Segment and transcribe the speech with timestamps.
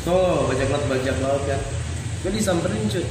[0.00, 1.60] Tuh, bajak laut bajak laut kan.
[2.24, 3.04] Gue disamperin cuy.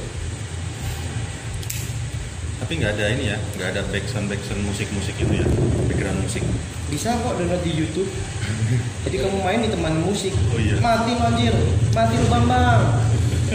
[2.60, 5.46] Tapi nggak ada ini ya, nggak ada backsound backsound musik musik itu ya,
[5.88, 6.44] background musik.
[6.90, 8.10] Bisa kok download di YouTube.
[9.06, 10.34] Jadi kamu main ditemani musik.
[10.50, 10.76] Oh iya.
[10.82, 11.54] Mati lu anjir.
[11.94, 12.82] Mati lu Bambang.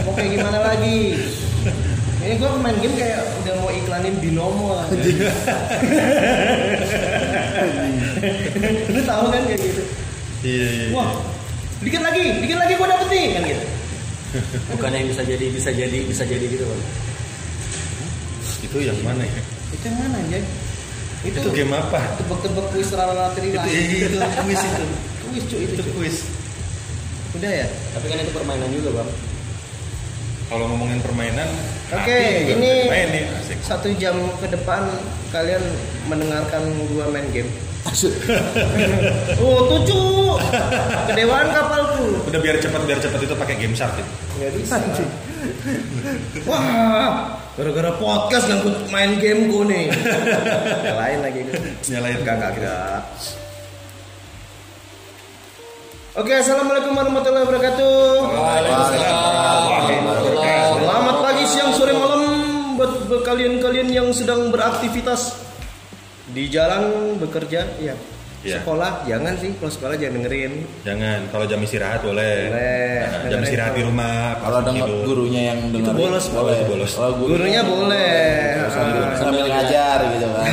[0.03, 1.15] Mau kayak gimana lagi?
[2.25, 4.89] Ini gua main game kayak udah mau iklanin binomo lah.
[8.89, 9.83] Lu tahu kan kayak gitu.
[10.41, 10.89] Iya iya.
[10.89, 11.13] Wah,
[11.83, 13.65] dikit lagi, dikit lagi gua dapet nih kan gitu.
[14.75, 16.81] Bukan yang bisa jadi bisa jadi bisa jadi gitu bang.
[18.63, 19.41] Itu yang mana ya?
[19.71, 20.39] Itu yang mana aja?
[21.25, 22.21] Itu, game apa?
[22.21, 24.85] tebak-tebak kuis rara Itu iya, itu kuis itu.
[25.25, 25.73] Kuis cuy itu.
[25.81, 26.17] Itu kuis.
[27.35, 27.67] Udah ya?
[27.97, 29.09] Tapi kan itu permainan juga bang.
[30.45, 31.49] Kalau ngomongin permainan,
[31.89, 33.57] Oke, juga ini main nih asik.
[33.65, 34.85] satu jam ke depan
[35.33, 35.63] kalian
[36.05, 36.61] mendengarkan
[36.93, 37.49] gua main game.
[39.45, 40.35] oh, tujuh.
[41.13, 42.17] Kedewaan kapalku.
[42.27, 44.11] Udah biar cepat biar cepat itu pakai game shark itu.
[44.41, 44.75] Nggak bisa.
[46.49, 49.85] Wah, gara-gara podcast ngangkut main game gue nih.
[50.81, 51.55] Nyalain lagi gue.
[51.93, 53.01] Nyalain Enggak, enggak, enggak.
[56.15, 57.99] Oke, assalamualaikum warahmatullahi wabarakatuh.
[60.79, 62.23] Selamat pagi, siang, sore, malam
[62.79, 65.44] buat kalian-kalian yang sedang beraktivitas
[66.27, 66.83] di jalan
[67.17, 67.95] bekerja, ya.
[68.45, 68.61] Iya.
[68.61, 70.53] Sekolah jangan sih, kalau sekolah jangan dengerin.
[70.85, 72.45] Jangan, kalau jam istirahat boleh.
[72.45, 72.93] Boleh.
[73.01, 74.17] Nah, jam Dengerin istirahat di kalau- rumah.
[74.37, 75.01] Kalau denger tidur.
[75.03, 76.91] gurunya yang dengar bolos, bolos, itu bolos.
[77.17, 78.13] Gurunya boleh.
[78.69, 79.15] sambil, Ah.
[79.15, 80.45] sambil ngajar gitu kan.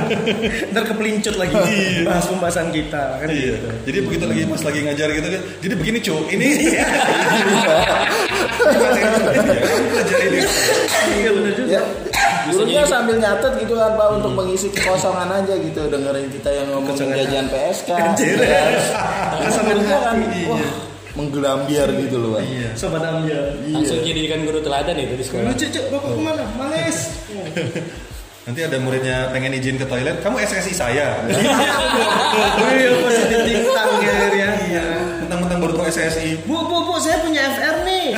[0.72, 1.54] Ntar kepelincut lagi
[2.02, 3.38] bahas pembahasan kita kan Iya.
[3.52, 3.68] gitu.
[3.84, 5.42] Jadi begitu lagi pas lagi ngajar gitu kan.
[5.60, 6.70] Jadi begini cu, ini ini.
[11.10, 11.70] Iya benar juga.
[11.70, 11.82] ya.
[12.50, 16.96] Gurunya sambil nyatet gitu kan Pak untuk mengisi kekosongan aja gitu dengerin kita yang ngomong
[16.96, 17.88] jajan PSK.
[18.04, 18.36] Anjir.
[18.36, 18.70] gitu kan.
[19.38, 20.42] Kekosongan Gurunya kan hati.
[20.50, 20.64] wah
[21.10, 22.42] menggelambiar gitu loh Pak.
[22.46, 22.70] Iya.
[22.78, 23.38] Sobat Amja.
[23.66, 25.50] Langsung jadikan guru teladan itu di sekolah.
[25.50, 26.44] Lucu cuk, bapak ke mana?
[26.54, 26.98] Males.
[28.48, 31.06] Nanti ada muridnya pengen izin ke toilet, kamu SSI saya.
[32.70, 34.50] Iya positif tintang ya ya.
[34.64, 34.84] Iya.
[35.22, 36.48] Mentang-mentang baru SSI.
[36.48, 38.16] Bu bu bu saya punya FR nih.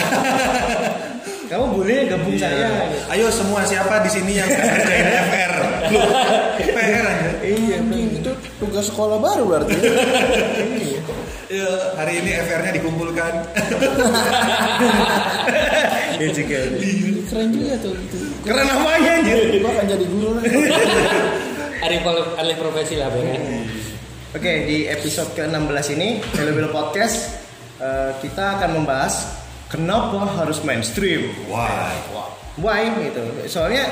[1.53, 2.49] Kamu boleh gabung Iya.
[2.49, 2.69] saya.
[3.13, 5.53] Ayo semua siapa di sini yang kerjain FR?
[5.93, 6.09] Loh,
[6.65, 7.31] PR aja.
[7.45, 7.77] Iya.
[8.09, 9.77] Itu tugas sekolah baru berarti.
[11.53, 11.69] Ya,
[12.01, 13.33] hari ini FR-nya dikumpulkan.
[16.17, 16.59] Iya juga.
[17.29, 18.17] Keren juga tuh itu.
[18.49, 19.61] Keren namanya anjir.
[19.61, 20.45] Gua akan jadi guru lah.
[22.41, 23.29] Alih profesi lah bang.
[23.29, 23.37] ya.
[24.33, 27.45] Oke, di episode ke-16 ini Hello Bello Podcast
[27.77, 29.42] eh, kita akan membahas
[29.73, 31.33] kenapa harus mainstream.
[31.49, 31.97] Wah.
[32.61, 33.25] Why gitu.
[33.49, 33.89] Soalnya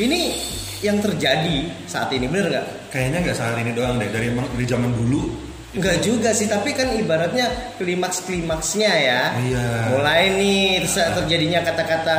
[0.00, 0.40] ini
[0.80, 2.66] yang terjadi saat ini bener nggak?
[2.88, 5.28] Kayaknya nggak saat ini doang deh, dari dari zaman dulu.
[5.76, 9.22] Enggak juga sih, tapi kan ibaratnya klimaks-klimaksnya ya.
[9.36, 9.92] Iya.
[9.92, 12.16] Mulai nih terus terjadinya kata-kata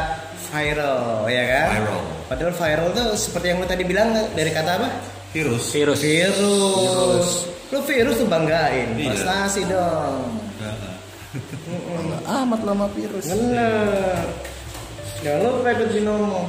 [0.54, 1.68] viral ya kan?
[1.82, 2.02] Viral.
[2.30, 4.90] Padahal viral tuh seperti yang lu tadi bilang dari kata apa?
[5.34, 5.74] Virus.
[5.74, 6.00] Virus.
[6.06, 7.30] Virus.
[7.74, 8.94] Lu virus tuh banggain.
[8.94, 9.10] Iya.
[9.18, 10.37] Prestasi dong.
[11.88, 13.26] Bangga amat lama virus.
[13.28, 14.24] Bener.
[15.20, 16.42] Jangan lupa ikut binomo.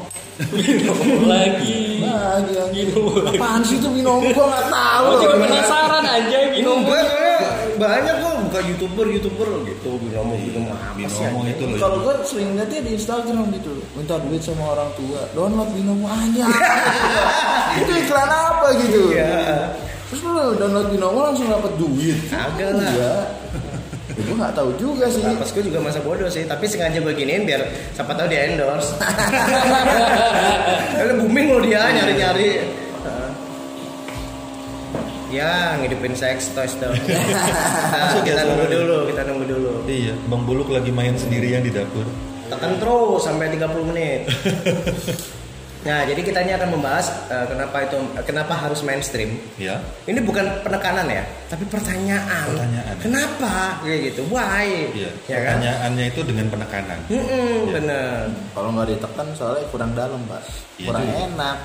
[1.27, 1.99] lagi.
[1.99, 3.37] Nah, dia Binomo lagi.
[3.37, 5.05] apaan sih itu binomo gua nggak tahu.
[5.09, 5.43] Aku juga loh.
[5.43, 6.89] penasaran aja binomo.
[7.79, 11.23] Banyak kok bukan youtuber youtuber gitu binomo binomo apa sih?
[11.27, 11.79] Binomo itu loh.
[11.79, 16.43] Kalau gue sering liatnya di Instagram gitu Minta duit sama orang tua Download Binomo aja
[17.83, 19.71] Itu iklan apa gitu Iya.
[20.11, 23.31] Terus lu download Binomo langsung dapat duit Kagak lah.
[24.19, 26.99] Iya ya, Gue gak tahu juga sih Pas gue juga masa bodoh sih, tapi sengaja
[26.99, 27.63] gue giniin biar
[27.95, 28.99] siapa tahu dia endorse.
[30.99, 32.51] Kalau booming lo dia nyari-nyari.
[33.07, 33.31] Heeh.
[35.29, 36.93] Ya, ngidupin sex toys dong.
[37.89, 38.85] Nah, Masuk ya kita nunggu suaranya?
[38.85, 39.71] dulu, kita nunggu dulu.
[39.89, 42.05] Iya, Bang Buluk lagi main sendirian di dapur.
[42.49, 44.29] Tekan terus sampai 30 menit.
[45.89, 49.41] Nah, jadi kita ini akan membahas eh, kenapa itu kenapa harus mainstream.
[49.57, 49.81] Ya.
[50.05, 52.45] Ini bukan penekanan ya, tapi pertanyaan.
[52.45, 52.95] Pertanyaan.
[53.01, 53.81] Kenapa?
[53.81, 54.21] Kayak gitu.
[54.29, 54.93] Why?
[54.93, 55.11] Iya.
[55.25, 55.57] Ya kan?
[55.57, 56.99] Pertanyaannya itu dengan penekanan.
[57.09, 57.73] Mm-mm, Iya.
[57.73, 58.21] bener.
[58.53, 60.43] Kalau nggak ditekan soalnya kurang dalam pak
[60.77, 61.17] Iya Kurang juga.
[61.25, 61.57] enak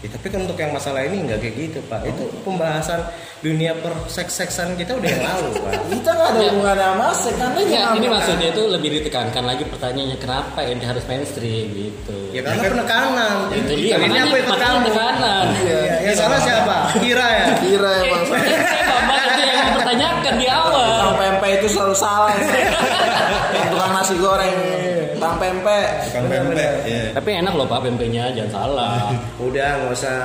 [0.00, 2.00] Ya, tapi kan untuk yang masalah ini nggak kayak gitu pak.
[2.02, 3.04] Itu pembahasan
[3.38, 5.72] dunia perseks-seksan kita udah yang lalu pak.
[5.92, 6.48] Kita nggak ada Ya.
[6.48, 11.04] hubungannya sama seks Karena Ya, ini maksudnya itu lebih ditekankan lagi pertanyaannya kenapa ini harus
[11.04, 12.16] mainstream gitu.
[12.32, 12.72] Ya karena Ya kan?
[12.74, 13.34] penekanan.
[13.52, 14.78] Itu dia, Ini aku ikut kamu.
[14.88, 15.44] tekanan.
[15.60, 15.80] Iya.
[16.02, 16.76] Yang salah siapa?
[16.96, 17.44] Kira ya.
[17.60, 21.12] Kira emang Bapak itu yang dipertanyakan di Bang awal.
[21.14, 22.32] pempek itu selalu salah
[23.70, 24.56] tukang nasi goreng
[25.20, 26.72] Bang pempek Tukang pempek.
[26.88, 27.04] Iya.
[27.12, 29.12] Tapi enak loh Pak pempeknya, jangan salah.
[29.46, 30.16] Udah nggak usah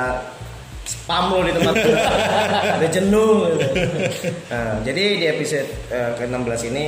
[0.88, 1.76] spam lo di tempat.
[2.80, 3.60] Ada jenuh.
[4.48, 6.86] Nah, jadi di episode eh, ke-16 ini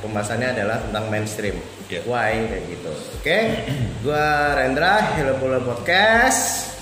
[0.00, 1.60] pembahasannya adalah tentang mainstream.
[1.92, 2.00] Iya.
[2.08, 2.92] Why kayak gitu.
[3.20, 3.38] Oke.
[4.00, 6.72] Gua Rendra, Hello Bola Podcast.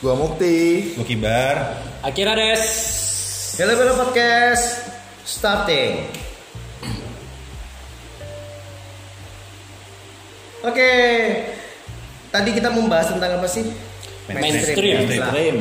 [0.00, 0.96] Gua Mukti.
[0.96, 1.84] Gue kibar.
[2.00, 2.64] Akhirnya des.
[3.60, 4.96] Hello Bola Podcast
[5.26, 6.25] starting.
[10.66, 10.90] Oke.
[12.34, 13.64] Tadi kita membahas tentang apa sih?
[14.26, 15.06] Mainstream.
[15.06, 15.56] Lah, Stream.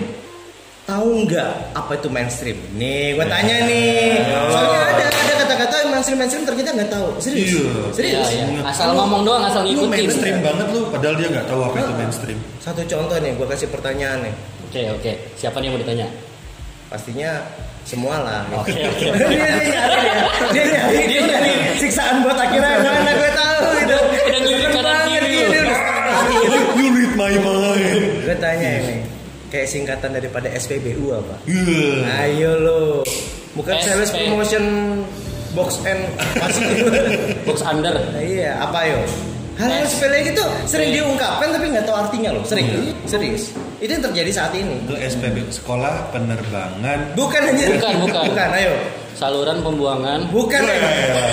[0.85, 2.57] tahu nggak apa itu mainstream?
[2.77, 4.21] Nih, gua tanya nih.
[4.25, 7.07] Soalnya ada ada kata-kata mainstream mainstream ternyata nggak tahu.
[7.21, 7.53] Serius?
[7.53, 7.69] Iya.
[7.93, 8.27] Serius?
[8.33, 8.61] Iya, iya.
[8.65, 9.89] Asal ngomong doang, asal Lu ngikutin.
[9.93, 12.37] mainstream banget lu, padahal dia nggak tahu apa itu mainstream.
[12.61, 14.33] Satu contoh nih, gua kasih pertanyaan nih.
[14.65, 15.11] Oke, oke.
[15.37, 16.07] Siapa nih yang mau ditanya?
[16.85, 17.31] Pastinya
[17.85, 18.41] semua lah.
[18.61, 19.05] Oke, oke.
[19.09, 20.15] dia, dia nyari ya.
[20.53, 21.21] Dia nyari, dia
[21.77, 23.97] siksaan buat akhirnya mana gue tahu gitu.
[24.45, 25.63] Kanan kiri Iya,
[26.75, 28.25] You read my mind.
[28.25, 28.95] Gue tanya ini,
[29.49, 31.35] kayak singkatan daripada SPBU apa?
[31.47, 31.93] Iya.
[32.27, 32.79] Ayo lo,
[33.55, 33.85] bukan SP.
[33.87, 34.65] sales promotion
[35.55, 36.01] box and
[37.47, 37.95] Box under.
[37.95, 38.99] Nah, iya, apa yo?
[39.55, 42.67] Hal-hal sepele gitu sering diungkapkan tapi nggak tahu artinya loh, sering.
[43.07, 43.55] Serius.
[43.79, 44.79] Itu yang terjadi saat ini.
[44.87, 47.17] Itu SPB Sekolah Penerbangan.
[47.17, 47.65] Bukan aja.
[47.75, 48.23] Bukan, bukan.
[48.31, 48.73] Bukan, ayo.
[49.15, 50.19] Saluran pembuangan.
[50.31, 50.59] Bukan.
[50.63, 50.83] ayo.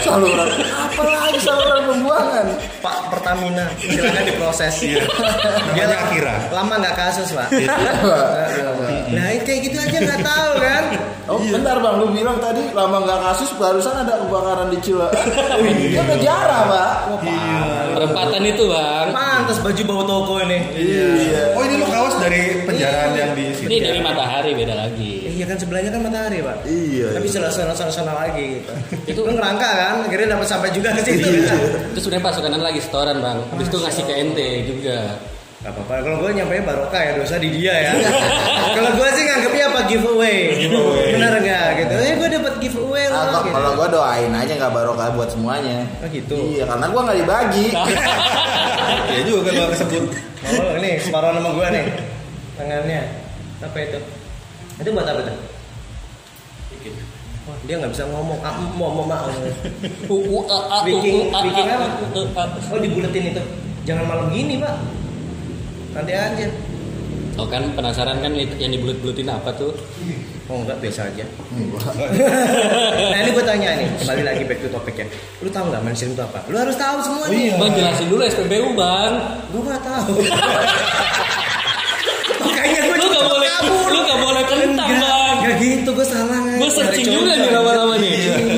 [0.07, 0.49] Saluran.
[0.71, 2.47] Apa lagi saluran pembuangan?
[2.79, 4.75] Pak Pertamina, silakan diproses.
[4.83, 5.03] Iya.
[5.75, 6.37] Namanya Akira.
[6.55, 7.49] Lama nggak kasus, Pak.
[9.13, 10.85] Nah, kayak gitu aja nggak tahu kan?
[11.31, 15.07] Oh bentar bang, lu bilang tadi lama nggak kasus barusan ada kebakaran di Cila.
[15.63, 16.95] Ini udah jarang pak.
[17.95, 19.07] Perempatan itu, Bang.
[19.15, 20.59] Pantas baju bau toko ini.
[20.75, 21.55] Iya.
[21.55, 22.32] Oh ini lu kawas dari
[22.63, 23.77] penjaraan yang di Ini sini.
[23.79, 25.13] dari matahari beda lagi.
[25.33, 26.57] Iya kan sebelahnya kan matahari, Pak.
[26.65, 27.07] Iya.
[27.15, 28.73] Tapi sebelah sana sana sana lagi gitu.
[29.11, 31.25] Itu- Itu ngerangka kan, akhirnya dapat sampai juga ke situ.
[31.25, 31.47] Iya.
[31.47, 31.61] kan?
[31.93, 33.39] Itu sudah pasukanan lagi setoran, Bang.
[33.49, 34.99] Habis itu ngasih ke ente juga.
[35.63, 37.93] Gak apa-apa, kalau gue nyampe barokah ya dosa di dia ya.
[38.75, 40.39] kalau gue sih nganggapnya apa giveaway.
[40.59, 41.07] Giveaway.
[41.15, 41.95] Benar nggak gitu?
[41.97, 43.41] Eh gue dapat giveaway Nah, loh.
[43.47, 43.55] gitu.
[43.55, 45.87] kalau gua doain aja nggak barokah buat semuanya.
[46.03, 46.35] Oh gitu.
[46.51, 47.67] Iya, karena gua nggak dibagi.
[49.13, 50.05] Ya juga lo kesebut.
[50.43, 51.85] Oh ini separuh nama gue nih
[52.63, 53.03] tangannya.
[53.61, 53.99] Apa itu?
[54.79, 55.37] Itu buat apa tuh?
[57.43, 58.39] Wah, dia nggak bisa ngomong.
[58.41, 59.27] Ah, mau mau mau.
[60.13, 62.43] U u a a u Bikin- u a bikin a apa?
[62.71, 63.43] Oh dibuletin itu.
[63.83, 64.79] Jangan malam gini pak.
[65.93, 66.47] Nanti aja.
[67.35, 69.73] Oh kan penasaran kan yang dibulut-bulutin apa tuh?
[70.47, 71.25] Oh enggak biasa aja.
[73.11, 75.07] nah ini gue tanya nih, kembali lagi back to topic ya.
[75.41, 76.45] Lu tahu nggak mainstream itu apa?
[76.47, 77.49] Lu harus tahu semua Oh, nih.
[77.49, 77.57] iya.
[77.57, 79.13] Bang jelasin dulu SPBU, Bang.
[79.49, 80.15] Gue nggak tahu.
[82.47, 83.51] Makanya gue Lu gak boleh
[83.93, 85.37] lu gak boleh kentang, Bang.
[85.43, 86.39] Gak gitu, gue salah?
[86.59, 88.13] Gue searching juga nih lama-lama nih.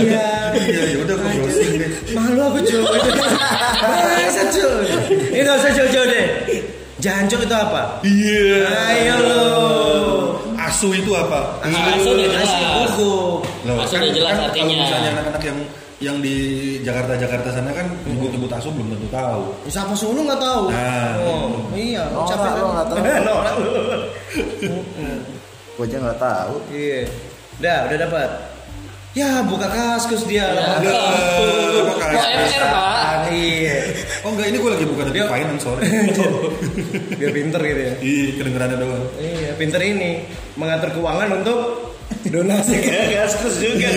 [0.05, 0.27] Iya.
[0.55, 1.91] Iya ya udah gue browsing deh.
[2.15, 2.83] Malu aku cuy.
[2.85, 4.87] Masa cuy.
[5.35, 6.27] Ini gak usah jauh-jauh deh.
[7.03, 8.01] Jancuk itu apa?
[8.01, 8.65] Iya.
[8.69, 9.45] Ayo lo.
[10.57, 11.61] Asu itu apa?
[11.61, 13.45] Asu bubuk.
[13.69, 14.77] Loh, Asu udah jelas kalau artinya.
[14.81, 15.59] misalnya anak-anak yang
[16.05, 16.37] yang di
[16.85, 19.57] Jakarta Jakarta sana kan nyebut-nyebut asu belum tentu tahu.
[19.67, 20.69] Siapa suruh nggak tahu?
[20.69, 22.05] Nah, oh, iya.
[22.13, 22.99] Norak capek lo nggak tahu.
[25.75, 26.55] Gua aja nggak tahu.
[26.69, 27.01] Iya.
[27.57, 28.31] Udah, udah dapat.
[29.15, 30.43] Ya, buka kaskus dia.
[30.83, 30.91] Ya,
[32.35, 33.31] MR, Pak?
[33.31, 33.79] Iya.
[34.27, 35.87] Oh enggak ini gue lagi buka dari Dia- finance sorry.
[37.21, 37.95] Biar pinter gitu ya.
[38.03, 39.05] Ih kedengerannya doang.
[39.17, 40.27] Iya, pinter ini
[40.59, 41.59] mengatur keuangan untuk
[42.29, 43.89] donasi ke kaskus juga.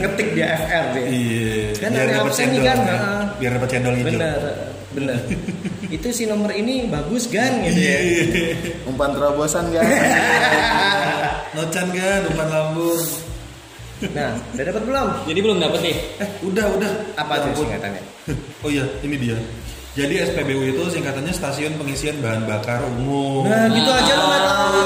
[0.00, 1.04] Ngetik dia FR dia.
[1.06, 1.54] Iya.
[1.78, 2.66] Kan biar ada dapat opsi nih cendol.
[2.66, 2.98] kan, kan?
[2.98, 3.12] ha.
[3.38, 4.08] Biar dapat cendol hijau.
[4.10, 4.40] Bener,
[4.94, 5.18] bener.
[5.90, 7.96] Itu si nomor ini bagus kan gitu ya.
[8.86, 9.84] Umpan terobosan kan.
[11.54, 13.02] Nocan kan umpan lambung.
[14.00, 15.08] Nah, udah dapat belum?
[15.28, 15.96] Jadi belum dapet nih.
[16.24, 16.90] Eh udah udah.
[17.20, 18.02] Apa Ya tuh singkatannya?
[18.64, 19.36] Oh iya ini dia.
[19.90, 23.42] Jadi SPBU itu singkatannya Stasiun Pengisian Bahan Bakar Umum.
[23.42, 24.78] Nah, gitu aja lu nggak tahu.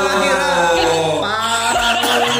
[1.20, 1.92] Parah
[2.24, 2.32] lu.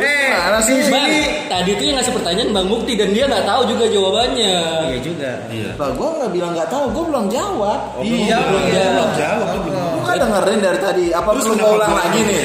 [0.00, 0.32] Eh,
[0.64, 0.80] sih?
[0.80, 1.44] Sini.
[1.46, 4.56] tadi tuh yang ngasih pertanyaan Bang Mukti dan dia nggak tahu juga jawabannya.
[4.88, 5.30] Iya juga.
[5.52, 5.70] Iya.
[5.76, 7.78] Lah gua nggak bilang nggak tahu, gua belum jawab.
[7.96, 9.08] Oh, Iya, belum belum jawab.
[9.20, 9.92] jawab, belum jawab.
[9.92, 11.04] Gua kan dengerin dari tadi.
[11.12, 12.42] Apa Terus perlu ulang lagi nih?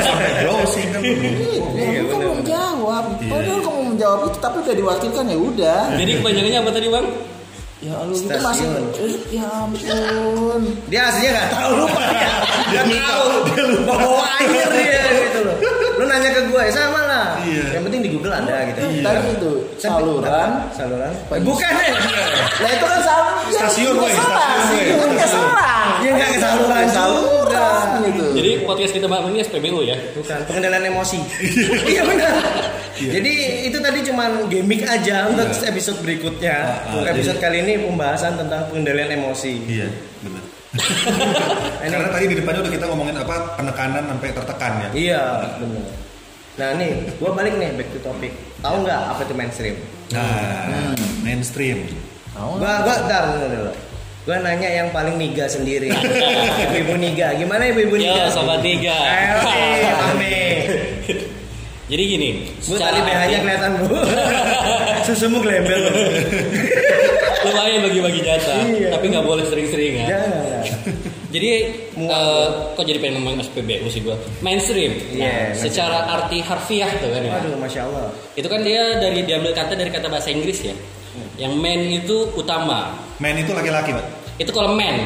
[0.00, 1.00] Sampai browsing kan.
[1.04, 1.20] Iya,
[1.76, 3.04] Iya, kan belum jawab.
[3.20, 3.30] Iya.
[3.36, 5.80] Padahal kamu menjawab itu tapi udah diwakilkan ya udah.
[5.92, 7.06] Jadi kepanjangannya apa tadi Bang?
[7.78, 8.66] Ya lu itu masih
[9.30, 10.62] ya ampun.
[10.90, 12.30] Dia aslinya nggak tahu lupa dia.
[12.74, 13.24] Dia tahu.
[13.54, 15.56] Dia lupa bawa air dia gitu loh.
[15.94, 17.26] Lu nanya ke gue sama lah.
[17.46, 17.78] Iya.
[17.78, 18.80] Yang penting di Google ada gitu.
[18.82, 19.02] Iya.
[19.06, 20.50] Tadi itu saluran.
[20.74, 21.12] Saluran.
[21.14, 21.94] Eh, Bukan ya.
[22.66, 23.34] Lah itu kan saluran.
[23.48, 25.08] Stasiun, ya, woy, stasiun.
[25.14, 25.88] Kan selang.
[26.02, 26.84] Ya nggak ke saluran.
[26.90, 28.24] Saluran gitu.
[28.42, 29.94] Jadi podcast kita malam ini SPBU ya.
[30.18, 31.22] Bukan pengendalian emosi.
[31.94, 32.34] iya benar.
[32.94, 33.32] Jadi
[33.64, 36.56] itu tadi cuman gimmick aja untuk episode berikutnya.
[36.56, 39.52] Ah, Untuk episode jadi- kali ini pembahasan tentang pengendalian emosi.
[39.64, 39.88] Iya,
[40.20, 40.44] benar.
[41.80, 44.88] Ini Karena tadi di depannya udah kita ngomongin apa penekanan sampai tertekan ya.
[44.92, 45.22] Iya,
[45.56, 45.86] benar.
[46.58, 48.32] Nah nih, gua balik nih back to topic.
[48.58, 49.76] Tahu nggak apa itu mainstream?
[50.12, 50.92] Nah,
[51.22, 51.88] mainstream.
[52.30, 53.72] Tahu Gua gua ntar dulu.
[54.26, 55.88] Gua nanya yang paling niga sendiri.
[56.68, 57.32] ibu-ibu niga.
[57.32, 58.28] Gimana ibu-ibu Yo, niga?
[58.28, 58.92] sobat niga.
[59.40, 60.36] Oke, Mami.
[61.88, 62.28] Jadi gini,
[62.68, 63.96] Bu tadi BH-nya kelihatan bu.
[65.08, 65.82] Susumu gelembel.
[67.38, 68.88] lumayan bagi-bagi jatah, Iya.
[68.92, 70.06] tapi nggak boleh sering-sering ya.
[70.10, 70.64] Jangan.
[71.28, 71.50] Jadi
[71.96, 74.16] eh, kok jadi pengen ngomong SPBU sih gua?
[74.40, 74.92] Mainstream.
[75.16, 75.64] Nah, Iya, mainstream.
[75.64, 77.32] secara arti harfiah tuh kan ya.
[77.40, 78.12] Aduh, masya Allah.
[78.34, 80.74] Itu kan dia dari diambil kata dari kata bahasa Inggris ya.
[81.38, 82.96] Yang main itu utama.
[83.16, 84.06] Man itu laki-laki, Pak.
[84.36, 84.96] Itu kalau man,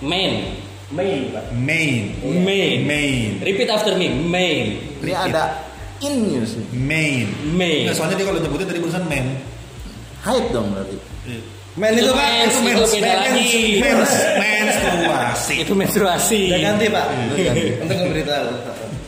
[0.00, 0.46] main,
[0.90, 1.44] Main, Pak.
[1.54, 2.18] Main.
[2.42, 2.78] main.
[2.82, 3.28] Main.
[3.38, 5.69] Repeat after me, main, Ini ada
[6.00, 6.64] in sih.
[6.72, 7.28] Main.
[7.52, 7.88] main.
[7.88, 9.26] Nggak, soalnya dia kalau nyebutnya dari barusan man.
[10.20, 10.96] Hide dong berarti.
[11.78, 12.26] Main itu, Itu Pak.
[12.26, 12.92] mens, Itu itu mens.
[12.92, 13.20] beda Mens.
[13.22, 13.50] lagi.
[13.78, 14.10] Mens,
[14.82, 15.54] menstruasi.
[15.62, 16.40] Itu menstruasi.
[16.50, 17.06] Udah ganti, Pak.
[17.30, 17.64] Ganti.
[17.78, 18.48] Untuk memberitahu.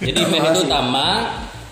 [0.02, 1.06] Jadi main itu utama,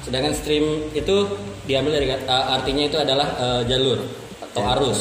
[0.02, 1.16] sedangkan stream itu
[1.64, 3.98] diambil dari kata- artinya itu adalah eh, jalur
[4.42, 5.00] atau arus.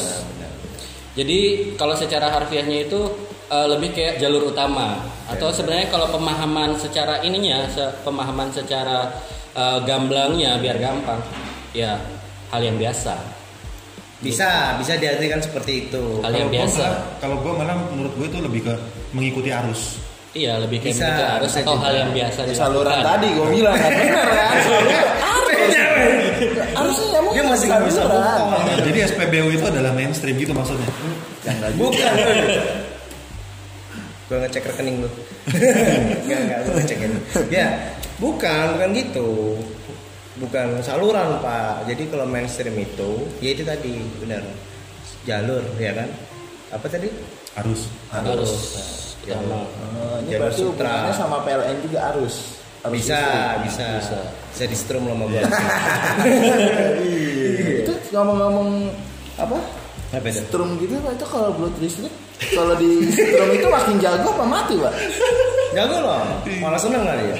[1.18, 1.38] Jadi
[1.74, 3.00] kalau secara harfiahnya itu
[3.50, 9.10] eh, lebih kayak jalur utama atau sebenarnya kalau pemahaman secara ininya, se- pemahaman secara
[9.50, 11.18] eh, gamblangnya biar gampang,
[11.72, 11.98] ya
[12.48, 13.14] hal yang biasa.
[14.20, 16.20] Bisa, bisa diartikan seperti itu.
[16.20, 16.84] Hal yang Kalau gua biasa.
[16.84, 18.74] malah- Kalau gue malah menurut gue itu lebih ke
[19.10, 19.96] mengikuti arus.
[20.30, 23.10] Iya lebih kayak Bisa, begitu arus bisa atau hal yang biasa Ya, saluran dilakukan.
[23.10, 24.54] tadi gue bilang kan bener kan.
[26.70, 28.00] Harusnya ya mungkin Dia masih nggak bisa.
[28.84, 30.86] Jadi SPBU itu adalah mainstream gitu maksudnya.
[31.42, 31.52] Ya.
[31.74, 32.12] Bukan.
[34.30, 35.10] gue ngecek rekening lu.
[36.22, 37.12] Enggak, enggak, gue ngecekin.
[37.50, 37.66] Ya,
[38.22, 39.58] bukan, bukan gitu.
[40.38, 41.90] Bukan saluran, Pak.
[41.90, 44.46] Jadi kalau mainstream itu, ya itu tadi, benar.
[45.26, 46.06] Jalur, ya kan?
[46.70, 47.10] Apa tadi?
[47.58, 47.90] Arus.
[48.14, 48.52] Arus.
[49.26, 49.66] Ya, Utama.
[49.98, 50.86] Oh, ini Jalur berarti sutra.
[50.86, 52.34] hubungannya sama PLN juga arus.
[52.86, 53.20] Arus bisa,
[53.66, 54.18] bisa, Bisa.
[54.54, 54.64] bisa.
[54.70, 55.42] di strum sama gue.
[57.02, 57.84] Iya.
[57.84, 58.68] Itu ngomong-ngomong
[59.36, 59.58] apa?
[60.14, 60.40] Apa itu?
[60.46, 62.14] Strum gitu itu kalau blood listrik
[62.56, 64.92] kalau di strum itu makin jago apa mati Pak?
[65.76, 66.24] Jago loh,
[66.58, 67.36] malah seneng kali ya.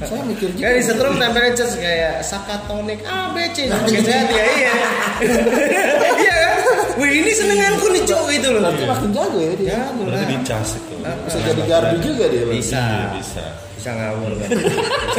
[0.00, 0.64] Saya mikir juga.
[0.64, 4.74] Kayak di setrum temperature kayak sakatonik A B C Oke sehat ya iya.
[6.24, 6.56] Iya kan?
[6.96, 8.60] Wih ini senenganku nih cowok itu loh.
[8.64, 9.68] Berarti makin jago ya dia.
[9.76, 10.30] Jago Berarti lah.
[10.32, 10.94] dicas itu.
[11.04, 11.16] Hah?
[11.28, 12.44] Bisa jadi gardu juga dia.
[12.48, 12.80] Bisa.
[12.80, 13.44] Iya, bisa.
[13.76, 14.48] Bisa ngawur kan.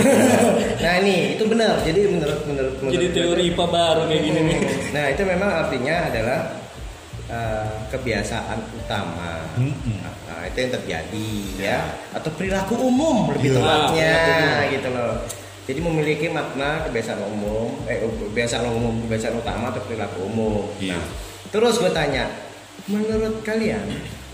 [0.86, 1.78] nah ini itu benar.
[1.86, 4.60] Jadi menurut menurut menurut Jadi teori IPA baru kayak gini nih.
[4.98, 6.40] Nah itu memang artinya adalah
[7.32, 9.40] eh, kebiasaan utama.
[9.56, 9.98] Mm-mm.
[10.04, 11.80] Nah, itu yang terjadi ya
[12.12, 13.58] atau perilaku umum lebih Iya.
[13.58, 14.16] tepatnya
[14.70, 15.14] gitu loh.
[15.62, 20.68] Jadi memiliki makna kebiasaan umum, eh kebiasaan umum, kebiasaan utama atau perilaku umum.
[20.82, 21.00] Iya.
[21.00, 21.06] Nah,
[21.54, 22.28] terus gue tanya,
[22.90, 23.86] menurut kalian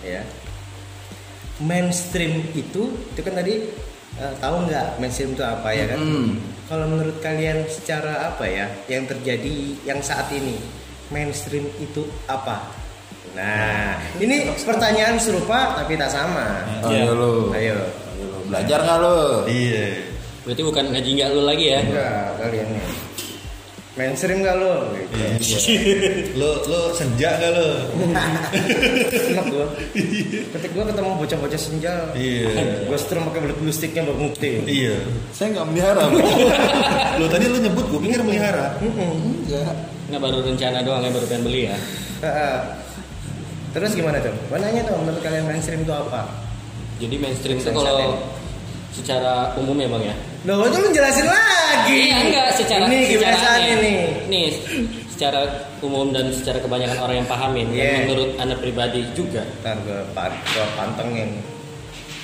[0.01, 0.23] ya
[1.57, 3.65] mainstream itu itu kan tadi
[4.17, 5.99] eh, tahu nggak mainstream itu apa ya kan?
[6.01, 6.31] Hmm.
[6.67, 10.57] Kalau menurut kalian secara apa ya yang terjadi yang saat ini
[11.11, 12.86] mainstream itu apa?
[13.37, 16.65] Nah, ini pertanyaan serupa tapi tak sama.
[16.81, 17.05] Oh, Iya.
[17.05, 17.33] Ayo lo.
[17.53, 17.77] Ayo.
[17.77, 18.37] Ayo lo.
[18.49, 19.19] Belajar nggak lo?
[19.45, 19.85] Iya.
[20.41, 21.79] Berarti bukan ngaji nggak lu lagi ya?
[21.85, 22.85] Enggak, kalian nih.
[23.97, 24.93] Mainstream gak lo?
[24.93, 26.37] Gitu.
[26.37, 27.81] Lo lo senja gak lo?
[29.33, 29.65] Enak gue.
[30.53, 31.93] Ketik gue ketemu bocah-bocah senja.
[32.13, 32.85] Iya.
[32.85, 34.61] Gue strum pakai belut lustiknya berbukti.
[34.69, 35.01] Iya.
[35.33, 36.13] Saya nggak melihara.
[37.17, 38.77] Lo tadi lo nyebut gue pikir melihara.
[38.85, 39.73] Enggak.
[40.13, 41.77] Nggak baru rencana doang ya baru pengen beli ya.
[43.71, 44.33] Terus gimana tuh?
[44.47, 46.25] Gue nanya tuh menurut kalian mainstream itu apa?
[46.97, 48.17] Jadi mainstream itu kalau
[48.89, 50.15] secara umum ya bang ya?
[50.47, 51.99] Loh itu lu jelasin lagi.
[52.09, 53.93] Iya enggak secara ini secara kebiasaan nih, ini.
[54.31, 54.45] Nih
[55.11, 55.41] secara
[55.81, 57.81] umum dan secara kebanyakan orang yang pahamin Iya.
[57.81, 61.29] dan menurut anda pribadi juga Ntar gue, gue pantengin.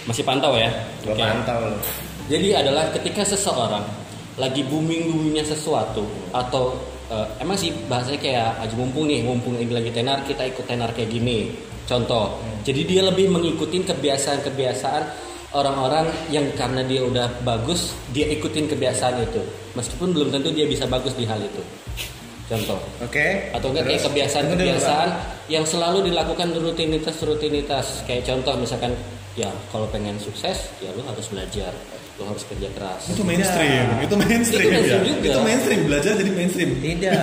[0.06, 0.70] masih pantau ya?
[1.02, 1.22] Gue Oke.
[1.22, 1.62] pantau.
[2.30, 3.84] Jadi adalah ketika seseorang
[4.36, 6.74] lagi booming boomingnya sesuatu atau
[7.12, 10.92] eh, emang sih bahasanya kayak aja mumpung nih mumpung ini lagi tenar kita ikut tenar
[10.96, 11.52] kayak gini.
[11.84, 15.04] Contoh jadi dia lebih mengikuti kebiasaan-kebiasaan
[15.54, 19.42] orang-orang yang karena dia udah bagus dia ikutin kebiasaan itu.
[19.76, 21.64] Meskipun belum tentu dia bisa bagus di hal itu.
[22.44, 22.80] Contoh.
[23.00, 23.50] Oke.
[23.56, 25.10] atau enggak kayak kebiasaan-kebiasaan
[25.48, 28.04] yang selalu dilakukan rutinitas-rutinitas.
[28.04, 28.94] Kayak contoh misalkan
[29.34, 31.74] ya kalau pengen sukses ya lu harus belajar
[32.14, 34.06] lu harus kerja keras Itu mainstream.
[34.06, 34.70] Itu mainstream.
[34.70, 35.02] Itu mainstream ya.
[35.02, 35.28] juga.
[35.34, 35.80] Itu mainstream.
[35.90, 36.70] Belajar jadi mainstream.
[36.78, 37.14] Tidak.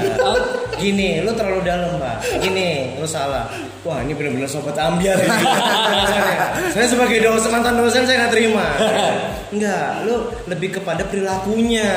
[0.82, 2.42] Gini, lu terlalu dalam, Pak.
[2.42, 3.46] Gini, lu salah.
[3.86, 5.30] Wah, ini benar-benar sobat ambiar ini.
[6.74, 8.66] saya sebagai dosen mantan dosen saya nggak terima.
[9.54, 11.90] Enggak, lu lebih kepada perilakunya,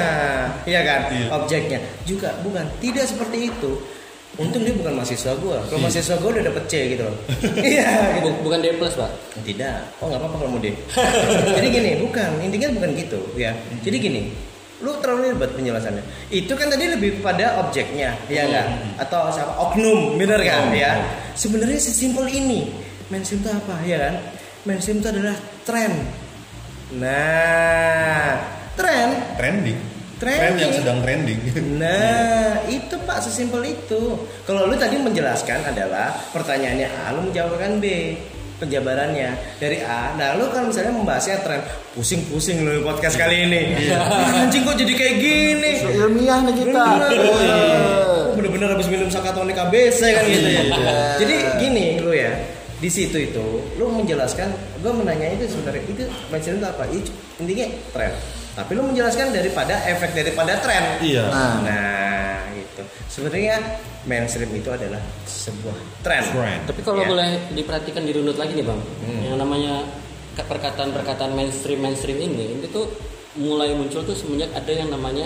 [0.70, 1.02] iya kan?
[1.10, 1.28] Iya.
[1.34, 2.66] Objeknya juga bukan.
[2.78, 3.72] Tidak seperti itu.
[4.34, 5.62] Untung dia bukan mahasiswa gua.
[5.70, 7.16] Kalau mahasiswa gua udah dapet C gitu loh.
[7.70, 8.34] Iya, gitu.
[8.34, 9.12] Bu- bukan D plus pak
[9.46, 10.02] Tidak.
[10.02, 10.74] Oh nggak apa-apa kalau mau deh.
[11.62, 12.30] Jadi gini, bukan.
[12.42, 13.54] Intinya bukan gitu, ya.
[13.86, 14.22] Jadi gini,
[14.82, 16.02] lu terlalu ribet penjelasannya.
[16.34, 18.68] Itu kan tadi lebih pada objeknya, ya enggak?
[19.06, 19.54] Atau siapa?
[19.70, 20.98] Oknum, bener kan ya?
[21.38, 22.74] Sebenarnya sesimpel ini.
[23.14, 24.14] Mainstream itu apa, ya kan?
[24.66, 25.94] Mainstream itu adalah tren.
[26.94, 28.38] Nah,
[28.74, 29.93] tren Trending.
[30.24, 30.40] Trending.
[30.40, 31.40] Tren yang sedang trending.
[31.84, 34.16] Nah, itu Pak sesimpel itu.
[34.48, 38.16] Kalau lu tadi menjelaskan adalah pertanyaannya A, lu menjawabkan B
[38.64, 40.16] penjabarannya dari A.
[40.16, 41.60] Nah, lu kan misalnya membahasnya tren
[41.92, 43.76] pusing-pusing lu podcast kali ini.
[44.40, 45.72] Anjing kok jadi kayak gini?
[45.84, 47.12] ilmiah nih kita Bener.
[47.12, 47.60] Iya.
[48.40, 50.64] Bener-bener habis minum sakatonik ABC kan gitu ya.
[50.64, 50.98] Iya.
[51.20, 52.32] Jadi gini lu ya.
[52.80, 53.46] Di situ itu
[53.80, 54.52] lu menjelaskan,
[54.84, 56.84] gua menanya itu sebenarnya itu mindset itu apa?
[56.92, 58.12] Itu intinya tren.
[58.54, 61.02] Tapi lu menjelaskan daripada efek daripada tren.
[61.02, 61.26] Iya.
[61.26, 63.58] Nah, Nah, itu sebenarnya
[64.06, 65.74] mainstream itu adalah sebuah
[66.06, 66.22] tren.
[66.30, 66.60] Tren.
[66.70, 67.10] Tapi kalau Ya.
[67.10, 69.22] boleh diperhatikan dirunut lagi nih bang, Hmm.
[69.26, 69.82] yang namanya
[70.38, 72.86] perkataan-perkataan mainstream mainstream ini, itu tuh
[73.38, 75.26] mulai muncul tuh semenjak ada yang namanya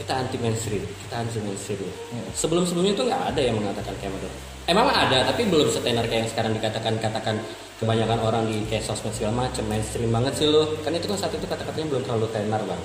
[0.00, 1.84] kita anti mainstream, kita anti mainstream.
[1.84, 2.28] Hmm.
[2.32, 4.28] Sebelum sebelumnya tuh nggak ada yang mengatakan kayak gitu.
[4.68, 7.36] Emang ada, tapi belum setenar kayak yang sekarang dikatakan katakan
[7.78, 10.66] kebanyakan orang di kayak sosmed segala macam mainstream banget sih lo.
[10.82, 12.82] Kan itu kan saat itu kata-katanya belum terlalu tenar bang.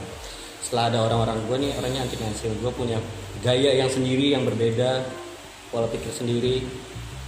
[0.62, 2.98] Setelah ada orang-orang gue nih orangnya anti mainstream, gue punya
[3.42, 5.02] gaya yang sendiri yang berbeda,
[5.74, 6.64] pola pikir sendiri,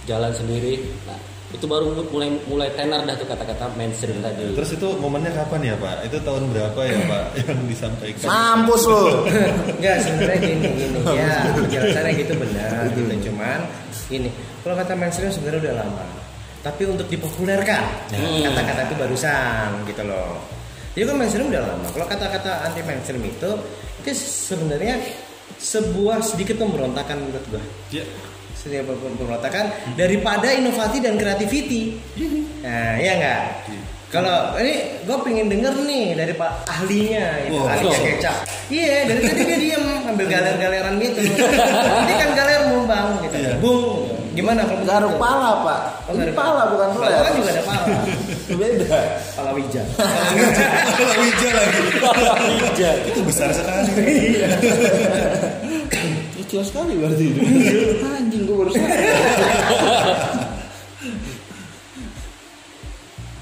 [0.06, 0.80] jalan sendiri.
[1.04, 1.18] Nah,
[1.54, 4.54] itu baru mulai mulai tenar dah tuh kata-kata mainstream tadi.
[4.54, 6.06] Terus itu momennya kapan ya Pak?
[6.06, 8.26] Itu tahun berapa ya Pak yang disampaikan?
[8.30, 9.26] mampus lo
[9.78, 13.60] Enggak sebenarnya gini gini ya penjelasannya gitu benar gitu cuman
[14.10, 14.30] ini
[14.64, 16.25] kalau kata mainstream sebenarnya udah lama
[16.66, 18.10] tapi untuk dipopulerkan.
[18.10, 18.42] Hmm.
[18.50, 20.42] kata-kata itu barusan gitu loh.
[20.98, 21.86] Jadi kan mainstream udah lama.
[21.94, 23.50] Kalau kata-kata anti mainstream itu
[24.02, 24.98] itu sebenarnya
[25.62, 27.62] sebuah sedikit pemberontakan menurut gua.
[27.94, 28.02] Ya.
[28.56, 32.02] sedikit pemberontakan daripada inovasi dan creativity.
[32.66, 33.42] Nah iya enggak
[34.06, 38.14] kalau ini gue pengen denger nih dari pak ahlinya gitu, Wah, ahlinya betul.
[38.16, 38.36] kecap.
[38.70, 41.20] Iya dari tadi dia diem ambil galer-galeran gitu.
[41.26, 43.36] Nanti kan galer mau bang gitu.
[43.36, 43.52] Iya.
[43.58, 45.80] bung gimana kalau garuk pala pak.
[46.04, 47.84] Oh, ini garuk pala bukan peler kan juga ada pala
[48.46, 48.98] beda.
[49.32, 49.82] Pala wija.
[50.96, 51.80] Kalau hijau lagi.
[53.08, 53.90] Itu besar sekali.
[56.38, 57.24] kecil sekali berarti.
[57.32, 58.98] Itu anjing gue baru sadar.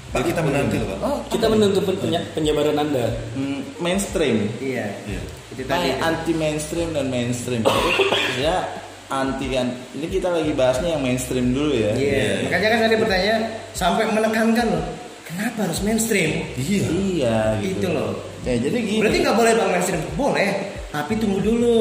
[0.09, 0.99] Pak kita menanti loh Pak.
[1.03, 3.11] oh Kita menuntut penya- penyebaran Anda.
[3.35, 4.47] Hmm, mainstream.
[4.57, 4.87] Iya.
[5.03, 5.21] Iya.
[5.61, 7.61] Kayak anti mainstream dan mainstream.
[8.35, 8.67] Ya
[9.07, 13.41] anti kan ini kita lagi bahasnya yang mainstream dulu ya iya makanya kan tadi pertanyaan
[13.71, 14.85] sampai menekankan loh
[15.23, 16.85] kenapa harus mainstream Iya.
[16.89, 20.01] iya gitu itu loh ya jadi gini Berarti nggak boleh bang mainstream?
[20.13, 20.49] Boleh,
[20.93, 21.77] tapi tunggu dulu.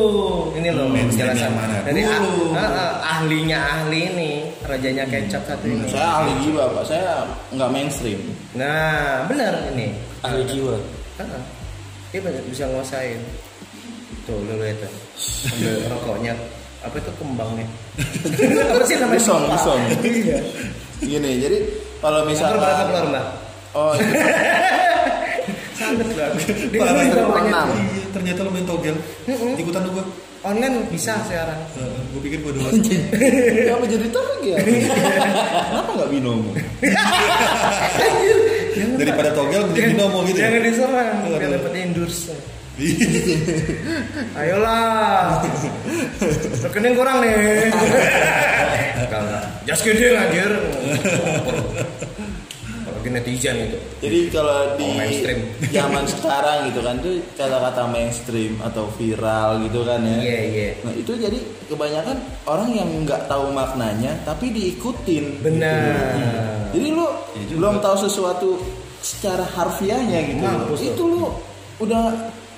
[0.57, 2.45] Ini loh Mainstream penjelasan mana dari ah- dulu?
[2.51, 4.33] ah, ah, ahlinya ahli ini,
[4.65, 5.85] rajanya kecap satu ini.
[5.93, 8.17] saya ahli jiwa pak saya nggak mainstream
[8.57, 9.93] Nah, benar ini.
[10.25, 10.73] Ahli jiwa.
[11.21, 11.43] Ah, ah.
[12.17, 13.21] Dia bisa nguasain.
[14.25, 14.93] Tuh, lu lihat tuh.
[15.53, 16.33] Ambil rokoknya.
[16.85, 17.67] Apa itu kembangnya?
[18.71, 19.19] Apa sih namanya?
[19.19, 19.51] Kembang.
[19.51, 19.83] pisong.
[20.03, 20.39] Iya.
[21.01, 21.59] gini jadi
[21.99, 23.27] kalau Misalnya misalnya berapa keluar mbak?
[23.75, 23.93] oh
[25.75, 26.29] Sangat mbak.
[26.71, 27.49] Dia ngomongin ternyata- namanya.
[27.51, 27.69] enam.
[27.75, 28.97] Iya, ternyata lo main togel.
[29.55, 30.05] Ikutan lu gua.
[30.45, 31.57] Online bisa sekarang.
[32.13, 32.69] gue pikir gue doang.
[32.77, 34.61] Kenapa jadi target?
[35.73, 36.53] Kenapa nggak binomo?
[38.95, 40.45] Daripada togel mending Jangan- binomo gitu ya?
[40.47, 42.37] Jangan diserang, biar dapat endorse.
[44.39, 45.39] Ayolah.
[46.63, 47.71] Rekening kurang nih.
[49.65, 50.51] Just kidding anjir.
[52.85, 53.79] Apalagi netizen itu.
[54.03, 55.41] Jadi kalau di Oh, mainstream.
[55.71, 60.17] zaman sekarang gitu kan tuh kata-kata mainstream atau viral gitu kan ya.
[60.21, 60.69] Iya, iya.
[60.83, 61.39] Nah itu jadi
[61.71, 65.41] kebanyakan orang yang nggak tahu maknanya tapi diikutin.
[65.41, 66.69] Benar.
[66.75, 67.07] Jadi lu
[67.39, 67.55] juga.
[67.57, 68.49] belum tahu sesuatu
[69.01, 70.43] secara harfiahnya gitu.
[70.43, 71.31] Mampus itu lu
[71.79, 72.13] udah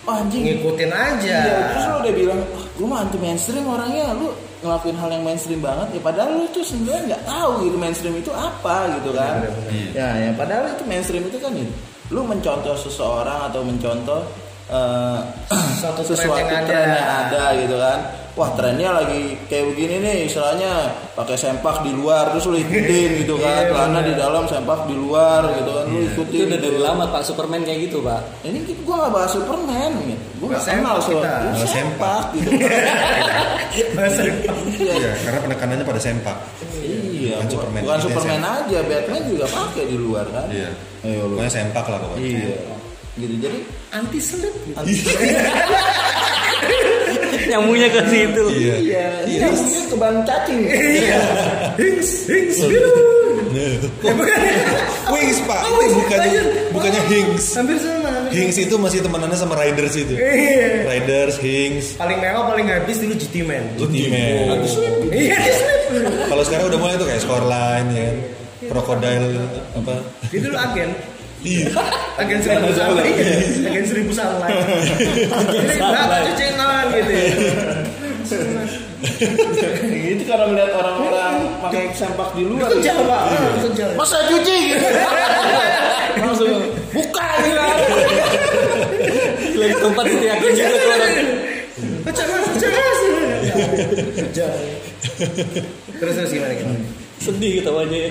[0.06, 0.42] oh, anjing.
[0.46, 1.38] Ngikutin aja.
[1.42, 4.30] Iya, terus lu udah bilang, ah, gue mah anti mainstream orangnya, lu
[4.64, 8.32] ngelakuin hal yang mainstream banget ya padahal lu tuh sebenarnya nggak tahu gitu mainstream itu
[8.32, 9.44] apa gitu kan.
[9.44, 9.70] Bener, bener.
[9.70, 9.90] Iya.
[9.92, 11.66] Ya, ya padahal itu mainstream itu kan ya,
[12.10, 14.20] lu mencontoh seseorang atau mencontoh
[14.68, 15.18] eh,
[15.80, 18.00] Suatu tren sesuatu yang tren yang ada gitu kan.
[18.36, 23.40] Wah trennya lagi kayak begini nih, istilahnya pakai sempak di luar terus lu ikutin gitu
[23.40, 24.04] kan, Iya, celana bener.
[24.04, 26.36] di dalam sempak di luar gitu kan, lu ikutin.
[26.36, 26.66] Itu udah gitu.
[26.68, 28.20] dari lama Pak Superman kayak gitu Pak.
[28.44, 30.20] Ini gua nggak bahas Superman gitu.
[30.36, 32.72] Gua Sempak kenal soal Bahas sempak gitu kan.
[33.72, 34.92] Iya.
[35.00, 36.36] Iya, karena penekanannya pada sempak.
[36.84, 37.80] Iya, Bukan Superman.
[37.88, 40.46] Bukan Superman aja, Batman juga pakai di luar kan.
[40.52, 40.70] Iya.
[41.08, 41.40] Ayo lu.
[41.40, 42.20] Pokoknya sempak lah pokoknya.
[42.20, 42.56] Iya.
[43.16, 43.58] Gitu jadi
[43.96, 44.76] anti selip gitu.
[47.46, 48.44] Nyambungnya ke situ.
[48.52, 48.74] Iya.
[48.82, 50.60] iya, ini mungkin ke ban cacing.
[50.66, 51.20] Iya.
[51.78, 52.92] Hings, hings, biru.
[55.06, 56.42] Wings pak, Oh, wings, bukannya
[56.76, 57.44] bukannya Oh, Hings.
[57.56, 60.12] Hampir sama, hampir Hings itu masih temenannya sama Riders itu.
[60.12, 60.84] Iya.
[60.84, 63.64] Riders, Hings, Paling mewah paling habis dulu GT Man.
[63.80, 64.12] Ultimate.
[64.12, 64.94] Iya, di slip.
[66.28, 68.10] Kalau sekarang udah mulai tuh kayak Scoreline ya.
[68.66, 69.40] Crocodile
[69.78, 69.94] apa?
[70.28, 70.90] Dia dulu agen.
[71.46, 71.70] Iya.
[72.18, 73.14] Agen seribu sunlight.
[73.14, 73.70] Iya.
[73.70, 74.58] Agen seribu sunlight.
[75.54, 77.26] Jadi berapa cuci tangan gitu ya.
[79.86, 82.66] itu karena melihat orang-orang pakai sempak di luar.
[82.82, 83.30] Jawa.
[83.62, 83.94] Itu Jawa.
[83.94, 84.58] Masa cuci.
[86.26, 86.50] Langsung
[86.90, 87.28] buka.
[89.56, 91.12] Lagi tempat itu yakin juga tuh orang.
[91.76, 92.46] Mas, pecah mas.
[95.96, 96.80] Terus terus gimana gimana?
[97.22, 97.98] Sedih ketawanya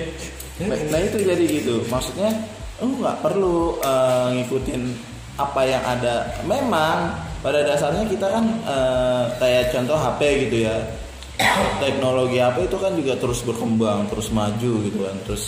[0.88, 1.84] Nah itu jadi gitu.
[1.92, 2.30] Maksudnya
[2.82, 4.82] lu nggak perlu eh, ngikutin
[5.36, 6.28] apa yang ada.
[6.44, 10.76] Memang pada dasarnya kita kan eh, kayak contoh HP gitu ya.
[11.82, 15.16] Teknologi HP itu kan juga terus berkembang, terus maju gitu kan.
[15.28, 15.44] Terus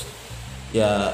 [0.73, 1.13] ya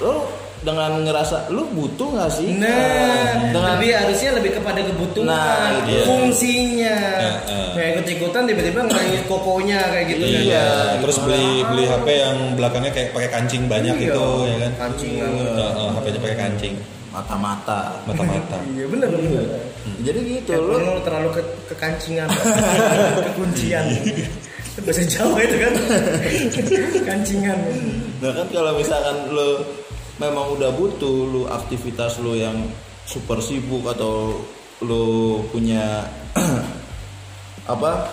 [0.00, 0.24] lu
[0.60, 5.88] dengan ngerasa lu butuh nggak sih Nah, Eh, dengan lebih harusnya lebih kepada kebutuhan, Nah,
[5.88, 6.04] iya.
[6.04, 6.96] fungsinya.
[7.16, 7.68] Heeh.
[7.72, 10.40] Kayak ikut-ikutan tiba-tiba ngelain kokonya kayak gitu kan.
[10.44, 10.68] Iya.
[11.00, 14.04] Terus beli beli HP yang belakangnya kayak pakai kancing banyak Iya.
[14.06, 14.72] gitu ya kan.
[14.78, 15.30] Kancingan.
[15.32, 16.74] Heeh, HP-nya pakai kancing,
[17.08, 17.80] mata-mata.
[18.04, 18.56] mata-mata.
[18.76, 19.44] Iya benar benar.
[20.00, 22.28] Jadi gitu Ya, lu lu terlalu ke kekancingan,
[23.32, 23.84] kekuncian.
[24.70, 25.72] Itu bahasa Jawa itu kan.
[27.08, 27.58] Kancingan.
[28.20, 29.64] Nah kan kalau misalkan lo
[30.20, 32.68] memang udah butuh lu aktivitas lu yang
[33.08, 34.36] super sibuk atau
[34.84, 36.04] lu punya
[37.72, 38.12] apa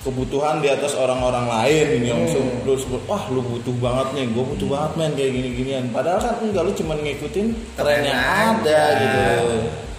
[0.00, 2.64] kebutuhan di atas orang-orang lain ini yang Hmm.
[2.64, 6.40] lu sebut wah lu butuh banget nih gue butuh banget men kayak gini-ginian padahal kan
[6.40, 8.20] enggak lu cuma ngikutin tren yang
[8.56, 9.20] ada gitu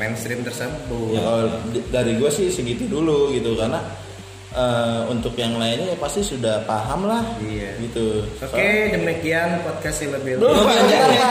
[0.02, 1.14] Mainstream tersebut.
[1.14, 1.46] ya kalau
[1.94, 3.78] dari gue sih segitu dulu gitu karena
[4.52, 7.76] eh, untuk yang lainnya ya pasti sudah paham lah Iya.
[7.80, 11.28] gitu Oke, demikian podcast yang lebih Belum panjang ya.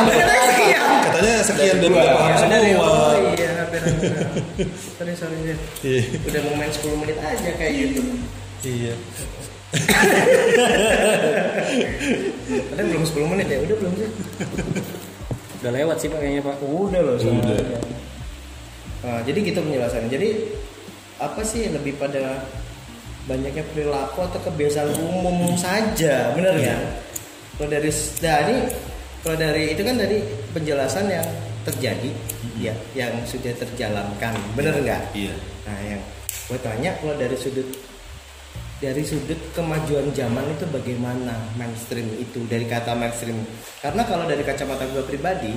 [0.47, 0.83] Sekian.
[1.03, 2.17] Katanya sekian dan Dari udah gua.
[2.17, 2.87] paham Ya, dari semua.
[2.87, 4.11] oh iya, hampir hampir.
[4.97, 5.37] Sorry sorry.
[5.81, 6.03] Iya.
[6.23, 8.01] Udah mau main 10 menit aja kayak gitu.
[8.61, 8.95] Iya.
[12.67, 14.09] Padahal belum 10 menit ya, udah belum sih?
[15.61, 16.57] Udah lewat sih pak kayaknya pak.
[16.61, 17.59] Udah loh Udah.
[19.01, 20.11] Nah, jadi gitu penjelasannya.
[20.11, 20.29] Jadi
[21.17, 22.45] apa sih lebih pada
[23.29, 26.77] banyaknya perilaku atau kebiasaan umum saja, bener ya?
[27.59, 28.57] Kalau dari dari
[29.21, 30.19] kalau dari itu kan dari
[30.57, 31.29] penjelasan yang
[31.69, 32.11] terjadi,
[32.57, 35.03] ya, yang sudah terjalankan, bener nggak?
[35.13, 35.35] Iya.
[35.69, 36.01] Nah, yang
[36.49, 37.69] gue tanya kalau dari sudut
[38.81, 43.37] dari sudut kemajuan zaman itu bagaimana mainstream itu dari kata mainstream
[43.85, 45.53] karena kalau dari kacamata gue pribadi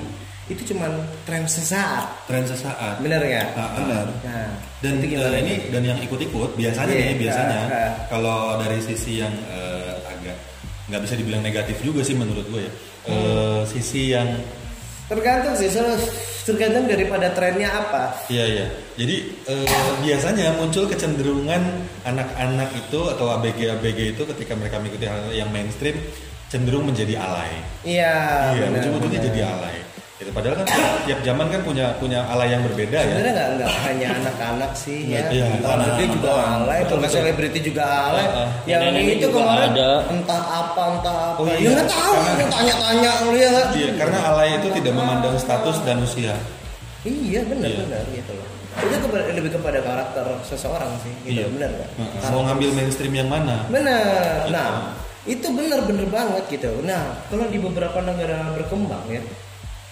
[0.45, 0.91] itu cuman
[1.23, 2.99] tren sesaat Tren sesaat.
[2.99, 3.69] bener nggak Ah, ah.
[3.79, 4.05] Benar.
[4.21, 4.51] nah
[4.83, 7.91] Dan itu gimana ini dan yang ikut-ikut biasanya Iya, nih biasanya ah, ah.
[8.11, 10.35] kalau dari sisi yang eh, agak
[10.91, 12.71] nggak bisa dibilang negatif juga sih menurut gue ya.
[13.03, 13.15] Hmm.
[13.15, 14.27] Eh, sisi yang
[15.07, 15.71] tergantung sih
[16.43, 18.65] tergantung daripada trennya apa Iya iya.
[18.93, 19.15] Jadi
[19.47, 19.67] eh,
[20.01, 21.63] biasanya muncul kecenderungan
[22.03, 25.95] anak-anak itu atau ABG-ABG itu ketika mereka mengikuti hal yang mainstream
[26.51, 27.49] cenderung menjadi alay.
[27.81, 28.13] iya
[28.53, 29.29] iya, benar, ujung-ujungnya benar.
[29.33, 29.77] jadi alay.
[30.23, 30.31] Gitu.
[30.31, 30.65] Padahal kan
[31.03, 33.03] tiap zaman kan punya punya alay yang berbeda ya.
[33.05, 37.83] sebenarnya nggak hanya anak-anak sih ya Iya, orang anak-anak gede juga alay kalau selebriti juga
[37.83, 38.25] alay
[38.63, 39.89] yang Nenek-nenek itu kemarin ada.
[40.07, 41.69] entah apa entah apa Oh, ya iya.
[41.69, 43.67] nggak tahu lu tanya-tanya lu ya nggak?
[43.73, 46.35] Iya, karena alay itu tidak memandang status dan usia.
[47.03, 47.79] iya benar Iya.
[47.83, 51.45] benar gitu loh itu kepada, lebih kepada karakter seseorang sih gitu Iya.
[51.51, 51.89] benar nggak.
[52.31, 53.67] Mau ngambil mainstream yang mana?
[53.67, 54.69] benar nah
[55.23, 59.21] itu benar-benar banget gitu nah kalau di beberapa negara berkembang ya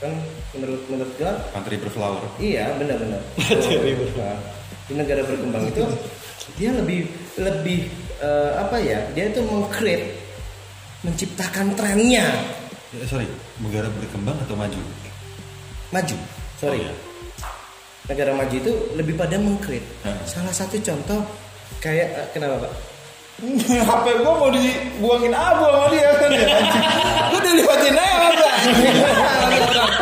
[0.01, 0.13] kan
[0.57, 2.25] menurut menurut gua Country Berflower.
[2.41, 3.21] Iya benar-benar.
[4.17, 4.35] Nah,
[4.89, 5.85] di negara berkembang itu
[6.57, 7.07] dia lebih
[7.39, 7.87] lebih
[8.19, 8.99] eh, apa ya?
[9.13, 10.19] Dia itu mengcreate
[11.01, 12.27] menciptakan trennya
[12.91, 13.23] Ya, sorry,
[13.63, 14.75] negara berkembang atau maju?
[15.95, 16.17] maju.
[16.59, 16.75] Sorry.
[16.75, 16.93] Oh, iya.
[18.11, 19.87] Negara maju itu lebih pada mengcreate.
[20.27, 21.23] Salah satu contoh
[21.79, 22.71] kayak eh, kenapa pak?
[23.89, 26.47] HP gua mau dibuangin abu sama dia kan ya.
[27.33, 28.51] Lu dilihatin aja sama gua.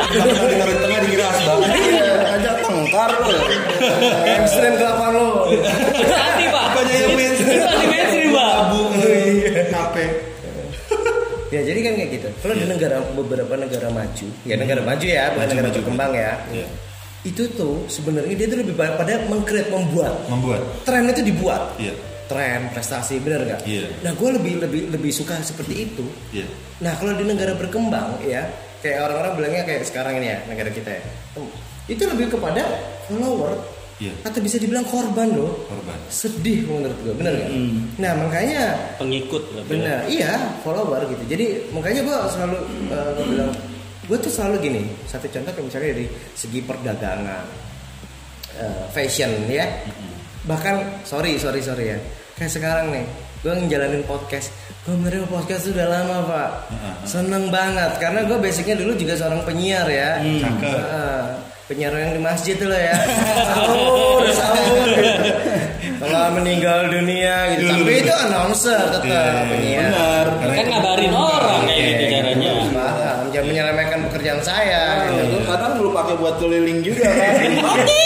[0.09, 1.57] Kalau ditaruh di tengah dikira asbak.
[1.71, 3.31] Iya, Ajak tengkar lu.
[4.27, 5.27] Hamstring kelapa lo.
[6.03, 6.63] Hati pak.
[6.67, 7.61] Bukannya yang mainstream.
[7.63, 8.51] Hati mainstream pak.
[8.59, 8.79] Abu,
[9.71, 9.95] HP.
[11.49, 12.27] Ya jadi kan kayak gitu.
[12.45, 16.31] Kalau di negara beberapa negara maju, ya negara maju ya, bukan negara maju, berkembang ya.
[16.53, 16.67] Iya.
[17.25, 20.61] Itu tuh sebenarnya dia tuh lebih pada mengcreate membuat Membuat.
[20.85, 21.73] tren itu dibuat.
[21.81, 21.95] Iya.
[22.29, 23.61] Tren prestasi bener nggak?
[23.65, 23.89] Iya.
[24.05, 26.05] Nah gue lebih lebih lebih suka seperti itu.
[26.29, 26.45] Iya.
[26.79, 28.45] Nah kalau di negara berkembang ya
[28.79, 31.03] kayak orang-orang bilangnya kayak sekarang ini ya negara kita ya
[31.35, 31.49] Hmm,
[31.85, 32.63] itu lebih kepada
[33.05, 33.57] follower
[33.99, 34.15] Iya.
[34.23, 35.67] atau bisa dibilang korban loh.
[35.67, 35.99] Korban.
[36.07, 37.51] Sedih menurut gue bener nggak?
[37.97, 38.61] Nah makanya
[38.95, 39.69] Pengikut lebih.
[39.75, 41.23] bener iya follower gitu.
[41.27, 43.51] Jadi makanya gue selalu gua bilang
[44.07, 47.43] gue tuh selalu gini satu contoh kayak misalnya dari segi perdagangan
[48.55, 49.65] eh, fashion ya
[50.43, 51.99] bahkan sorry sorry sorry ya
[52.39, 53.05] kayak sekarang nih
[53.43, 54.55] gue ngejalanin podcast
[54.87, 56.49] gue menerima podcast sudah lama pak
[57.03, 60.79] seneng banget karena gue basicnya dulu juga seorang penyiar ya Cakep.
[60.79, 61.23] Eh,
[61.67, 62.95] penyiar yang di masjid tuh lah ya
[63.51, 65.23] sahur sahur gitu.
[65.99, 70.55] kalau meninggal dunia gitu tapi itu announcer tetap penyiar Benar.
[70.55, 72.51] Kan ngabarin orang kayak gitu caranya.
[72.71, 75.21] Paham jangan pekerjaan saya gitu.
[75.31, 77.33] Itu kadang lu pakai buat keliling juga kan.
[77.63, 78.03] Mati.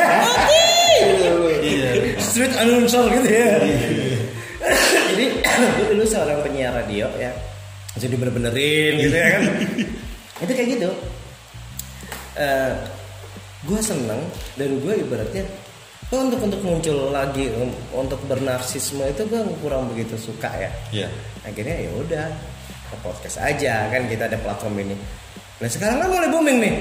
[0.00, 0.61] Mati.
[2.32, 3.60] Street announcer gitu ya.
[5.12, 5.24] Jadi
[5.76, 7.28] gue dulu seorang penyiar radio ya.
[8.00, 9.42] Jadi bener-benerin gitu ya kan?
[10.48, 10.90] Itu kayak gitu.
[12.40, 12.72] Eh
[13.62, 14.18] gue seneng
[14.58, 15.44] dan gue ibaratnya
[16.10, 17.46] gue untuk untuk muncul lagi
[17.94, 20.70] untuk bernarkisme itu gue kurang begitu suka ya.
[20.90, 21.08] Iya.
[21.46, 22.26] akhirnya ya udah
[22.90, 24.96] ke podcast aja kan kita ada platform ini.
[25.62, 26.74] Nah sekarang kan mulai booming nih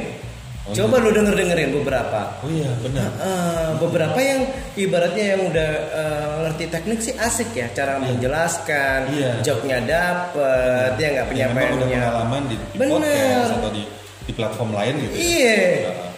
[0.62, 3.10] Oh, coba lu denger dengerin beberapa Oh iya, benar.
[3.18, 4.46] Eh, beberapa yang
[4.76, 9.32] ibaratnya yang udah eh, ngerti teknik sih asik ya cara menjelaskan Iya.
[9.42, 12.94] joknya dapet ya nggak penyampaiannya pengalaman di, di Bener.
[12.94, 13.84] podcast atau di,
[14.22, 15.12] di platform lain gitu.
[15.12, 15.18] ya.
[15.20, 16.10] iya Heeh.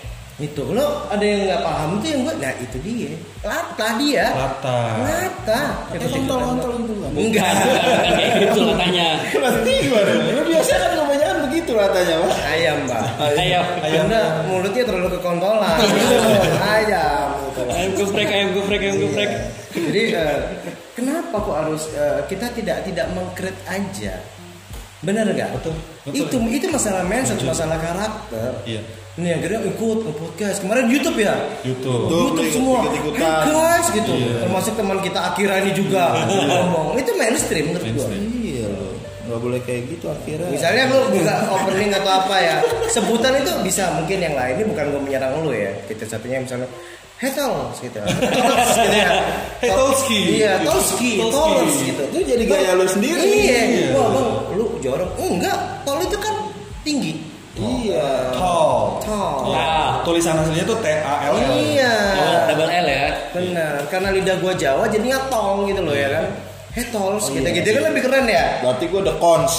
[0.41, 4.79] itu lo ada yang nggak paham tuh yang gue nah itu dia lata dia Lata.
[4.99, 7.11] lata Kayak kontol-kontol itu kan.
[7.15, 7.51] enggak
[8.43, 9.07] gitu katanya.
[9.29, 10.11] Berarti gimana?
[10.33, 11.22] Lu biasa kan kebanyakan
[11.63, 12.35] begitu ratanya, Pak.
[12.43, 13.03] ayam mbak
[13.39, 13.61] Ayo.
[13.79, 14.03] Ayam.
[14.03, 16.15] Anda mulutnya terlalu kekontolan gitu.
[16.59, 17.61] ayam gitu.
[17.71, 19.29] Ayam geprek, ayam geprek, ayam geprek.
[19.71, 20.37] Jadi eh,
[20.91, 24.19] kenapa kok harus eh, kita tidak tidak mengkrit aja?
[24.99, 25.49] Benar nggak?
[25.55, 25.73] Betul,
[26.03, 26.19] betul.
[26.19, 28.51] Itu itu masalah mindset, masalah karakter.
[28.67, 28.83] Iya.
[29.13, 31.37] Ini akhirnya ikut ke podcast kemarin YouTube ya.
[31.61, 32.09] YouTube.
[32.09, 32.81] YouTube ikut- semua.
[32.81, 33.21] ikut-ikutan.
[33.45, 34.11] Hey guys gitu.
[34.11, 34.35] Iya.
[34.41, 36.97] Termasuk teman kita Akira ini juga ngomong.
[36.97, 38.07] Itu mainstream menurut gua.
[39.23, 39.31] Mainstream.
[39.31, 39.31] Iya lo.
[39.31, 40.49] Gak boleh kayak gitu akhirnya.
[40.51, 42.55] Misalnya lu buka opening atau apa ya,
[42.91, 45.71] sebutan itu bisa mungkin yang lain ini bukan gue menyerang lu ya.
[45.87, 46.67] Kita satunya misalnya
[47.23, 47.99] Hetels gitu.
[48.03, 49.11] Gitu ya.
[49.63, 50.43] Hetolski.
[50.43, 51.23] Iya, Tolski.
[51.23, 52.03] Tols gitu.
[52.11, 53.23] Itu jadi gaya lu sendiri.
[53.23, 53.61] Iya.
[53.63, 53.87] Iya.
[53.95, 55.07] Wah, Bang, lu jorok.
[55.15, 55.55] Enggak,
[55.87, 56.35] tol itu kan
[56.83, 57.15] tinggi.
[57.55, 58.35] Iya.
[58.35, 58.99] Tall.
[59.07, 59.55] Tol.
[59.55, 60.03] Ya.
[60.03, 61.51] Tulisan aslinya tuh T A L L.
[61.63, 61.95] Iya.
[62.19, 63.07] Oh, double L ya.
[63.31, 66.25] Benar, karena lidah gua Jawa jadinya tol gitu loh ya kan.
[66.73, 67.77] Hetols, Oh, gitu-gitu iya.
[67.77, 68.43] kan lebih keren ya.
[68.59, 69.53] Berarti gua udah cons.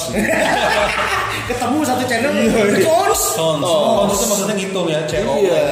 [1.48, 2.83] Ketemu satu channel, Iya.
[2.83, 3.20] Tons.
[3.33, 3.62] Tons.
[3.62, 5.33] Tons itu maksudnya ngitung ya, C O.
[5.37, 5.62] Iya.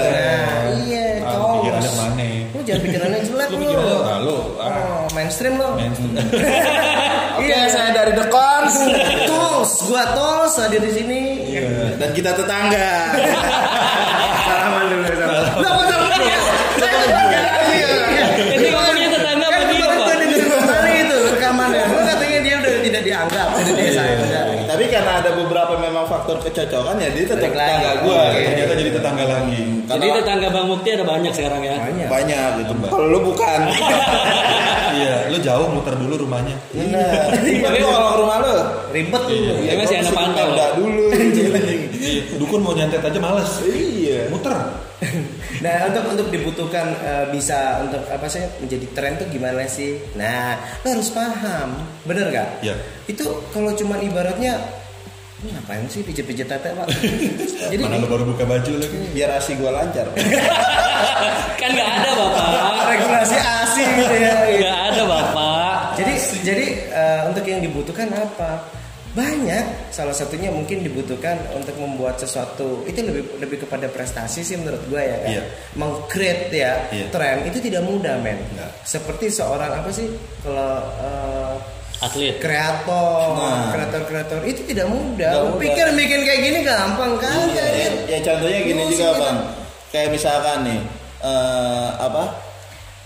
[0.82, 1.50] Iya, Ah, tol.
[1.58, 2.28] pikirannya ke mana?
[2.46, 3.62] Lu jangan pikirannya jelek Lu lu.
[3.64, 4.70] pikirannya, ah, lu, ah.
[4.70, 5.68] Oh, mainstream lo.
[5.74, 6.14] Mainstream.
[7.38, 7.60] Oke, Iya.
[7.68, 8.74] saya dari The Cons
[9.24, 11.20] Tos, gua tos hadir di sini.
[11.96, 12.90] dan kita tetangga.
[14.42, 15.38] Salaman dulu sama.
[15.56, 16.20] Lah, kok salaman?
[16.76, 17.40] Saya tetangga.
[17.68, 17.90] Iya.
[23.28, 24.02] Udah tidak dianggap di desa.
[24.02, 24.42] Udah.
[24.72, 28.22] Tapi karena ada beberapa memang faktor kecocokan ya dia tetap tetangga gua.
[28.32, 28.40] Oke.
[28.46, 29.60] Ternyata jadi tetangga lagi.
[29.82, 31.76] Jadi tetangga Bang Mukti ada banyak sekarang ya.
[31.78, 32.08] Banyak.
[32.08, 32.72] banyak gitu.
[32.88, 33.60] Kalau lu bukan.
[34.92, 36.52] Iya, lu jauh muter dulu rumahnya.
[36.68, 37.32] Benar.
[37.32, 38.54] Tapi kalau ke rumah lu
[38.92, 39.56] Ribet tuh.
[39.64, 40.48] Dia masih anak mesti pantau.
[40.76, 41.04] dulu.
[41.96, 43.50] Iya, dukun mau nyantet aja males.
[43.64, 44.28] iya.
[44.28, 44.52] Muter.
[45.62, 49.94] Nah untuk untuk dibutuhkan eh, bisa untuk apa sih menjadi tren tuh gimana sih?
[50.18, 52.48] Nah lo harus paham, bener gak?
[52.66, 52.74] Iya.
[53.06, 54.58] Itu kalau cuman ibaratnya
[55.42, 56.86] "Ini ngapain sih pijat-pijat tete pak?
[57.72, 58.98] Jadi Mana lu baru buka baju lagi.
[59.14, 60.06] Biar asi gua lancar.
[61.62, 62.50] Kan nggak ada bapak.
[62.94, 64.34] regulasi asing gitu ya.
[64.58, 65.78] Nggak ada bapak.
[65.98, 68.81] Jadi jadi eh, untuk yang dibutuhkan apa?
[69.12, 69.92] Banyak.
[69.92, 74.98] Salah satunya mungkin dibutuhkan untuk membuat sesuatu itu lebih lebih kepada prestasi sih menurut gue
[74.98, 75.30] ya kan.
[75.36, 75.42] Iya.
[75.76, 77.06] Meng-create ya Iya.
[77.12, 78.40] tren itu tidak mudah men.
[78.82, 80.08] Seperti seorang apa sih
[80.40, 81.54] kalau eh,
[82.02, 82.40] Atlet.
[82.40, 83.70] kreator, Nah.
[83.70, 85.28] kreator-kreator itu tidak mudah.
[85.28, 87.36] Nggak pikir bikin kayak gini gampang kan?
[87.46, 89.20] Iya, ya, ya contohnya gini juga kita.
[89.20, 89.38] bang.
[89.92, 90.80] Kayak misalkan nih
[91.22, 92.22] eh, apa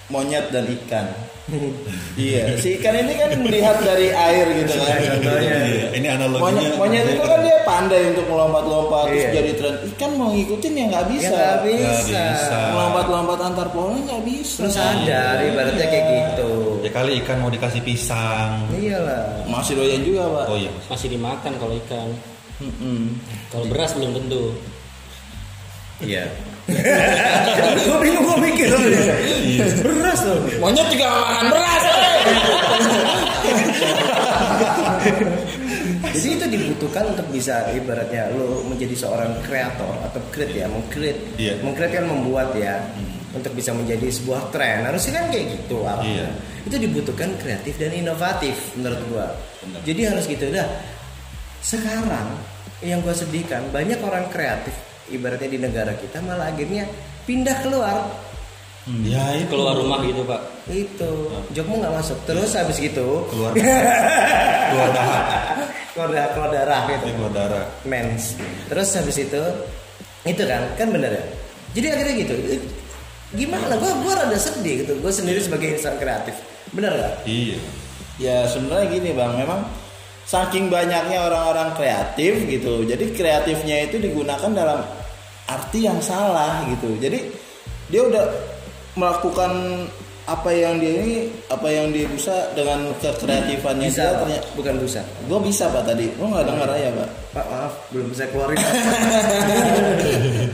[0.09, 1.07] monyet dan ikan.
[2.19, 4.99] iya, si ikan ini kan melihat dari air gitu kan.
[4.99, 5.57] Contohnya.
[5.63, 6.75] Iya, ini analoginya.
[6.75, 9.31] Monyet, itu kan dia pandai untuk melompat-lompat terus Iya.
[9.31, 9.75] jadi tren.
[9.95, 11.29] Ikan mau ngikutin ya nggak Ya bisa.
[11.31, 12.23] nggak Nggak bisa.
[12.35, 12.59] bisa.
[12.75, 14.59] Melompat-lompat antar pohon nggak bisa.
[14.59, 16.51] Lu sadar ibaratnya kayak gitu.
[16.83, 18.51] Ya kali ikan mau dikasih pisang.
[18.75, 19.47] Iyalah.
[19.47, 20.45] Masih doyan juga pak.
[20.51, 20.73] Oh iya.
[20.87, 22.09] Masih dimakan kalau ikan.
[22.57, 23.15] Mm-mm.
[23.53, 24.51] Kalau beras belum tentu.
[26.05, 26.25] Iya.
[27.77, 28.81] gue bingung gue mikir loh.
[29.81, 30.39] Beras loh.
[30.61, 31.83] Monyet juga makan beras.
[36.17, 41.23] Jadi itu dibutuhkan untuk bisa ibaratnya lo menjadi seorang kreator atau create ya, mengcreate.
[41.39, 41.55] Iya.
[41.63, 42.83] Mengcreate kan membuat ya.
[43.37, 45.85] Untuk bisa menjadi sebuah tren harusnya kan kayak gitu.
[45.85, 46.29] Iya.
[46.65, 49.29] Itu dibutuhkan kreatif dan inovatif menurut gua.
[49.85, 50.67] Jadi harus gitu dah.
[51.61, 52.33] Sekarang
[52.85, 54.73] yang gue sedihkan banyak orang kreatif
[55.13, 56.87] ibaratnya di negara kita malah akhirnya
[57.27, 57.97] pindah keluar.
[59.03, 59.51] Ya itu.
[59.51, 60.41] Keluar rumah gitu pak.
[60.71, 61.13] Itu.
[61.51, 62.19] Jokmu nggak masuk.
[62.23, 63.27] Terus habis gitu.
[63.35, 63.51] Keluar.
[64.67, 65.23] Keluar darah,
[65.95, 67.05] keluar darah keluar darah gitu.
[67.15, 67.65] Keluar darah.
[67.87, 68.39] mens.
[68.71, 69.43] Terus habis itu
[70.27, 71.25] itu kan kan bener ya?
[71.75, 72.35] Jadi akhirnya gitu.
[72.51, 72.63] Eh,
[73.35, 73.75] gimana?
[73.79, 74.93] Gue gue rada sedih gitu.
[75.03, 76.35] Gue sendiri sebagai insan kreatif.
[76.71, 77.59] Bener gak Iya.
[78.17, 79.61] Ya sebenarnya gini bang, memang
[80.27, 84.83] saking banyaknya orang-orang kreatif gitu, jadi kreatifnya itu digunakan dalam
[85.47, 86.99] arti yang salah gitu.
[86.99, 87.31] Jadi
[87.87, 88.27] dia udah
[88.99, 89.87] melakukan
[90.27, 94.49] apa yang dia ini, apa yang dia bisa dengan kekreatifannya bisa dia ternyata.
[94.59, 97.27] bukan bisa Gue bisa pak tadi, lo nggak dengar ya pak?
[97.37, 98.57] pak maaf belum bisa keluarin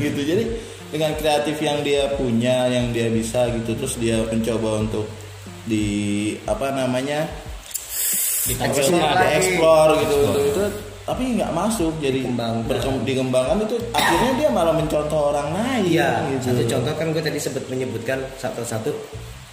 [0.03, 0.45] gitu jadi
[0.91, 5.07] dengan kreatif yang dia punya yang dia bisa gitu terus dia mencoba untuk
[5.63, 7.31] di apa namanya
[8.45, 9.23] ditampilkan Lagi.
[9.39, 10.63] dieksplor gitu itu, itu
[11.03, 12.63] tapi nggak masuk jadi Dikembangkan.
[12.65, 16.47] berkem- dikembangkan itu akhirnya dia malah mencontoh orang lain Iya, gitu.
[16.49, 18.91] satu contoh kan gue tadi sempat menyebutkan satu-satu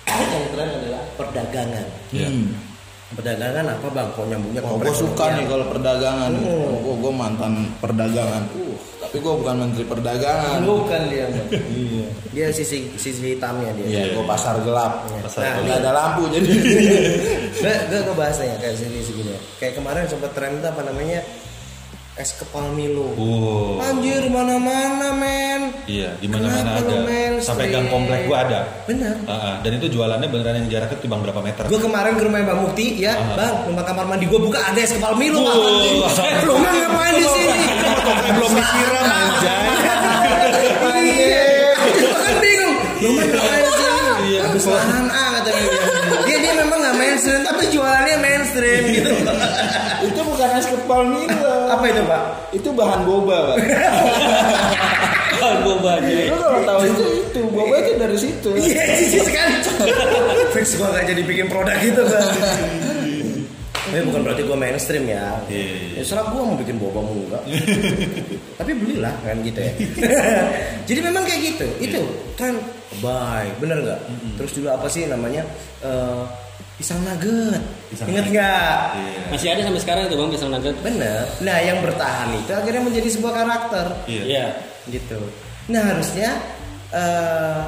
[0.06, 1.86] yang tren adalah perdagangan.
[2.10, 2.28] Iya.
[2.28, 2.49] Hmm.
[3.12, 4.08] Perdagangan apa bang?
[4.12, 6.32] Kok nyambungnya Oh, gue suka nih kalau perdagangan.
[6.36, 6.86] Hmm.
[6.86, 8.43] Oh, gue mantan perdagangan.
[8.54, 8.78] Uh,
[9.10, 10.62] tapi gue bukan menteri perdagangan.
[10.69, 11.26] Bukan dia.
[11.50, 12.08] Iya.
[12.30, 13.86] dia sisi sisi hitamnya dia.
[13.89, 15.02] Iya, gue pasar gelap.
[15.26, 15.65] Pasar Nah, gelap.
[15.65, 16.45] Nggak ada lampu jadi.
[17.58, 19.34] gue gue ngebahasnya kayak sini segini.
[19.58, 21.26] Kayak kemarin sempat tren itu apa namanya
[22.19, 23.15] es kepal Milo.
[23.15, 23.79] Oh.
[23.79, 25.71] Anjir mana-mana men.
[25.88, 27.08] Iya, di mana-mana ada.
[27.08, 27.47] mainstream?
[27.47, 28.60] Sampai gang komplek gua ada.
[28.84, 29.15] Benar.
[29.23, 29.55] Ah, ah.
[29.63, 31.63] dan itu jualannya beneran yang jaraknya timbang berapa meter.
[31.71, 33.39] Gue kemarin ke rumah Bang Mukti ya, Ah.
[33.39, 35.47] Bang, rumah kamar mandi gue buka ada es kepal Milo.
[35.47, 35.63] Bang.
[36.47, 37.60] Lu mah ngapain di sini?
[38.36, 39.63] belum disiram anjay.
[40.99, 41.47] Iya.
[42.19, 42.75] Kan bingung.
[42.99, 43.95] Lu mah ngapain di sini?
[44.27, 44.39] Iya.
[44.43, 45.71] Habis lahan A kata dia.
[46.27, 48.15] Dia dia memang nggak mainstream tapi jualannya
[48.49, 49.12] mainstream gitu.
[50.09, 51.55] itu bukan es kepal Milo.
[51.69, 52.23] Apa itu Pak?
[52.55, 53.57] Itu bahan boba, Pak.
[55.39, 58.49] Kan bobanya Lu kalau tahu itu itu boba itu dari situ.
[58.59, 59.55] Iya cici sekali.
[60.57, 62.27] Fix gue gak jadi bikin produk gitu Bang.
[63.89, 65.39] Tapi bukan berarti gue mainstream ya.
[65.47, 65.95] Iya.
[65.95, 67.43] Ya serah gue mau bikin boba mau enggak.
[68.59, 69.71] Tapi belilah kan gitu ya.
[70.83, 71.67] Jadi memang kayak gitu.
[71.88, 71.99] Itu
[72.35, 72.59] tren
[72.99, 74.01] bye, bener nggak?
[74.43, 75.47] Terus juga apa sih namanya
[75.88, 76.23] eh,
[76.80, 77.60] pisang nugget?
[77.92, 78.34] Pisang Ingat nugget.
[78.39, 78.80] nggak?
[78.96, 79.22] Iya.
[79.30, 81.24] masih ada sampai sekarang itu bang pisang nugget Bener.
[81.44, 84.24] Nah yang bertahan itu akhirnya menjadi sebuah karakter Iya.
[84.24, 84.46] iya
[84.88, 85.20] gitu.
[85.68, 86.30] Nah harusnya
[86.89, 87.62] eh,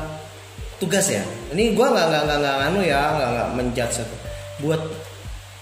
[0.80, 1.22] tugas ya.
[1.52, 4.16] Ini gua nggak nggak nggak nggak anu ya nggak nggak menjudge satu.
[4.64, 4.82] Buat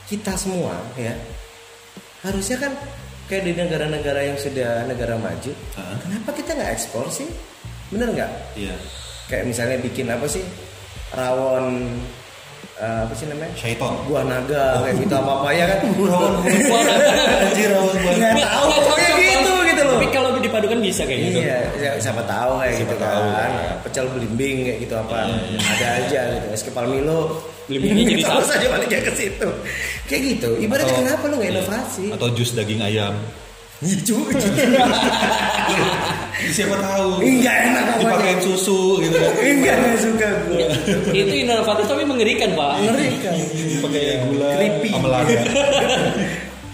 [0.05, 1.13] kita semua ya
[2.19, 2.73] harusnya kan
[3.29, 5.95] kayak di negara-negara yang sudah negara maju, Hah?
[6.01, 7.29] kenapa kita nggak ekspor sih?
[7.89, 8.31] Bener nggak?
[8.57, 8.73] Iya.
[9.29, 10.41] Kayak misalnya bikin apa sih
[11.13, 11.95] rawon
[12.79, 13.51] eh, apa sih namanya?
[13.53, 13.93] Syaiton.
[14.05, 15.79] Buah naga kayak gitu apa apa ya kan?
[17.43, 19.93] Anjir Nggak- tahu nggak kayak cocok, gitu gitu loh.
[19.93, 23.49] tapi kalau dipadukan bisa kayak gitu Iya, ya, siapa tahu kayak Siapa gitu tahu, kan.
[23.49, 23.71] ya.
[23.81, 25.17] Pecel belimbing kayak gitu apa.
[25.21, 25.59] Iya, iya.
[25.69, 26.47] Ada aja gitu.
[26.49, 27.19] Es kepal Milo.
[27.65, 28.49] Belimbingnya jadi satu.
[28.49, 29.47] aja baliknya ke situ.
[30.05, 30.49] Kayak gitu.
[30.57, 31.53] Ibaratnya kenapa lu gak iya.
[31.53, 32.05] inovasi?
[32.09, 33.13] Atau jus daging ayam.
[33.79, 34.19] Hijau.
[36.49, 37.23] Siapa tahu.
[37.23, 38.43] Enggak enak Dipakein pokoknya.
[38.43, 39.31] susu gitu kan.
[39.39, 40.67] Enggak enggak suka gue.
[41.15, 43.33] itu inovatif tapi mengerikan pak Mengerikan.
[43.79, 44.89] Pakai gula Creepy.
[44.91, 45.35] sama lada.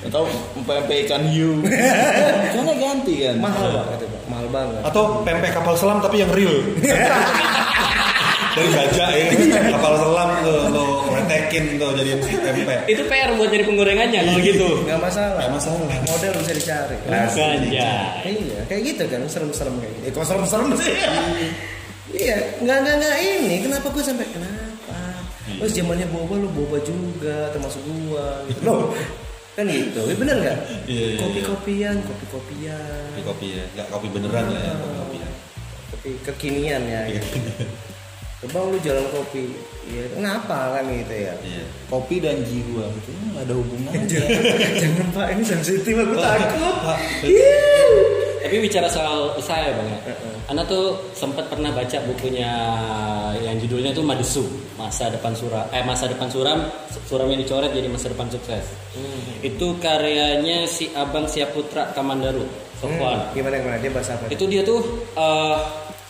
[0.05, 0.21] Atau
[0.65, 1.61] pempek ikan hiu.
[1.65, 3.35] Karena ganti kan.
[3.41, 4.21] Mahal banget itu, Pak.
[4.29, 4.81] Mahal banget.
[4.85, 6.53] Atau pempek kapal selam tapi yang real.
[8.55, 9.25] Dari baja ya,
[9.75, 10.63] kapal selam tuh
[11.25, 12.79] lo retekin tuh jadi pempek.
[12.85, 15.41] itu PR buat dari penggorengannya kalau gitu Enggak masalah.
[15.41, 15.79] Nggak masalah.
[16.05, 16.95] Model bisa dicari.
[17.09, 20.05] ganja Iya, kayak gitu kan serem-serem kayak gitu.
[20.05, 20.93] Eh, kok serem-serem sih?
[22.13, 23.55] iya, nggak nggak nggak ini.
[23.65, 24.65] Kenapa gue sampai kenapa?
[25.55, 28.43] Terus zamannya boba lu boba juga, termasuk gua.
[28.49, 28.59] Gitu.
[28.65, 28.91] Loh,
[29.55, 30.01] kan gitu.
[30.09, 30.57] Eh, bener nggak?
[30.89, 35.29] Iya, iya, Kopi-kopian, kopi-kopian, Kopi kopi ya, nggak kopi beneran lah ya, kopi kopi ya.
[35.93, 37.01] kopi kekinian ya.
[37.07, 37.21] Iya.
[37.21, 37.39] Gitu.
[38.45, 39.57] Coba lu jualan kopi,
[39.89, 40.05] iya.
[40.13, 41.33] Kenapa kan gitu ya?
[41.41, 41.65] Iya.
[41.89, 44.21] Kopi dan jiwa itu nggak ada hubungannya.
[44.85, 46.75] Jangan pak, ini sensitif aku takut.
[46.85, 46.97] Pak,
[48.45, 49.99] tapi bicara soal usaha ya bang ya
[50.53, 52.53] Anda tuh sempat pernah baca bukunya
[53.41, 54.45] yang judulnya tuh Madesu
[54.77, 56.61] masa depan suram eh masa depan suram
[57.09, 58.69] suram yang dicoret jadi masa depan sukses
[59.41, 62.45] itu karyanya si abang Siaputra Kamandaru
[62.77, 64.29] Sofwan Gimana gimana dia bahasa apa?
[64.29, 64.79] itu dia tuh
[65.17, 65.57] eh,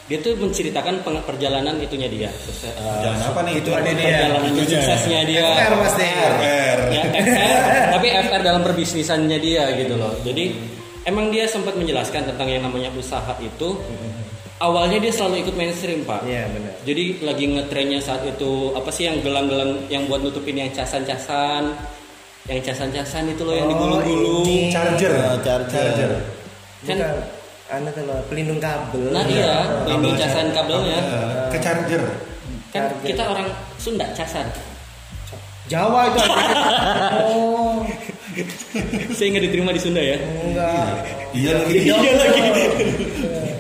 [0.06, 4.06] dia tuh menceritakan perjalanan itunya dia eh, Jangan apa nih Itu ada dia.
[4.06, 4.78] perjalanan Itunya.
[4.78, 6.06] suksesnya dia FR pasti.
[6.06, 6.80] R.
[6.92, 10.54] ya FR tapi FR dalam perbisnisannya dia gitu loh jadi
[11.04, 13.70] emang dia sempat menjelaskan tentang yang namanya usaha itu
[14.58, 16.74] awalnya dia selalu ikut mainstream pak Iya benar.
[16.82, 21.76] jadi lagi ngetrennya saat itu apa sih yang gelang-gelang yang buat nutupin yang casan-casan
[22.46, 24.70] yang casan-casan itu loh yang Oh, digulung-gulung ini.
[24.70, 25.18] Charger.
[25.18, 26.12] Ah, charger.
[26.86, 27.18] Kan- Bukan.
[27.76, 29.12] Anu loh, pelindung kabel.
[29.12, 31.00] Nah iya, pelindung casan kabelnya.
[31.52, 32.04] Ke charger.
[32.72, 33.04] Kan Charger.
[33.04, 34.48] kita orang Sunda casan.
[35.66, 36.20] Jawa itu.
[37.26, 37.82] oh,
[39.18, 40.16] Saya nggak diterima di Sunda ya.
[40.22, 40.88] enggak.
[41.34, 41.78] Iya lagi.
[41.84, 42.42] Iya lagi.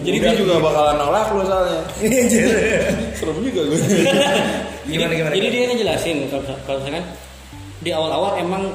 [0.05, 1.81] Jadi dia juga bakalan nolak lu soalnya.
[3.17, 3.79] Serem juga gue.
[4.85, 5.55] Gimana, jadi, gimana, Jadi gimana?
[5.57, 7.05] dia ngejelasin kalau kalau misalkan
[7.81, 8.69] di awal-awal emang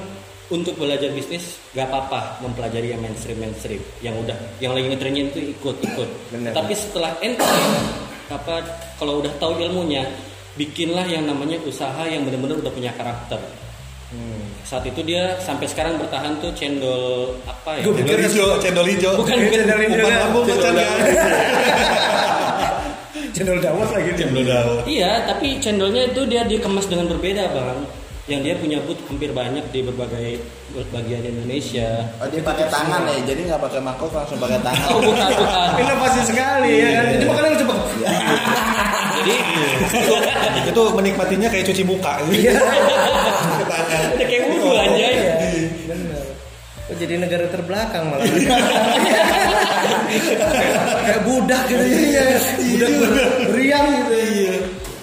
[0.51, 5.55] untuk belajar bisnis gak apa-apa mempelajari yang mainstream mainstream yang udah yang lagi ngetrennya itu
[5.55, 6.09] ikut ikut.
[6.35, 6.51] Bener.
[6.51, 7.47] Tapi setelah ente
[8.31, 8.63] apa
[8.99, 10.07] kalau udah tahu ilmunya
[10.59, 13.39] bikinlah yang namanya usaha yang benar-benar udah punya karakter.
[14.11, 14.43] Hmm.
[14.67, 17.87] Saat itu dia sampai sekarang bertahan tuh cendol apa ya?
[17.87, 19.13] Cendol hijau, cendol hijau.
[19.23, 19.59] Bukan, Ini bukan.
[19.63, 20.21] cendol hijau Umpan kan?
[20.27, 20.91] lambung Cendol ya.
[23.31, 24.11] Cendol dawet lagi.
[24.19, 24.83] Cendol dawet.
[24.91, 27.87] Iya, tapi cendolnya itu dia dikemas dengan berbeda, Bang.
[28.29, 30.29] Yang dia punya booth hampir banyak di berbagai
[30.93, 32.05] bagian Indonesia.
[32.21, 34.87] Oh, dia pakai tangan ya, jadi nggak pakai mangkok langsung pakai tangan.
[34.93, 35.69] Oh, bukan, bukan.
[35.81, 37.05] Inovasi sekali ya kan.
[37.17, 37.75] Itu makanya coba.
[39.21, 39.35] Jadi
[40.71, 42.23] Itu menikmatinya kayak cuci muka.
[42.31, 42.55] Iya.
[44.15, 45.13] Udah kayak wudhu anjay.
[45.19, 45.35] Iya,
[45.91, 46.25] benar.
[46.91, 48.27] Oh, jadi negara terbelakang malah.
[51.03, 52.25] Kayak budak gitu ya.
[52.55, 52.91] Budak
[53.51, 54.15] berian gitu.
[54.15, 54.55] Iya.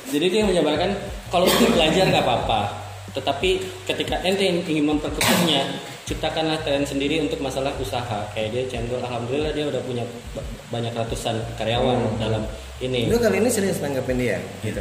[0.08, 0.90] Jadi dia menjabarkan
[1.28, 2.72] kalau untuk belajar nggak apa-apa,
[3.18, 3.50] tetapi
[3.84, 5.66] ketika ente ingin memperkecilnya,
[6.06, 8.30] ciptakanlah tren sendiri untuk masalah usaha.
[8.32, 12.46] Kayak dia cendol, alhamdulillah dia udah punya ba- banyak ratusan karyawan dalam
[12.78, 13.10] ini.
[13.10, 14.80] Lu kali ini serius tanggapin dia gitu.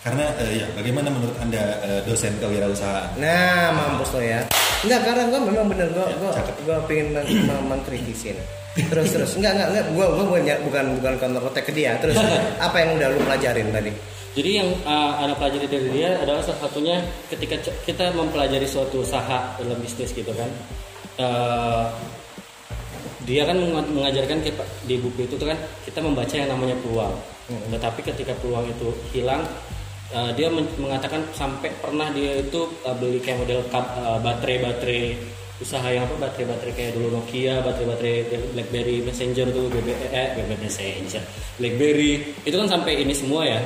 [0.00, 3.16] Karena eh, ya, bagaimana menurut anda eh, dosen kewirausahaan?
[3.16, 4.40] Nah, mampus lo ya.
[4.80, 6.56] Enggak, karena gue memang bener gue gue cakep.
[6.64, 8.36] gue pengen men- men- mengkritisin.
[8.70, 12.00] Terus terus enggak enggak enggak gue gue bukan bukan bukan counter attack ke dia.
[12.00, 12.16] Terus
[12.66, 13.92] apa yang udah lu pelajarin tadi?
[14.30, 19.58] Jadi yang uh, ada pelajari dari dia adalah salah satunya ketika kita mempelajari suatu usaha
[19.58, 20.50] dalam bisnis gitu kan.
[21.18, 21.90] Uh,
[23.26, 27.14] dia kan meng- mengajarkan kita di buku itu tuh kan kita membaca yang namanya peluang.
[27.50, 29.42] Tetapi ketika peluang itu hilang,
[30.14, 35.18] uh, dia men- mengatakan sampai pernah dia itu uh, beli kayak model uh, baterai-baterai
[35.60, 41.20] usaha yang apa baterai-baterai kayak dulu Nokia, baterai-baterai BlackBerry Messenger tuh, BB, eh, BB Messenger,
[41.60, 42.12] BlackBerry
[42.48, 43.60] itu kan sampai ini semua ya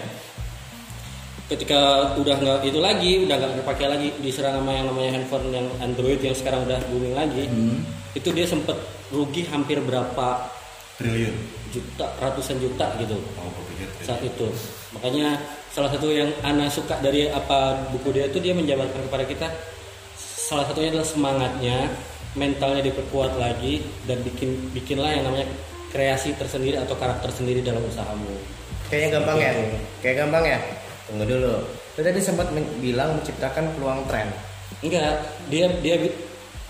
[1.45, 5.67] ketika udah nggak itu lagi udah nggak dipakai lagi diserang sama yang namanya handphone yang
[5.85, 7.45] Android yang sekarang udah booming lagi
[8.17, 8.77] itu dia sempet
[9.13, 10.49] rugi hampir berapa
[10.97, 11.35] Triliun.
[11.69, 13.51] juta ratusan juta gitu Oh,
[14.01, 14.49] saat itu
[14.97, 15.37] makanya
[15.69, 19.47] salah satu yang Ana suka dari apa buku dia itu dia menjabarkan kepada kita
[20.25, 21.77] salah satunya adalah semangatnya
[22.37, 25.49] mentalnya diperkuat lagi dan bikin bikinlah yang namanya
[25.93, 28.33] kreasi tersendiri atau karakter sendiri dalam usahamu
[28.85, 29.53] Kayaknya gampang ya.
[30.05, 30.59] Kayak gampang ya.
[31.09, 31.55] Tunggu dulu.
[31.69, 34.29] Lu tadi sempat men- bilang menciptakan peluang tren.
[34.81, 35.21] Enggak,
[35.53, 35.97] dia dia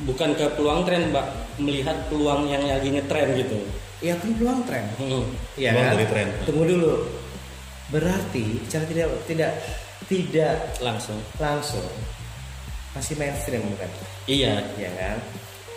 [0.03, 1.27] bukan ke peluang tren, Mbak,
[1.63, 3.59] melihat peluang yang lagi ngetren gitu.
[4.03, 4.85] Iya kan peluang tren.
[4.99, 5.25] Hmm.
[5.55, 5.95] Iya Peluang kan?
[5.97, 6.27] dari tren.
[6.45, 6.93] Tunggu dulu.
[7.95, 9.53] Berarti cara tidak tidak
[10.11, 11.17] tidak Langsung.
[11.41, 11.85] langsung
[12.93, 13.91] masih mainstream bukan?
[14.27, 14.61] Iya.
[14.77, 15.17] Iya kan?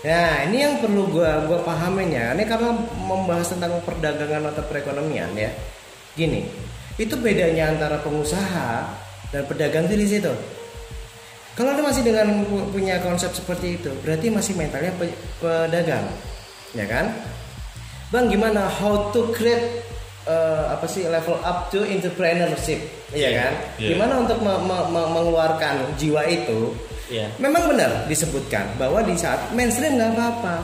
[0.05, 2.33] Nah ini yang perlu gua gua pahamin ya.
[2.37, 2.73] Ini karena
[3.05, 5.49] membahas tentang perdagangan atau perekonomian ya.
[6.17, 6.45] Gini,
[6.97, 8.85] itu bedanya antara pengusaha
[9.29, 10.33] dan pedagang itu di situ.
[11.53, 16.05] Kalau lu masih dengan pu- punya konsep seperti itu, berarti masih mentalnya pe- pedagang,
[16.73, 17.09] ya kan?
[18.13, 19.81] Bang, gimana how to create
[20.23, 22.77] eh, apa sih level up to entrepreneurship,
[23.09, 23.53] iya kan?
[23.81, 23.89] Iya.
[23.95, 26.73] Gimana untuk me- me- me- mengeluarkan jiwa itu
[27.07, 27.31] Iya.
[27.39, 30.55] Memang benar disebutkan bahwa di saat mainstream nggak apa-apa.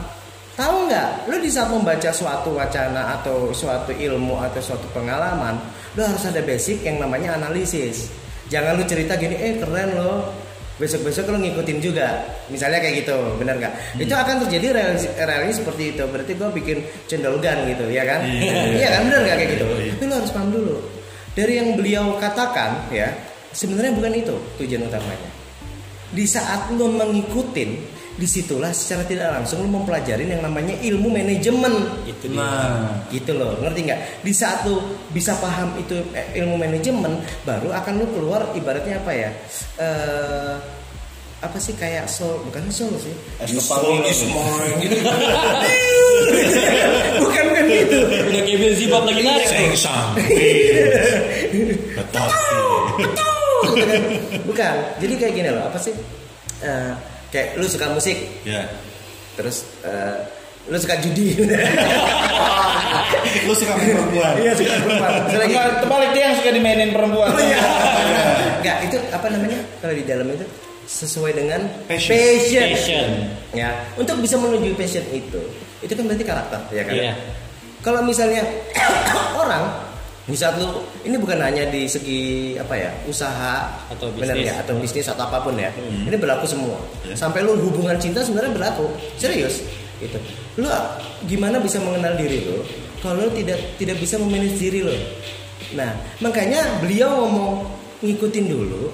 [0.54, 1.26] Tahu nggak?
[1.26, 5.58] Lu di saat membaca suatu wacana atau suatu ilmu atau suatu pengalaman,
[5.98, 8.06] lu harus ada basic yang namanya analisis.
[8.54, 10.30] Jangan lu cerita gini, eh keren lo.
[10.74, 12.22] Besok-besok lu ngikutin juga.
[12.50, 13.98] Misalnya kayak gitu, benar nggak?
[13.98, 16.02] Itu akan terjadi realis, realis seperti itu.
[16.06, 18.22] Berarti gua bikin cendol gun gitu, ya kan?
[18.78, 19.66] Iya kan, benar nggak kayak gitu?
[19.70, 19.92] Iya.
[19.98, 20.76] Tapi lu harus paham dulu.
[21.34, 23.10] Dari yang beliau katakan, ya,
[23.50, 25.30] sebenarnya bukan itu tujuan utamanya
[26.14, 27.74] di saat lo mengikutin
[28.14, 31.74] di situlah secara tidak langsung lo mempelajarin yang namanya ilmu manajemen
[32.06, 32.30] Itu.
[32.30, 34.78] Nah, gitu loh ngerti nggak di saat lo
[35.10, 39.30] bisa paham itu eh, ilmu manajemen baru akan lo keluar ibaratnya apa ya
[39.82, 40.54] eh
[41.44, 43.12] apa sih kayak soul bukan soul sih
[43.60, 44.96] soul is mine gitu
[47.20, 49.44] bukan bukan gitu Udah kayak Bill Zibab lagi narik.
[49.44, 49.80] Sing tuh.
[49.84, 50.08] sang.
[52.00, 52.24] Betul.
[52.24, 53.12] Kan.
[54.48, 55.92] bukan jadi kayak gini loh apa sih
[56.64, 56.92] Eh,
[57.34, 58.14] kayak lu suka musik
[58.46, 58.70] Ya.
[59.34, 60.16] terus eh,
[60.64, 61.34] lu suka judi
[63.44, 64.34] Lu suka perempuan.
[64.38, 67.28] iya suka perempuan Enggak, terbalik dia yang suka dimainin perempuan.
[67.28, 67.60] oh iya
[68.56, 70.46] enggak itu apa namanya kalau di dalam itu
[70.84, 72.12] sesuai dengan Passion.
[72.12, 72.68] passion.
[72.70, 73.08] Passion.
[73.50, 75.40] Ya, untuk bisa menuju passion itu,
[75.80, 76.92] itu kan berarti karakter, ya kan?
[76.92, 77.12] Iya.
[77.80, 78.44] Kalau misalnya
[79.40, 79.64] orang
[80.24, 80.64] di saat lu
[81.02, 82.22] ini bukan hanya di segi
[82.56, 84.48] apa ya usaha Atau bisnis.
[84.48, 86.08] ya atau bisnis atau apa pun ya Hmm.
[86.08, 87.12] ini berlaku semua Ya.
[87.12, 89.60] sampai lu hubungan cinta sebenarnya berlaku serius
[90.00, 90.16] gitu
[90.56, 90.64] lu
[91.24, 92.64] gimana bisa mengenal diri lu
[92.98, 94.96] kalau tidak tidak bisa memanage diri lo
[95.72, 97.54] nah makanya beliau ngomong
[98.00, 98.90] ngikutin dulu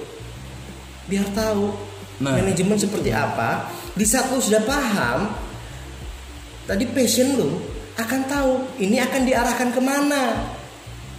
[1.07, 1.71] biar tahu
[2.19, 2.37] Nah.
[2.37, 3.65] manajemen seperti apa
[3.97, 5.33] di saat lu sudah paham
[6.67, 7.57] tadi passion lu
[7.97, 10.37] akan tahu ini akan diarahkan ke mana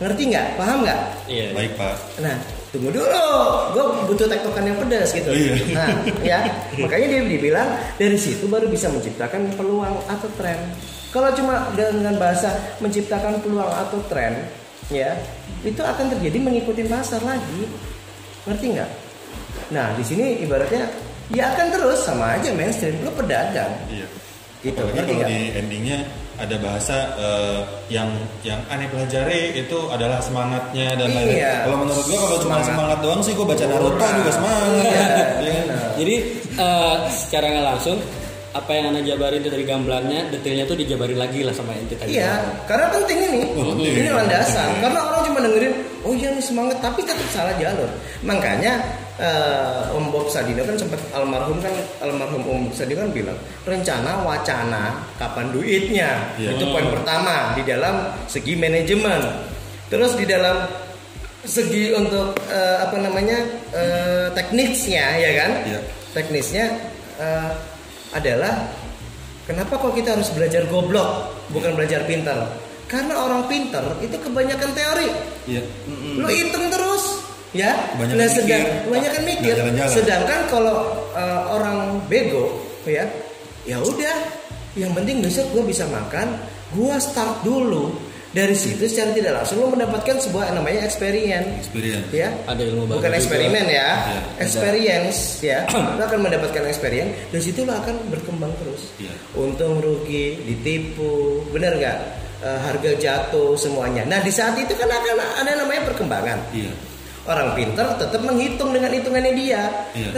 [0.03, 0.47] ngerti nggak?
[0.59, 1.01] Paham nggak?
[1.31, 1.47] Iya.
[1.55, 1.95] Baik Pak.
[2.19, 2.37] nah
[2.75, 3.29] tunggu dulu.
[3.77, 5.31] Gue butuh tektokan yang pedas gitu.
[5.31, 5.55] Iya.
[5.77, 5.89] nah
[6.21, 6.39] ya.
[6.81, 10.59] Makanya dia dibilang dari situ baru bisa menciptakan peluang atau tren.
[11.13, 14.49] Kalau cuma dengan bahasa menciptakan peluang atau tren
[14.89, 15.13] ya
[15.63, 17.69] itu akan terjadi mengikuti pasar lagi.
[18.49, 18.91] Ngerti nggak?
[19.71, 20.89] Nah di sini ibaratnya
[21.31, 22.97] ya akan terus sama aja mainstream.
[23.05, 23.73] Lu pedagang.
[23.89, 24.07] Iya.
[24.63, 25.31] gitu Apalagi ngerti kalau nggak?
[25.31, 25.99] di endingnya
[26.43, 28.11] ada bahasa eh, yang
[28.43, 31.39] yang aneh pelajari itu adalah semangatnya dan lain-lain.
[31.39, 31.55] Iya.
[31.63, 32.99] Kalau menurut gua kalau cuma Semangat.
[32.99, 34.67] doang sih gua baca Naruto juga semangat.
[34.83, 34.91] Iya,
[35.39, 35.65] Ya kan?
[35.71, 35.91] benar.
[35.95, 36.15] Jadi
[36.59, 37.99] eh, secara nggak langsung
[38.53, 42.21] apa yang anda jabarin itu dari gamblarnya, detailnya tuh dijabarin lagi lah sama ente tadi.
[42.21, 42.37] Iya,
[42.69, 43.41] karena penting ini.
[43.49, 43.93] penting.
[43.97, 44.77] Ini landasan.
[44.77, 45.73] Karena orang cuma dengerin,
[46.05, 47.89] oh iya nih semangat, tapi tetap salah jalur.
[48.21, 48.77] Makanya
[49.21, 53.39] eh, Om Bob Sadino kan sempat almarhum kan almarhum Om Sadino kan bilang
[53.69, 54.83] rencana wacana
[55.21, 56.11] kapan duitnya
[56.41, 56.57] Iya.
[56.57, 59.21] itu poin pertama di dalam segi manajemen.
[59.93, 60.65] Terus di dalam
[61.45, 63.39] segi untuk eh, apa namanya
[63.75, 65.51] eh, teknisnya ya kan?
[65.69, 65.81] Iya.
[66.17, 66.65] Teknisnya
[67.21, 67.51] eh,
[68.13, 68.69] adalah
[69.45, 72.49] kenapa kok kita harus belajar goblok bukan belajar pintar?
[72.89, 75.09] Karena orang pintar itu kebanyakan teori.
[75.49, 75.63] Iya.
[76.21, 77.71] Lu hitung terus ya.
[77.93, 78.83] Kebanyakan nah, sedang mikir.
[78.85, 79.53] kebanyakan mikir.
[79.53, 79.95] Nggak jalan-jalan.
[79.95, 80.77] Sedangkan kalau
[81.13, 82.45] eh, orang bego
[82.85, 83.05] ya,
[83.65, 84.17] ya udah.
[84.73, 86.33] Yang penting besok gue bisa makan.
[86.73, 87.93] Gua start dulu.
[88.33, 92.09] Dari situ secara tidak langsung lo mendapatkan sebuah yang namanya experience Experience.
[92.09, 93.21] ya Ada ilmu baru bukan juga.
[93.21, 94.21] eksperimen ya Iya.
[94.41, 95.59] experience ya
[96.01, 99.13] lo akan mendapatkan experience dari situ lo akan berkembang terus Iya.
[99.37, 101.99] untung rugi ditipu bener nggak
[102.43, 106.73] Eh, harga jatuh semuanya nah di saat itu kan akan ada namanya perkembangan Iya.
[107.23, 109.63] Orang pintar tetap menghitung dengan hitungannya dia
[109.95, 110.11] Iya.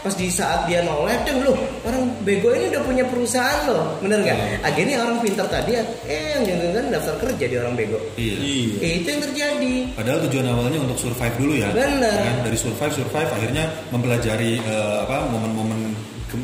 [0.00, 4.20] Pas di saat dia nolak dan loh orang bego ini udah punya perusahaan loh bener
[4.20, 4.56] nggak Iya.
[4.60, 8.36] akhirnya orang pintar tadi eh yang jangan daftar kerja di orang bego Iya.
[8.80, 11.68] Eh, itu yang terjadi Padahal tujuan awalnya untuk survive dulu ya.
[11.72, 12.16] Bener.
[12.20, 12.36] Kan?
[12.44, 15.92] Dari survive survive akhirnya mempelajari eh, apa momen-momen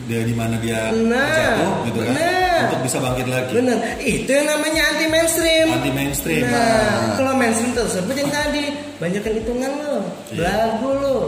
[0.06, 2.39] dari di mana dia Nah, jatuh gitu kan bener.
[2.64, 3.52] Untuk bisa bangkit lagi.
[3.52, 5.66] Bener, itu yang namanya anti mainstream.
[5.70, 6.42] Anti mainstream.
[6.44, 8.64] Nah, kalau mainstream tersebut yang tadi
[8.96, 9.96] banyakan hitungan lo,
[10.28, 10.36] Iya.
[10.36, 11.18] belagu lo,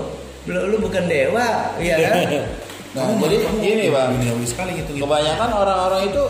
[0.42, 2.14] Bel- lu bukan dewa, iya kan?
[2.92, 4.92] Nah, jadi gini bang, Duniawi sekali gitu.
[4.92, 5.08] gitu.
[5.08, 6.24] kebanyakan orang-orang itu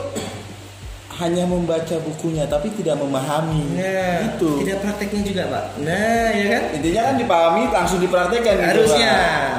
[1.13, 4.63] hanya membaca bukunya tapi tidak memahami Nah, itu.
[4.63, 5.65] tidak prakteknya juga pak.
[5.79, 6.63] Nah, ya kan?
[6.73, 9.13] Intinya kan dipahami langsung dipraktekkan gitu, Harusnya.
[9.13, 9.59] Bang.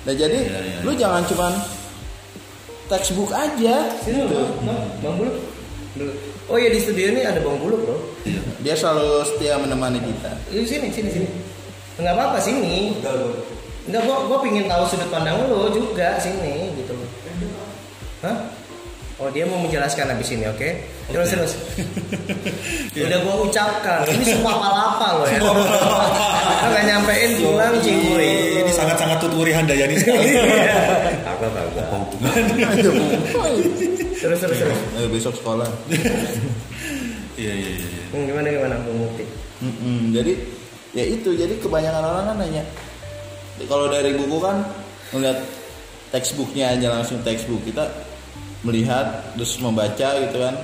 [0.00, 1.52] Nah jadi Iya, iya, lu jangan cuman
[2.88, 4.40] textbook aja Sini gitu.
[4.64, 5.36] Bang, bang buluk.
[6.48, 7.96] Oh ya di studio ini ada bang buluk bro.
[8.64, 10.32] Dia selalu setia menemani kita.
[10.48, 11.28] Di sini, sini, sini.
[12.00, 12.96] Enggak apa-apa sini.
[13.88, 17.08] Enggak, gua gua pingin tahu sudut pandang lo juga sini gitu loh.
[18.24, 18.36] Hah?
[19.18, 20.68] Oh dia mau menjelaskan habis ini, oke?
[21.10, 21.34] Terus Oke.
[21.34, 21.52] terus.
[22.94, 25.40] Udah gua ucapkan, ini semua apa-apa lo ya.
[26.70, 28.62] Nggak nyampein pulang cinguri.
[28.62, 30.38] Ini sangat-sangat tuturi Handayani sekali.
[31.26, 31.87] Kagak kagak.
[34.18, 34.78] Terus terus terus.
[34.98, 35.68] Ayo besok sekolah.
[37.38, 38.02] Iya iya iya.
[38.10, 39.24] Hmm, gimana gimana Bung Mukti?
[39.62, 40.32] Mm-mm, jadi
[40.94, 42.64] ya itu jadi kebanyakan orang kan nanya
[43.66, 44.62] kalau dari buku kan
[45.10, 45.38] melihat
[46.14, 47.84] textbooknya aja langsung textbook kita
[48.66, 50.54] melihat terus membaca gitu kan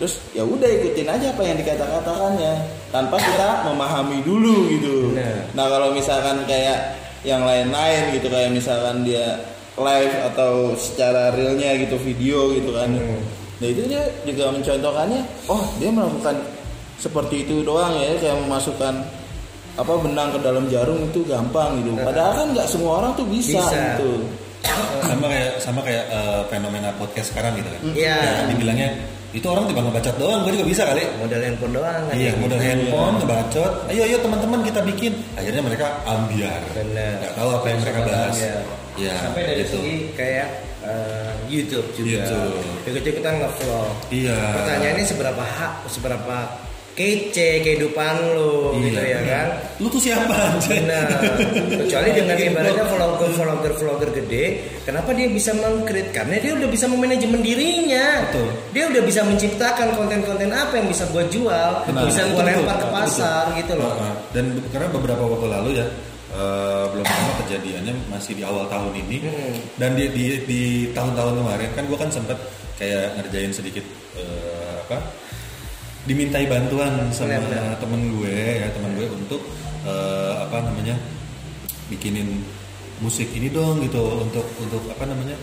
[0.00, 2.52] terus ya udah ikutin aja apa yang dikata-katakannya
[2.88, 5.12] tanpa kita memahami dulu gitu
[5.52, 9.36] nah kalau misalkan kayak yang lain-lain gitu kayak misalkan dia
[9.76, 13.22] live atau secara realnya gitu video gitu kan Hmm.
[13.60, 16.36] nah itu dia juga mencontohkannya oh dia melakukan
[16.96, 18.94] seperti itu doang ya kayak memasukkan
[19.78, 23.60] apa benang ke dalam jarum itu gampang gitu padahal kan nggak semua orang tuh bisa,
[23.62, 23.96] Bisa.
[23.96, 24.12] gitu
[25.08, 27.80] Sama kayak sama kayak eh, fenomena podcast sekarang gitu kan.
[27.96, 28.16] Iya.
[28.16, 28.88] Ya, kan dibilangnya
[29.30, 31.02] itu orang tiba ngebacot doang, gue juga bisa kali.
[31.16, 32.14] Modal handphone doang kan.
[32.14, 33.72] Iya, modal handphone, ngebacot.
[33.88, 35.12] Ayo, ayo teman-teman kita bikin.
[35.34, 36.60] Akhirnya mereka ambiar.
[36.76, 37.14] Benar.
[37.24, 38.34] Nggak tahu apa yang mereka bahas.
[38.36, 38.54] Iya.
[39.00, 39.72] Iya, Sampai dari gitu.
[39.80, 40.48] segi kayak
[40.84, 42.20] eh, YouTube juga.
[42.20, 42.68] YouTube.
[42.92, 43.92] Ikut-ikutan nge-vlog.
[44.12, 44.38] Iya.
[44.60, 46.36] Pertanyaannya seberapa hak, seberapa
[47.00, 49.48] kece kehidupan lu gitu ya kan
[49.80, 50.84] Lu tuh siapa anjay?
[50.84, 51.08] Nah,
[51.80, 54.44] kecuali dengan ibaratnya vlogger vlogger vlogger gede,
[54.84, 56.12] kenapa dia bisa mengkrit?
[56.12, 58.28] Karena dia udah bisa memanajemen dirinya.
[58.28, 58.48] Betul.
[58.76, 62.04] Dia udah bisa menciptakan konten-konten apa yang bisa gua jual, Benar.
[62.04, 62.44] bisa betul.
[62.44, 63.96] lempar ke pasar gitu loh.
[64.36, 65.86] Dan karena beberapa waktu lalu ya
[66.32, 69.54] eh, belum lama kejadiannya masih di awal tahun ini Hmm.
[69.76, 70.60] dan di di, di
[70.90, 72.38] tahun-tahun kemarin kan gue kan sempat
[72.76, 74.98] kayak ngerjain sedikit eh, apa
[76.02, 77.76] dimintai bantuan sama benar.
[77.76, 79.42] temen gue ya temen gue untuk
[79.82, 80.96] eh, apa namanya
[81.86, 82.40] bikinin
[83.00, 85.36] musik ini dong gitu untuk untuk apa namanya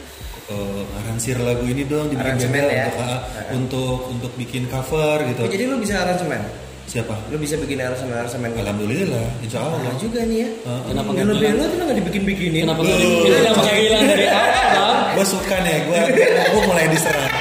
[0.47, 2.85] eh, aransir lagu ini dong dibikin Aransemen ya.
[2.87, 3.19] untuk, Ah.
[3.53, 6.41] untuk untuk bikin cover gitu Oh, jadi lu bisa aransemen?
[6.87, 8.63] Siapa Lu bisa bikin aransemen-aransemen gitu?
[8.63, 9.79] Alhamdulillah, insya Allah.
[9.83, 10.49] Nah, juga nih ya.
[10.57, 10.81] Heeh.
[10.87, 11.57] Kenapa Yang nggak lebih bilang?
[11.57, 12.61] lu tuh nggak dibikin-bikinin.
[12.63, 14.97] Kenapa nggak di- kenapa nggak bilang dari awal bang?
[15.11, 15.99] Gue suka nih, gue
[16.47, 17.31] gue mulai diserang.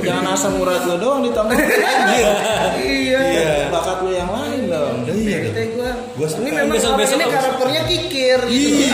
[0.00, 1.52] Jangan asam urat lu doang ditambah
[2.80, 3.20] Iya.
[3.20, 3.52] Iya.
[3.68, 4.96] bakat lu yang lain dong.
[5.04, 5.38] Iya.
[5.44, 5.90] Kita gua.
[6.16, 6.40] Gua suka.
[6.40, 8.38] ini memang Besok-besok orang ini karakternya kikir.
[8.46, 8.84] gitu.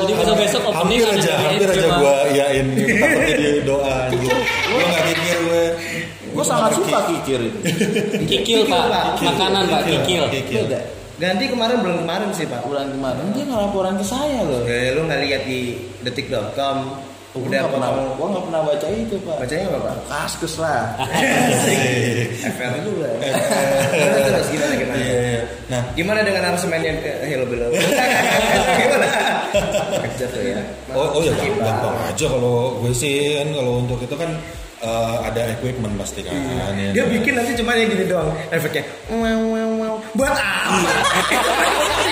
[0.00, 3.96] Jadi besok besok Hampir aja, hampir aja gue iyain takutnya di doa.
[4.10, 4.39] Gue.
[6.40, 7.58] Gue sangat suka kikir itu.
[8.32, 10.24] Kikil pak, makanan pak kikil.
[11.20, 12.64] Ganti kemarin belum kemarin sih pak.
[12.64, 14.64] Bulan kemarin dia ngelaporan ke saya loh.
[14.64, 16.96] Eh, lu nggak lihat di detik.com
[17.30, 19.36] Gue udah nggak apa pernah, gua nggak pernah baca itu pak.
[19.38, 19.94] bacanya apa pak?
[20.10, 20.82] Kaskus lah.
[22.58, 23.14] FR lah.
[23.94, 24.98] Terus terus gimana gimana?
[24.98, 25.42] Iya, iya.
[25.70, 27.70] Nah, Gimana dengan aransemennya ke Hello Bello?
[27.70, 29.08] gimana?
[30.10, 30.58] Kerja tuh ya.
[30.90, 34.30] oh, oh ya gampang aja kalau gue sih kan kalau untuk itu kan
[34.80, 36.34] eh, ada equipment pasti kan.
[36.34, 36.92] ya.
[36.96, 38.84] Dia bikin nanti cuma yang gini doang efeknya.
[39.12, 39.94] Wow wow wow.
[40.16, 40.90] Buat apa?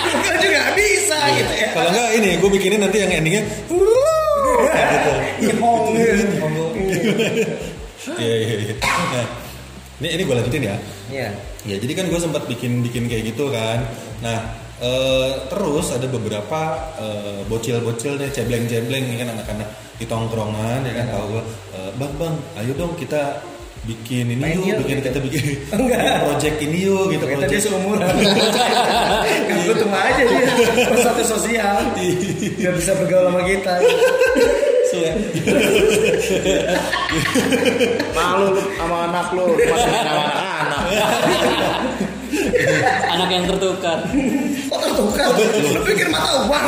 [0.09, 1.67] Kan juga nggak bisa gitu ya.
[1.73, 3.43] Kalau enggak ini, gue bikinin nanti yang endingnya
[4.69, 5.11] kayak gitu.
[5.53, 5.85] Ihong.
[8.19, 8.75] Iya iya iya.
[8.79, 9.25] Nah,
[9.99, 10.75] ini ini gue lanjutin ya.
[11.11, 11.29] Iya.
[11.67, 13.83] Ya jadi kan gue sempat bikin bikin kayak gitu kan.
[14.23, 16.61] Nah eh, terus ada beberapa
[16.99, 19.67] eh, bocil-bocil nih cebleng-cebleng ya kan anak-anak
[19.99, 21.43] di tongkrongan ya kan tahu gue
[21.75, 23.43] eh, bang bang ayo dong kita
[23.87, 25.07] bikin ini Main yuk, yuk, bikin gitu.
[25.07, 27.63] kita bikin, bikin project ini yuk gitu Kita dia project.
[27.63, 28.11] seumuran.
[29.47, 30.41] Kan gue tunggu aja dia.
[30.91, 31.77] Persatu sosial.
[32.59, 33.73] Gak bisa bergaul sama kita.
[38.13, 40.23] Malu lu sama anak lu masih sama
[40.59, 40.83] anak.
[43.13, 43.99] Anak yang tertukar.
[44.69, 45.27] Oh tertukar.
[45.73, 46.65] Lu pikir mata uang.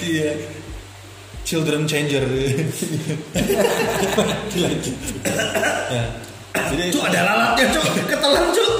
[0.00, 0.30] Iya.
[1.42, 2.22] Children changer.
[5.90, 6.04] Ya.
[6.70, 7.84] Jadi Cuk ada lalatnya cuk.
[8.06, 8.72] Ketelan cuk.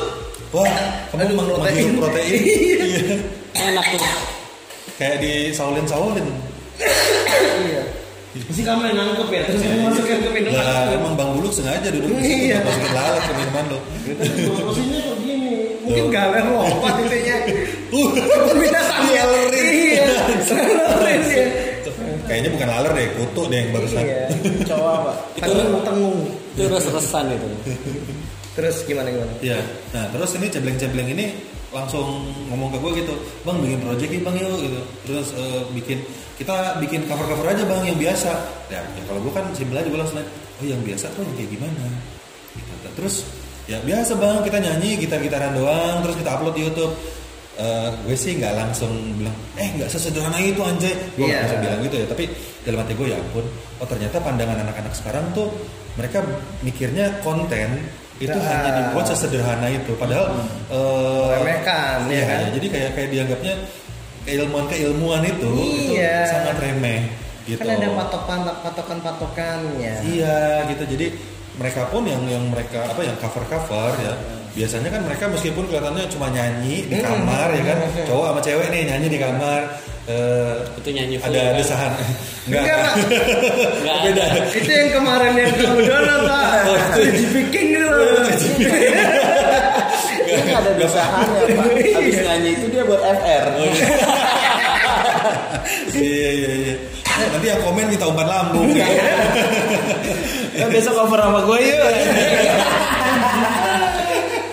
[0.51, 0.67] wah
[1.11, 1.75] kamu Aduh, meng- protein.
[1.75, 2.33] menghirup protein.
[2.35, 3.17] Iya.
[3.55, 4.03] Enak tuh.
[4.99, 6.27] Kayak di saulin saulin.
[6.79, 7.83] Iya.
[8.31, 9.43] Mesti kamu yang nangkep ya.
[9.51, 10.63] Terus kamu masukin ke minuman.
[10.63, 12.59] Lah emang Bang Buluk sengaja duduk di situ Iya.
[12.63, 13.79] masukin lalat ke minuman lo.
[14.63, 15.51] Porsinya kok gini.
[15.83, 16.11] Mungkin Tuh.
[16.15, 17.37] galer lompat intinya.
[17.91, 18.09] Uh,
[19.11, 19.23] ya.
[19.27, 19.67] Ngelerin.
[19.75, 20.07] Iya.
[20.47, 21.47] Ngelerin ya.
[22.31, 24.03] kayaknya bukan laler deh, kutu deh yang barusan.
[24.07, 24.23] Iya.
[24.71, 25.17] Coba pak.
[25.43, 26.19] Tengung tengung.
[26.55, 27.49] Itu res-resan itu.
[28.57, 29.33] Terus gimana gimana?
[29.39, 29.63] Iya.
[29.95, 31.27] Nah terus ini cebleng-cebleng ini
[31.71, 33.15] langsung ngomong ke gue gitu,
[33.47, 34.81] bang bikin project nih bang yuk gitu.
[35.07, 35.99] Terus eh, bikin
[36.35, 38.31] kita bikin cover-cover aja bang yang biasa.
[38.75, 41.35] Ya, ya kalau gue kan simpel aja gue langsung nanya, oh yang biasa tuh yang
[41.39, 41.85] kayak gimana?
[42.59, 42.75] Gitu.
[42.99, 43.15] Terus
[43.71, 46.95] ya biasa bang kita nyanyi gitar-gitaran doang, terus kita upload di YouTube.
[47.61, 48.91] Eh, gue sih nggak langsung
[49.21, 50.97] bilang, eh nggak sesederhana itu anjay.
[51.15, 51.45] Gue Iya.
[51.47, 52.07] langsung bilang gitu ya.
[52.11, 52.25] Tapi
[52.67, 53.47] dalam hati gue ya ampun,
[53.79, 55.55] oh ternyata pandangan anak-anak sekarang tuh
[55.95, 56.19] mereka
[56.67, 57.79] mikirnya konten
[58.21, 58.45] itu Nah.
[58.47, 60.29] hanya dibuat sesederhana itu padahal
[60.69, 62.39] eh, Meremehkan, ya iya, kan?
[62.39, 63.55] ya, jadi kayak kayak dianggapnya
[64.23, 65.51] keilmuan keilmuan itu
[65.91, 66.15] Iya.
[66.21, 67.01] itu sangat remeh
[67.45, 69.95] gitu Kan ada patokan patokan patokannya.
[70.05, 71.07] iya gitu jadi
[71.57, 74.13] mereka pun yang yang mereka apa yang cover cover ya
[74.51, 77.07] biasanya kan mereka meskipun kelihatannya cuma nyanyi di Hmm.
[77.25, 79.61] kamar ya kan cowok sama cewek nih nyanyi di kamar
[80.11, 81.55] eh, Itu nyanyi full, ada kan?
[81.57, 81.93] desahan
[82.51, 82.95] Enggak, Pak.
[83.81, 84.41] Nggak beda ada.
[84.51, 86.47] Itu yang kemarin yang kamu download, Pak.
[86.67, 87.99] Oh, Itu bikin gitu loh.
[90.21, 91.67] Ini nggak ada dosahannya pak.
[91.95, 93.45] Abis nyanyi itu dia buat FR.
[95.93, 96.75] iya iya iya
[97.21, 98.73] nanti yang komen minta umpan lambung
[100.51, 101.85] Ya, besok cover sama gue yuk.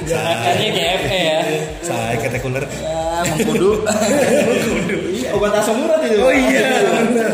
[0.07, 1.39] Akarnya kayak FE ya.
[1.81, 3.71] saya ketekuler Ya, mengkudu.
[5.13, 6.19] Iya, Obat asam urat itu.
[6.21, 7.33] Oh iya, benar.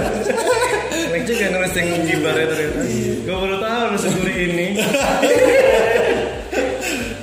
[0.93, 2.81] Enak juga nulis yang gibar ya ternyata.
[3.23, 4.67] Gue baru tahu nulis guri ini.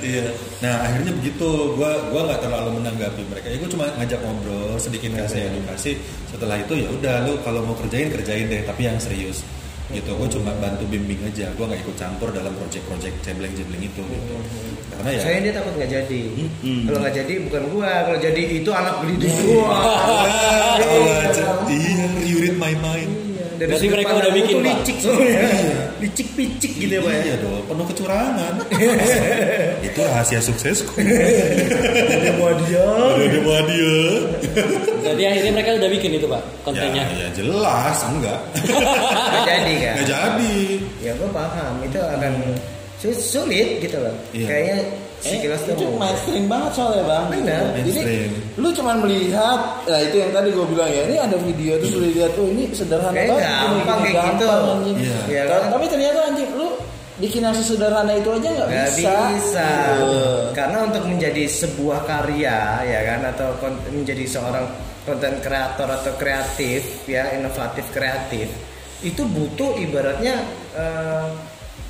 [0.01, 0.27] Iya.
[0.61, 1.49] Nah akhirnya begitu,
[1.79, 3.47] gua gua nggak terlalu menanggapi mereka.
[3.47, 5.91] Ya gua cuma ngajak ngobrol, sedikit kasih edukasi.
[6.29, 9.45] Setelah itu ya udah lu kalau mau kerjain kerjain deh, tapi yang serius.
[9.93, 10.11] Gitu.
[10.15, 11.47] Gue cuma bantu bimbing aja.
[11.53, 14.35] Gue nggak ikut campur dalam project-project cebleng-cebleng itu gitu.
[14.91, 16.21] Karena ya Saya dia takut nggak jadi.
[16.35, 16.79] Mm-mm.
[16.85, 19.49] Kalau nggak jadi bukan gua, kalau jadi itu anak beli tahu
[21.21, 21.43] aja.
[21.69, 22.07] iya.
[22.21, 23.11] You read my mind.
[23.11, 23.30] Iya,
[23.61, 24.73] dari Berarti mereka udah bikin, tuh Pak?
[24.73, 25.43] licik soalnya.
[26.01, 27.11] licik picik gitu ya, Pak.
[27.11, 27.21] ya?
[27.21, 28.53] iya dong penuh kecurangan
[29.87, 32.81] itu rahasia suksesku Dia mau dia.
[32.81, 33.95] ada mau dia
[35.03, 37.03] Jadi akhirnya mereka udah bikin itu pak ya, kontennya.
[37.13, 38.39] ya jelas enggak
[39.29, 39.93] Nggak jadi kan?
[39.93, 40.55] nggak jadi
[40.99, 42.33] Ya gua paham itu akan
[42.97, 44.13] su- sulit gitu loh.
[44.31, 44.45] Iya.
[44.47, 44.77] Kayaknya
[45.21, 47.25] sekilas tuh itu mainstream banget soalnya bang.
[47.29, 47.61] Benar.
[47.85, 48.01] Jadi
[48.57, 51.99] lu cuman melihat, nah itu yang tadi gue bilang ya, ini ada video tuh lu
[52.09, 54.45] lihat tuh ini sederhana banget, gampang kayak gitu.
[54.49, 54.97] anjing.
[55.29, 55.61] Iya Ta- kan?
[55.77, 56.67] Tapi ternyata anjing lu
[57.21, 59.13] bikin yang sesederhana itu aja nggak bisa.
[59.37, 59.69] bisa.
[59.69, 60.11] Gitu.
[60.57, 63.49] Karena untuk menjadi sebuah karya ya kan atau
[63.93, 64.65] menjadi seorang
[65.05, 68.49] konten kreator atau kreatif ya inovatif kreatif
[69.01, 70.37] itu butuh ibaratnya
[70.77, 71.25] eh,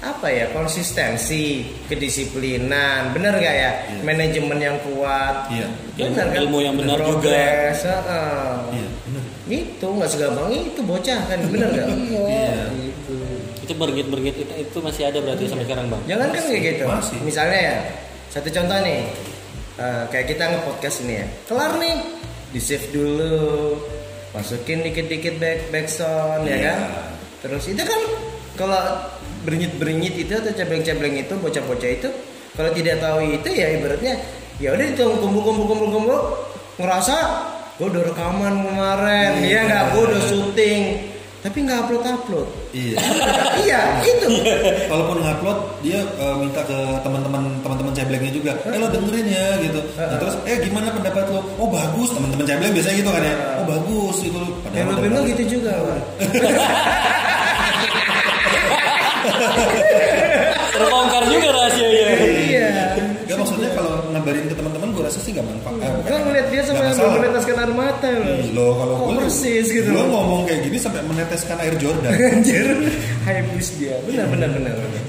[0.02, 3.72] apa ya konsistensi kedisiplinan bener nggak ya
[4.02, 5.68] manajemen yang kuat Iya.
[5.94, 7.30] bener kan Ilmu yang benar juga.
[7.30, 11.88] Iya bener itu nggak segampang itu bocah kan bener nggak
[12.18, 12.66] Iya.
[12.82, 13.16] Gitu.
[13.62, 16.02] Itu bergit-bergit itu, itu masih ada berarti sampai sekarang bang.
[16.08, 16.84] Jangan kan kayak gitu.
[16.88, 17.18] Masih.
[17.22, 17.76] Misalnya ya,
[18.32, 19.00] satu contoh nih,
[19.78, 21.96] eh, kayak kita nge-podcast ini ya, kelar nih,
[22.52, 23.78] di save dulu,
[24.32, 26.64] masukin dikit-dikit back backsound ya Iya.
[26.66, 26.80] kan.
[27.44, 28.02] Terus itu kan
[28.56, 28.82] kalau
[29.42, 32.10] bernyit-bernyit itu atau cebleng-cebleng itu, bocah-bocah itu,
[32.54, 34.14] kalau tidak tahu itu ya ibaratnya,
[34.58, 36.20] ya udah itu kumpul-kumpul-kumpul-kumpul,
[36.78, 37.16] ngerasa
[37.78, 39.50] gue udah rekaman kemarin, Iya.
[39.50, 40.82] ya nggak, gue udah syuting,
[41.42, 42.48] tapi nggak upload-upload.
[42.72, 42.96] iya
[43.66, 44.30] iya, itu.
[44.86, 49.82] Kalaupun ngupload dia eh, minta ke teman-teman teman-teman ceblengnya juga, eh lo dengerin ya gitu.
[49.98, 51.42] Nah, terus eh gimana pendapat lo?
[51.58, 53.36] Oh bagus teman-teman cebleng biasanya gitu kan ya.
[53.58, 54.48] Oh bagus itu lo.
[54.72, 55.74] Ya lu bilang gitu juga.
[60.72, 62.06] Terbongkar juga rahasianya.
[62.48, 62.68] Iya.
[63.26, 65.80] Gak maksudnya kalau ngabarin ke teman-teman gue rasa sih gak manfaat.
[65.80, 68.38] Eh, Gue ngeliat dia sampai meneteskan air mata loh.
[68.52, 69.88] Lo kalau Oh, gue persis gitu.
[69.88, 72.12] Gue ngomong kayak gini sampai meneteskan air Jordan.
[72.12, 72.66] Anjir,
[73.24, 73.96] habis dia.
[74.04, 74.74] Benar, benar, benar.
[74.74, 75.04] benar.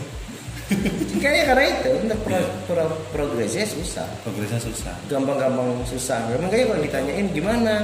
[1.20, 4.07] Kayaknya karena itu untuk pro, pro- progresnya susah.
[4.24, 4.95] Progresnya susah.
[5.07, 6.18] Gampang-gampang susah.
[6.32, 7.74] Memang kayak kalau ditanyain gimana?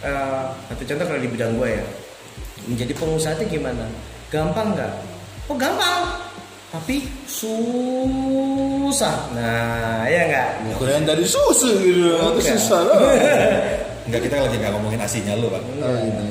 [0.00, 1.84] Eh, satu contoh kalau di bidang gue ya,
[2.64, 3.84] menjadi pengusaha itu gimana?
[4.30, 4.92] Gampang nggak?
[5.50, 6.06] Oh gampang,
[6.70, 9.18] tapi susah.
[9.34, 10.78] Nah, ya nggak?
[10.78, 13.02] Keren tadi susu gitu, itu susah loh.
[14.06, 15.58] Enggak kita lagi nggak ngomongin asinya lo pak.
[15.82, 16.22] Oh, gitu.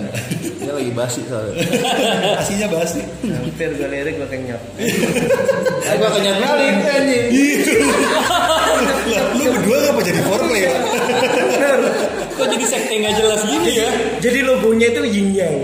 [0.63, 1.67] Dia lagi basi soalnya.
[2.39, 3.03] Asinya basi.
[3.27, 4.61] Hampir gue lirik gue kenyot.
[4.79, 7.27] Eh, gua kenyat balik anjing.
[9.35, 10.71] Lu berdua ngapa jadi foreplay ya?
[12.39, 13.89] Kok jadi sekte nggak jelas gini ya?
[14.23, 15.55] Jadi logonya itu yin yang.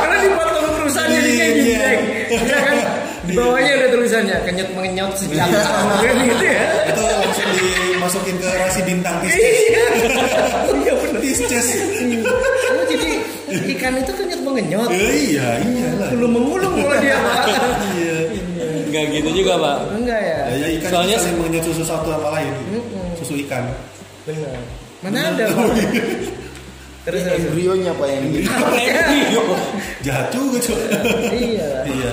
[0.00, 2.00] Karena di patung perusahaan jadi kayak yin yang.
[2.30, 2.76] Ya kan?
[3.20, 5.70] Di bawahnya ada tulisannya kenyot mengenyot sejahtera
[6.02, 6.62] kan gitu ya.
[6.90, 9.38] Itu langsung dimasukin ke rasi bintang tisces.
[9.38, 9.84] Iya.
[10.80, 11.20] Iya benar.
[12.70, 13.10] Oh, jadi
[13.76, 14.88] ikan itu kenyot mengenyot.
[14.90, 16.10] Eh, iya, iyalah.
[16.10, 17.44] Belum mengulung kalau dia Pak.
[17.94, 18.16] Iya.
[18.90, 19.76] Nggak gitu juga pak.
[19.94, 20.38] Enggak ya?
[20.50, 22.50] Ya, ikan Soalnya- saling mengenyot susu satu sama lain.
[23.22, 23.62] Susu ikan.
[24.26, 24.58] Benar.
[25.06, 25.70] Mana ada Pak?
[27.00, 27.40] Terus terus.
[27.48, 28.50] Embrionya apa yang gitu?
[30.06, 30.76] Jahat juga cuy.
[31.32, 31.68] Iya.
[31.88, 32.10] iya.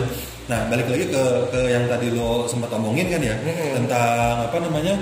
[0.47, 3.35] Nah balik lagi ke ke yang tadi lo sempat omongin kan ya
[3.75, 4.95] tentang apa namanya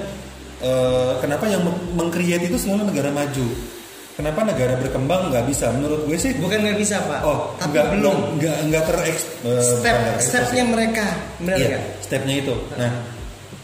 [0.58, 3.48] eh, kenapa yang meng- meng-create itu selalu negara maju.
[4.16, 5.76] Kenapa negara berkembang nggak bisa?
[5.76, 7.20] Menurut gue sih Bukan nggak bisa Pak.
[7.22, 8.18] Oh, tapi nggak belum.
[8.40, 11.06] nggak nggak tereks eh, Step stepnya mereka.
[11.38, 12.56] Benar Iya, stepnya itu.
[12.74, 12.92] Nah,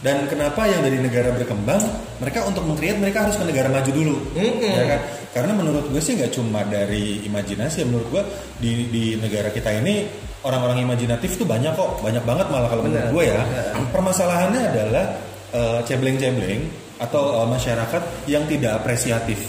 [0.04, 1.80] dan kenapa yang dari negara berkembang,
[2.22, 4.62] mereka untuk meng-create mereka harus ke negara maju dulu, Mm-mm.
[4.62, 5.00] ya kan?
[5.34, 8.22] Karena menurut gue sih nggak cuma dari imajinasi, menurut gue
[8.62, 10.06] di di negara kita ini
[10.46, 13.42] orang-orang imajinatif tuh banyak kok, banyak banget malah kalau menurut gue ya.
[13.90, 15.04] Permasalahannya adalah
[15.50, 16.62] eh, cebleng-cebleng
[17.02, 19.42] atau eh, masyarakat yang tidak apresiatif.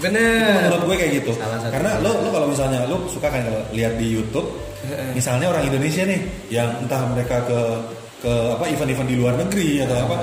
[0.00, 0.70] Benar.
[0.70, 1.32] Menurut gue kayak gitu.
[1.38, 1.70] Salah satu.
[1.70, 4.50] Karena lo lo kalau misalnya lo suka kan kalau lihat di YouTube,
[5.14, 6.20] misalnya orang Indonesia nih
[6.50, 7.60] yang entah mereka ke
[8.24, 10.16] ke apa event-event di luar negeri atau apa,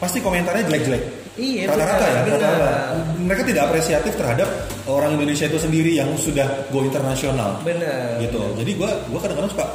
[0.00, 1.27] pasti komentarnya jelek-jelek.
[1.38, 2.70] Iya, Rata-rata ya, rata-rata.
[3.16, 4.48] Mereka tidak apresiatif terhadap
[4.84, 7.62] orang Indonesia itu sendiri yang sudah go internasional.
[7.62, 8.18] Benar.
[8.18, 8.42] Gitu.
[8.58, 9.66] Jadi gue gue kadang-kadang suka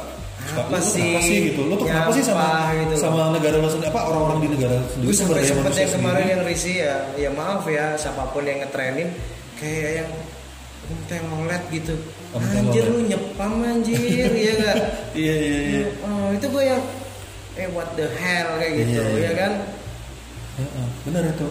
[0.44, 1.00] suka, Apa lu sih?
[1.00, 1.60] kenapa sih gitu?
[1.64, 2.44] Lo tuh kenapa sih sama
[2.76, 2.94] gitu.
[3.00, 6.32] sama negara lo sendiri apa orang-orang di negara sendiri Gue sempet manusia yang kemarin sendiri?
[6.36, 9.08] yang risih ya, ya maaf ya, siapa pun yang ngetrenin
[9.56, 10.08] kayak yang
[11.08, 11.94] telolet gitu.
[12.34, 14.76] Om Anjir lu nyepam anjir, iya gak?
[15.16, 15.84] Iya iya iya.
[16.02, 16.82] Oh, itu gue yang
[17.54, 19.24] eh what the hell kayak gitu, Iya, iya.
[19.24, 19.52] ya kan?
[20.54, 21.48] Heeh, bener itu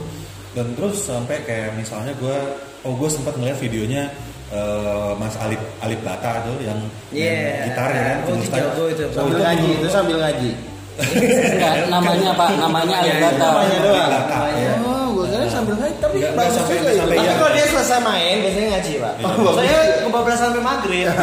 [0.54, 2.38] dan terus sampai kayak misalnya gue
[2.82, 4.06] oh gue sempat ngeliat videonya
[4.50, 6.78] eh, Mas Alip Alip Bata tuh yang
[7.10, 9.04] main gitar ya kan Oh, itu jago itu.
[9.04, 10.52] Oh, Sambil itu ngaji itu sambil ngaji.
[10.94, 13.42] Enggak, namanya Pak, namanya Iya, Alibata.
[13.42, 14.12] namanya doang.
[14.14, 14.74] Bata, ya.
[14.80, 17.34] Oh, gue kira sambil ngaji tapi nggak bagus sampai- juga sampai Tapi Iya.
[17.34, 19.14] kalau dia selesai main biasanya ngaji pak.
[19.18, 19.52] Iya.
[19.58, 21.06] Saya kebablasan sampai maghrib.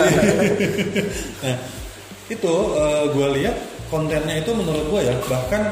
[1.41, 1.57] Nah,
[2.29, 2.55] itu
[3.11, 3.57] gue lihat
[3.87, 5.63] kontennya itu menurut gue ya bahkan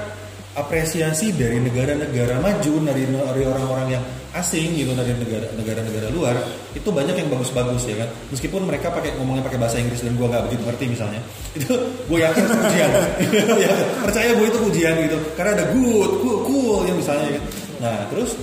[0.59, 4.05] apresiasi dari negara-negara maju dari orang-orang yang
[4.37, 6.37] asing gitu dari negara negara-negara luar
[6.77, 8.09] itu banyak yang bagus-bagus ya kan?
[8.29, 11.21] Meskipun mereka pakai ngomongnya pakai bahasa Inggris dan gue nggak begitu ngerti misalnya.
[11.59, 11.75] Itu
[12.07, 12.91] gue yakin itu ujian.
[13.65, 13.73] Ya,
[14.05, 15.19] percaya gue itu ujian gitu.
[15.35, 17.47] Karena ada good cool, cool yang misalnya gitu.
[17.79, 18.35] nah terus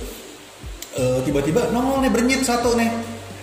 [0.96, 2.90] eh, tiba-tiba nongol nih bernyit satu nih.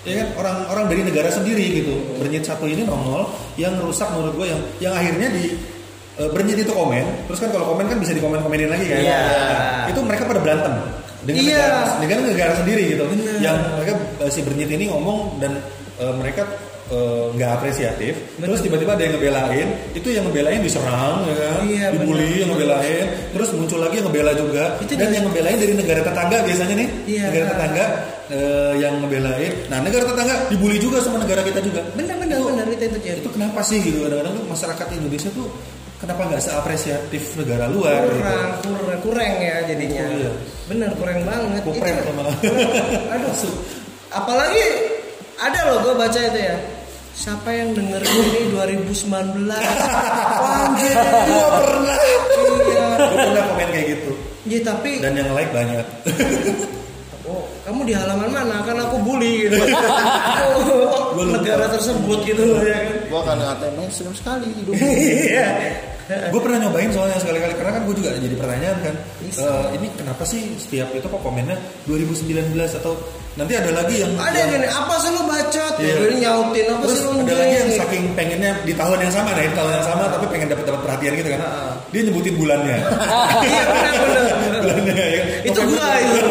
[0.04, 0.28] Ya kan?
[0.36, 1.96] Orang-orang dari negara sendiri gitu.
[2.20, 5.56] Bernyit satu ini nongol yang rusak menurut gue yang yang akhirnya di
[6.16, 9.00] eh, bernyit itu komen terus kan kalau komen kan bisa dikomen komenin lagi kan.
[9.00, 9.20] Iya.
[9.20, 10.74] Nah, itu mereka pada berantem
[11.24, 11.56] dengan Iya.
[11.56, 13.04] negara dengan negara sendiri gitu.
[13.06, 13.36] Bener.
[13.40, 15.58] yang mereka eh, si bernyit ini ngomong dan
[15.98, 16.44] eh, mereka
[17.34, 18.14] nggak apresiatif.
[18.38, 19.66] Terus tiba-tiba ada yang ngebelain.
[19.98, 21.34] Itu yang ngebelain diserang ya.
[21.34, 22.38] Kan Iya, dibully bener.
[22.38, 23.06] yang ngebelain.
[23.34, 24.78] Terus muncul lagi yang ngebela juga.
[24.78, 26.90] Itu dan dari- yang ngebelain dari negara tetangga biasanya nih.
[27.10, 27.24] Iya.
[27.34, 27.86] negara tetangga
[28.30, 29.52] eh, yang ngebelain.
[29.68, 31.82] Nah negara tetangga dibully juga sama negara kita juga.
[31.98, 33.98] Benar benar Itu- benar itu itu itu kenapa sih gitu?
[34.06, 35.48] Kadang-kadang tuh masyarakat Indonesia tuh
[36.04, 40.04] kenapa nggak seapresiatif negara luar gitu kurang kurang kurang ya jadinya.
[40.04, 40.32] Oh, iya.
[40.68, 41.62] Bener kurang banget.
[42.12, 42.36] Malah.
[43.16, 43.56] Aduh.
[44.12, 44.64] Apalagi
[45.40, 46.60] ada loh gue baca itu ya.
[47.14, 49.48] Siapa yang dengerin ini 2019?
[50.60, 50.98] Anjir.
[51.30, 52.88] Gua pernah Iya.
[53.00, 54.12] Gua pernah komen kayak gitu
[54.44, 55.86] Ya tapi dan yang like banyak
[57.30, 58.60] oh, kamu di halaman mana?
[58.68, 59.56] Kan aku bully gitu.
[60.60, 62.98] oh, Gua negara tersebut gitu loh ya kan.
[63.08, 64.76] Gue akan ngatain mainstream sekali hidup.
[64.76, 65.48] Iya.
[66.04, 70.24] Gue pernah nyobain soalnya sekali-kali karena kan gue juga jadi pertanyaan kan eh, ini kenapa
[70.24, 71.56] sih setiap itu kok komennya
[71.88, 72.94] 2019 atau
[73.34, 75.74] nanti ada lagi yang Ada yang gini, apa sih lu bacot?
[75.82, 75.90] Iya.
[75.90, 79.10] Ya, ini nyautin apa terus sih lu ada lagi yang saking pengennya di tahun yang
[79.10, 81.66] sama nah di tahun yang sama tapi pengen dapat dapat perhatian gitu kan Ha-ha.
[81.90, 82.78] dia nyebutin bulannya
[83.48, 83.94] Iya benar
[84.44, 84.60] benar.
[84.62, 85.22] bulannya ya?
[85.44, 86.28] Itu gua itu.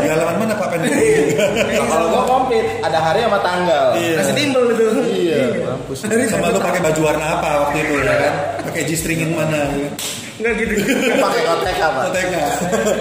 [0.00, 3.84] di halaman mana pak pengen Nah, kalau gue komplit ada hari sama tanggal.
[3.96, 4.16] Iya.
[4.20, 4.86] Kasih timbel itu.
[5.08, 5.98] Iya, mampus.
[6.28, 8.32] sama lu pakai baju warna apa waktu itu ya kan
[8.70, 9.90] pakai G-string yang mana ya?
[10.38, 10.72] Enggak gitu.
[11.18, 12.00] Pakai kotek apa?
[12.06, 12.34] OTK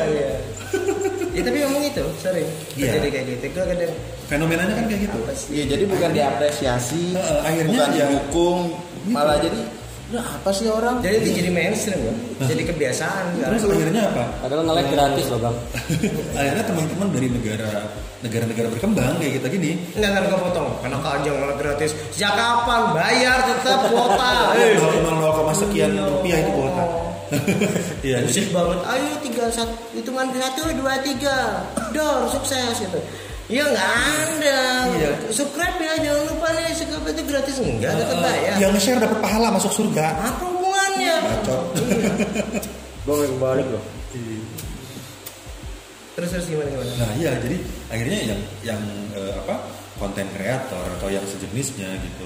[0.09, 0.32] Iya.
[1.30, 2.97] Ya tapi memang itu sering Iya.
[2.97, 3.45] terjadi kayak gitu.
[3.53, 3.93] Gue kadang
[4.28, 5.17] fenomenanya kan kayak gitu?
[5.49, 8.59] Iya, jadi bukan diapresiasi, Heeh, akhirnya bukan ya- didukung,
[9.07, 9.59] malah jadi
[10.10, 11.05] Nah, apa sih orang?
[11.05, 12.16] Jadi itu jadi mainstream loh.
[12.41, 13.38] Jadi kebiasaan.
[13.45, 15.55] terus akhirnya apa Padahal nge-like gratis loh bang.
[16.39, 17.70] akhirnya teman-teman dari negara
[18.20, 20.70] negara-negara berkembang kayak kita gini Enggak enggak gue potong.
[20.82, 21.91] Karena keranjang malah gratis.
[22.10, 24.32] Sejak kapan bayar tetap kuota?
[24.60, 24.76] Eh.
[24.82, 26.84] 0,0 sekian rupiah itu kuota
[28.07, 28.80] iya Musik banget.
[28.89, 31.62] Ayo tiga satu hitungan satu dua tiga.
[31.93, 32.99] Dor sukses gitu.
[33.50, 34.60] Iya nggak ada.
[34.93, 35.12] Iya.
[35.34, 38.56] Subscribe ya jangan lupa nih subscribe itu gratis enggak tetap bayar.
[38.62, 41.16] yang nge-share dapat pahala masuk surga Apa hubungannya?
[41.26, 41.64] Bacot.
[43.10, 43.84] Gue mau kebalik loh.
[46.14, 46.91] Terus terus gimana gimana?
[47.00, 48.82] nah iya jadi akhirnya yang yang
[49.16, 49.56] eh, apa
[49.95, 52.26] konten kreator atau yang sejenisnya gitu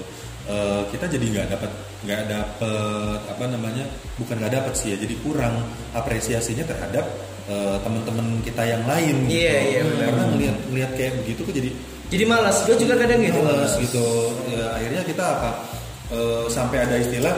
[0.50, 1.70] eh, kita jadi nggak dapat
[2.02, 3.86] nggak dapet apa namanya
[4.18, 5.62] bukan nggak dapat sih ya jadi kurang
[5.94, 7.06] apresiasinya terhadap
[7.48, 9.36] eh, teman-teman kita yang lain gitu.
[9.40, 10.04] Iya, iya, benar.
[10.08, 11.70] karena ngelihat ngelihat kayak begitu kok jadi
[12.04, 12.56] Jadi malas.
[12.68, 13.40] Gue juga kadang gitu.
[13.42, 14.06] males gitu
[14.52, 15.50] ya, akhirnya kita apa
[16.12, 17.34] eh, sampai ada istilah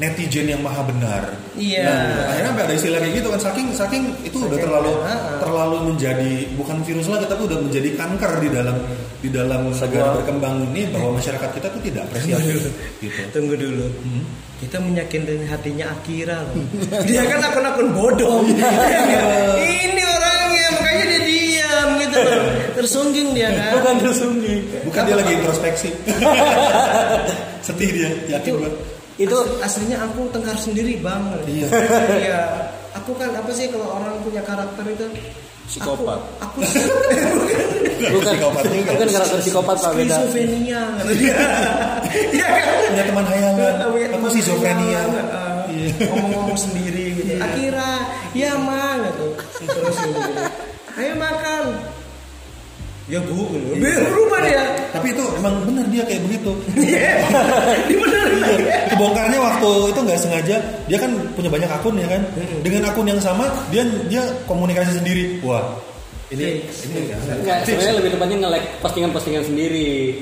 [0.00, 1.22] netizen yang maha benar
[1.52, 1.84] Iya.
[1.84, 5.04] Nah, akhirnya sampai ada istilah kayak gitu kan saking saking itu udah Saking terlalu benar,
[5.12, 5.32] ha-ha.
[5.44, 8.76] terlalu menjadi bukan virus lagi tapi udah menjadi kanker di dalam
[9.20, 12.72] di dalam negara berkembang ini bahwa masyarakat kita tuh tidak apresiatif
[13.04, 13.86] gitu Tunggu dulu.
[14.62, 16.54] Kita meyakinkan hatinya Akira loh.
[17.02, 18.46] Dia kan akun-akun bodoh.
[18.46, 22.42] Ini orangnya makanya dia diam gitu loh.
[22.78, 23.74] Tersungging dia kan.
[23.74, 24.60] Bukan tersungging.
[24.86, 25.88] bukan dia lagi introspeksi
[27.60, 28.80] sedih dia yakin Itu-
[29.20, 31.42] Itu As- aslinya aku tengkar sendiri banget.
[31.44, 31.66] Iya.
[32.16, 32.40] Iya.
[32.94, 35.06] Aku kan apa sih kalau orang punya karakter itu
[35.62, 36.20] Psikopat.
[36.42, 38.90] Aku, aku bukan Psikopat juga.
[38.92, 40.16] bukan karakter psikopat pak beda.
[40.18, 40.82] skizofrenia.
[42.28, 42.66] Iya kan?
[42.84, 45.26] punya teman hayalan Punya aku schizophrenia hayalan,
[45.72, 45.88] Iya.
[46.04, 47.32] ngomong-ngomong sendiri gitu.
[47.40, 47.92] Akira,
[48.34, 49.26] ya ma gitu.
[49.62, 50.20] Terus gitu.
[50.92, 51.64] Ayo makan.
[53.10, 53.50] Ya bu,
[53.82, 54.62] berubah dia.
[54.94, 57.18] tapi itu emang benar dia kayak begitu Iya,
[57.90, 58.64] dibenerin lagi.
[58.88, 62.22] kebongkarnya waktu itu nggak sengaja dia kan punya banyak akun ya kan
[62.62, 65.66] dengan akun yang sama dia dia komunikasi sendiri wah
[66.30, 66.86] ini Fix.
[66.86, 67.10] ini
[67.42, 70.16] Enggak, sebenarnya lebih tepatnya nge-like postingan-postingan sendiri.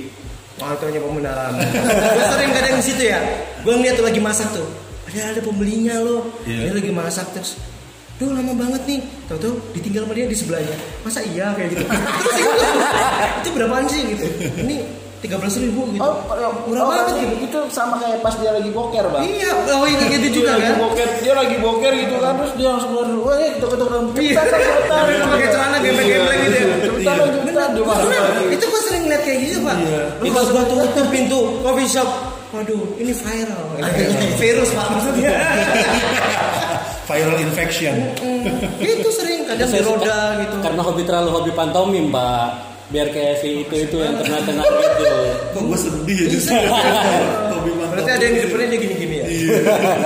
[0.59, 1.53] Wah, itu hanya pembenaran.
[2.19, 3.21] gue sering kadang di situ ya.
[3.63, 4.67] Gue ngeliat tuh lagi masak tuh.
[5.07, 6.27] Ada ada pembelinya loh.
[6.43, 6.67] Iya.
[6.67, 7.55] Dia lagi masak terus.
[8.21, 9.01] Duh lama banget nih,
[9.33, 10.77] tahu-tahu ditinggal sama dia di sebelahnya.
[11.01, 11.85] Masa iya kayak gitu?
[12.21, 12.53] Terus itu,
[13.41, 14.25] itu berapaan sih gitu?
[14.61, 14.77] Ini
[15.25, 16.05] tiga belas ribu gitu.
[16.05, 16.21] Oh,
[16.69, 17.35] murah banget gitu.
[17.49, 19.25] Itu sama kayak pas dia lagi boker, Bang.
[19.25, 20.77] Iya, oh iya gitu juga dia lagi kan?
[20.85, 23.23] boker, dia lagi boker gitu kan terus dia langsung keluar dulu.
[23.25, 24.35] Wah, eh, ketuk-ketuk dalam Iya.
[25.25, 26.77] Pakai celana gembleng-gembleng gitu ya.
[26.85, 27.71] Cepetan, cepetan
[28.53, 29.77] itu gue sering lihat kayak gitu pak.
[30.29, 32.09] Pas gua tutup pintu coffee shop,
[32.53, 33.65] waduh ini viral.
[34.37, 35.33] Virus pak maksudnya.
[37.11, 37.95] Viral infection.
[38.79, 40.57] itu sering kadang di roda gitu.
[40.63, 42.71] Karena hobi terlalu hobi pantomim, Mbak.
[42.91, 45.07] Biar kayak si itu itu yang ternak-ternak gitu.
[45.55, 46.55] Kok gue sedih ya justru.
[47.51, 47.91] Hobi mantap.
[47.99, 49.27] Berarti ada yang di depannya dia gini-gini ya.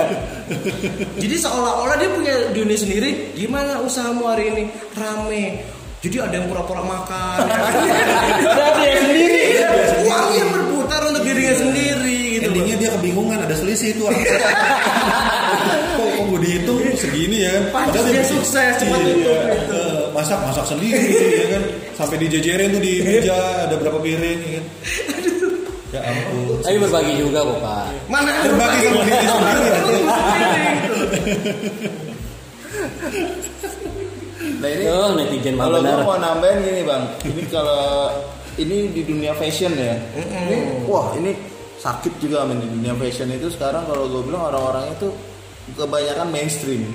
[1.25, 3.09] Jadi seolah-olah dia punya dunia sendiri.
[3.33, 4.63] Gimana usahamu hari ini?
[4.93, 5.65] Rame.
[6.05, 7.37] Jadi ada yang pura-pura makan.
[7.49, 9.41] Ada dia sendiri.
[9.57, 9.69] Iya,
[10.05, 12.49] Uangnya berputar untuk dirinya sendiri gitu.
[12.53, 14.21] Endingnya dia kebingungan ada selisih itu orang.
[15.97, 17.51] kok kok gue dihitung segini ya.
[17.53, 17.63] Kan?
[17.71, 19.37] Padahal dia sukses, cepat Iya, tutup,
[19.71, 21.05] eh, masak masak sendiri
[21.41, 21.63] ya kan.
[21.93, 24.65] Sampai dijejerin tuh di meja ada berapa piring ya kan.
[25.93, 26.59] Ya ampun.
[26.59, 27.85] Tapi berbagi juga kok, Pak.
[28.09, 29.95] Mana Berbagi sama diri sendiri nanti.
[34.55, 36.01] Nah ini Oh, netizen kalau benar.
[36.01, 38.11] gue mau nambahin gini bang, ini kalau
[38.55, 41.33] ini di dunia fashion ya, ini wah ini
[41.77, 43.47] sakit juga men di dunia fashion itu.
[43.49, 45.07] Sekarang kalau gue bilang orang-orang itu
[45.73, 46.85] kebanyakan mainstream.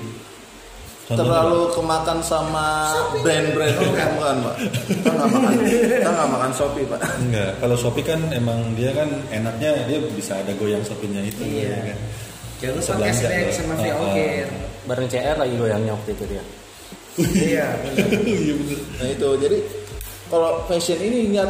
[1.11, 2.87] Contohnya terlalu kemakan sama
[3.19, 4.55] brand-brand oh, bukan, bukan pak
[4.87, 9.09] kita nggak makan kita nggak makan Shopee pak enggak kalau Shopee kan emang dia kan
[9.27, 11.67] enaknya dia bisa ada goyang Shopee-nya itu Iya.
[11.67, 11.97] ya kan
[12.61, 13.99] Jangan lupa cashback sama ah.
[14.05, 14.47] ongkir.
[14.85, 16.43] Bareng CR lagi goyangnya waktu itu dia.
[17.19, 17.67] Iya.
[18.23, 19.57] iya bener nah itu jadi
[20.31, 21.49] kalau fashion ini ingat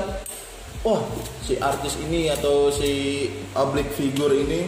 [0.82, 1.06] wah
[1.46, 4.66] si artis ini atau si public figure ini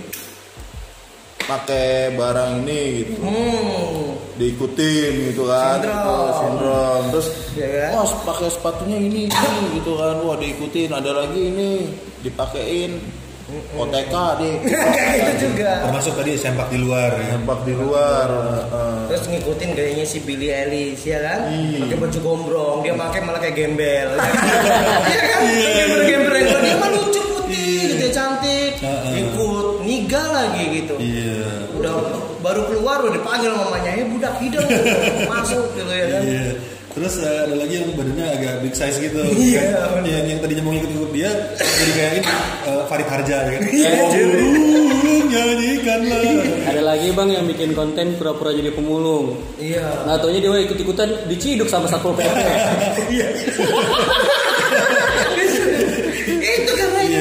[1.45, 4.15] pakai barang ini gitu Hmm.
[4.33, 6.07] diikutin gitu kan Sindrom.
[6.09, 7.89] Oh, sindrom terus Iya kan?
[7.93, 11.71] wah pakai sepatunya ini ini gitu kan wah diikutin ada lagi ini
[12.19, 12.97] dipakein
[13.75, 15.85] OTK di Kayak gitu juga.
[15.85, 18.27] termasuk tadi sempak di luar ya sempak di luar.
[19.05, 21.39] Terus ngikutin gayanya si Billy Eilish ya kan?
[21.45, 21.85] Iya.
[21.85, 24.09] Pakai baju gombrong, dia pakai malah kayak gembel.
[24.17, 25.41] Iya kan?
[25.43, 28.73] Pakai bergembreng, dia mah lucu putih, gitu cantik.
[29.13, 30.95] Ikut niga lagi gitu.
[30.97, 31.32] iya
[32.53, 34.69] baru keluar udah dipanggil mamanya, "Eh budak hidung."
[35.33, 36.21] Masuk gitu ya kan.
[36.21, 36.53] Iya.
[36.93, 39.17] Terus eh, ada lagi yang badannya agak big size gitu.
[39.49, 39.97] Iya, Kan?
[39.97, 40.13] bener.
[40.13, 42.29] yang, yang tadinya mau ikut-ikut dia jadi kayak ini
[42.69, 43.61] eh, Farid Harja ya kan.
[43.65, 46.21] Iya, Oh, burung nyanyikanlah.
[46.69, 49.41] Ada lagi bang yang bikin konten pura-pura jadi pemulung.
[49.57, 50.05] Iya.
[50.05, 52.29] Nah, taunya dia ikut-ikutan diciduk sama satpol pp.
[56.43, 57.17] Itu karena ini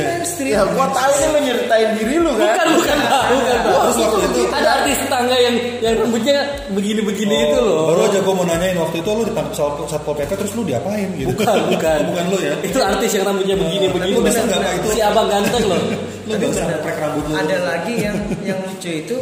[0.53, 0.61] Iya.
[0.69, 3.23] ya gua tahu ini lo nyeritain diri lu kan bukan, bukan, Pak.
[3.33, 3.57] bukan.
[3.57, 3.73] Pak.
[3.73, 6.37] Terus waktu itu Ada artis tetangga yang yang rambutnya
[6.71, 7.83] begini-begini itu loh.
[7.89, 11.09] Baru aja gue mau nanyain waktu itu lu ditangkap satpol satpol pp terus lu diapain
[11.17, 11.33] gitu?
[11.33, 11.97] Bukan, bukan.
[11.97, 12.55] Oh, bukan lu ya?
[12.61, 14.13] Itu artis yang rambutnya begini-begini.
[14.13, 14.89] Lu bisa nggak, Pak, itu?
[14.93, 15.81] Si abang ganteng loh.
[16.29, 17.35] Lu usah prek rambut lu.
[17.35, 19.17] Ada lagi yang yang lucu itu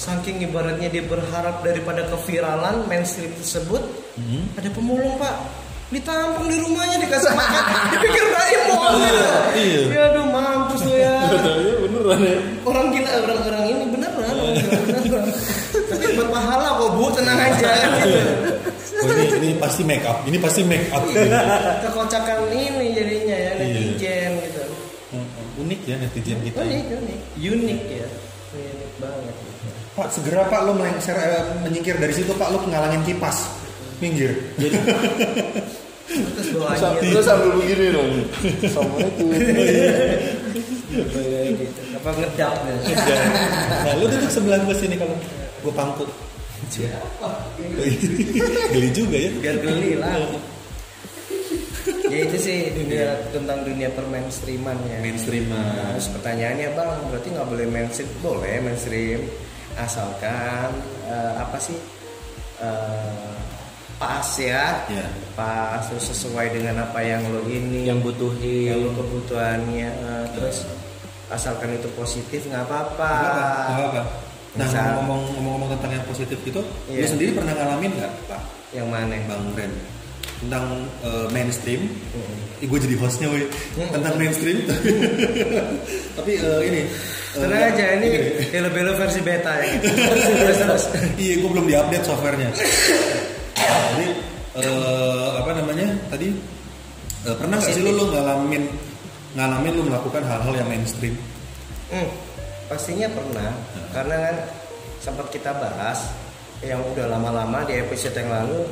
[0.00, 3.84] saking ibaratnya dia berharap daripada keviralan mainstream tersebut
[4.56, 5.36] ada pemulung pak
[5.92, 9.24] ditampung di rumahnya dikasih makan dipikir Doraemon gitu
[9.60, 9.80] Iya.
[9.92, 10.24] ya aduh
[10.80, 11.14] mampus lu ya
[11.60, 14.34] Iya beneran ya orang gila orang-orang ini beneran
[15.90, 17.72] tapi buat pahala kok bu tenang aja
[18.04, 18.20] gitu.
[19.00, 20.28] Oh, ini ini pasti make up.
[20.28, 21.00] Ini pasti make up.
[21.08, 21.24] gitu.
[21.88, 24.60] kekocakan ini jadinya ya netizen gitu
[25.16, 25.44] Heeh.
[25.56, 26.60] Unik ya netizen kita.
[26.60, 28.06] unik unik unik ya
[28.52, 29.34] unik banget
[29.96, 33.48] Pak segera Pak lo melengsar eh, menyingkir dari situ Pak lo ngalangin kipas.
[34.04, 34.36] Minggir.
[34.60, 34.76] terus
[36.10, 38.10] Terus, doanya terus sambil begini dong
[38.66, 39.26] Assalamualaikum
[40.90, 43.12] gitu apa ngedap gitu
[43.80, 45.14] Nah, lu duduk sebelah gue sini kalau
[45.62, 46.04] gue pangku.
[48.74, 49.30] Geli juga ya.
[49.38, 50.12] biar geli lah.
[52.10, 54.98] Ya itu sih dunia tentang dunia permainstreaman ya.
[55.00, 55.94] Mainstreaman.
[55.96, 58.10] terus pertanyaannya bang berarti nggak boleh mainstream?
[58.20, 59.20] Boleh mainstream.
[59.78, 60.74] Asalkan
[61.06, 61.78] eh, apa sih
[62.60, 63.34] eh,
[64.00, 65.04] pas ya Iya.
[65.36, 68.80] pas terus sesuai dengan apa yang lo ini Yang yang butuhin.
[68.80, 70.64] lo kebutuhannya eh, terus
[71.28, 74.02] asalkan itu positif nggak apa-apa Nggak apa-apa.
[74.50, 77.04] Nah Misal- ngomong ngomong tentang yang positif gitu, Iya.
[77.04, 78.40] lu sendiri pernah ngalamin nggak Pak
[78.72, 79.70] yang mana Bang Ren
[80.40, 80.64] tentang
[81.04, 81.84] eh, mainstream?
[82.58, 83.44] Ih, gue jadi hostnya woi
[83.76, 84.64] tentang mainstream.
[86.16, 86.80] Tapi eh, ini.
[87.30, 88.06] Tenang aja ini
[88.50, 89.70] belo-belo versi beta ya.
[90.42, 90.84] terus terus.
[91.14, 92.50] iya, gue belum diupdate softwarenya.
[93.64, 94.06] Jadi
[94.60, 96.28] eh, apa namanya tadi
[97.26, 98.64] eh, pernah nggak sih lu, lu ngalamin
[99.36, 101.14] ngalamin lu melakukan hal-hal yang mainstream?
[101.90, 102.08] Hmm,
[102.70, 103.50] pastinya pernah.
[103.94, 104.36] Karena kan
[105.02, 106.10] sempat kita bahas
[106.60, 108.68] yang udah lama-lama di episode yang lalu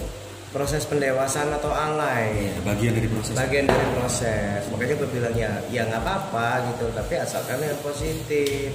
[0.49, 2.53] proses pendewasaan atau alay.
[2.53, 3.35] Ya, bagian dari proses.
[3.37, 4.61] bagian dari proses.
[4.73, 6.87] Makanya gue bilang ya ya nggak apa-apa gitu.
[6.93, 8.73] Tapi asalkan yang positif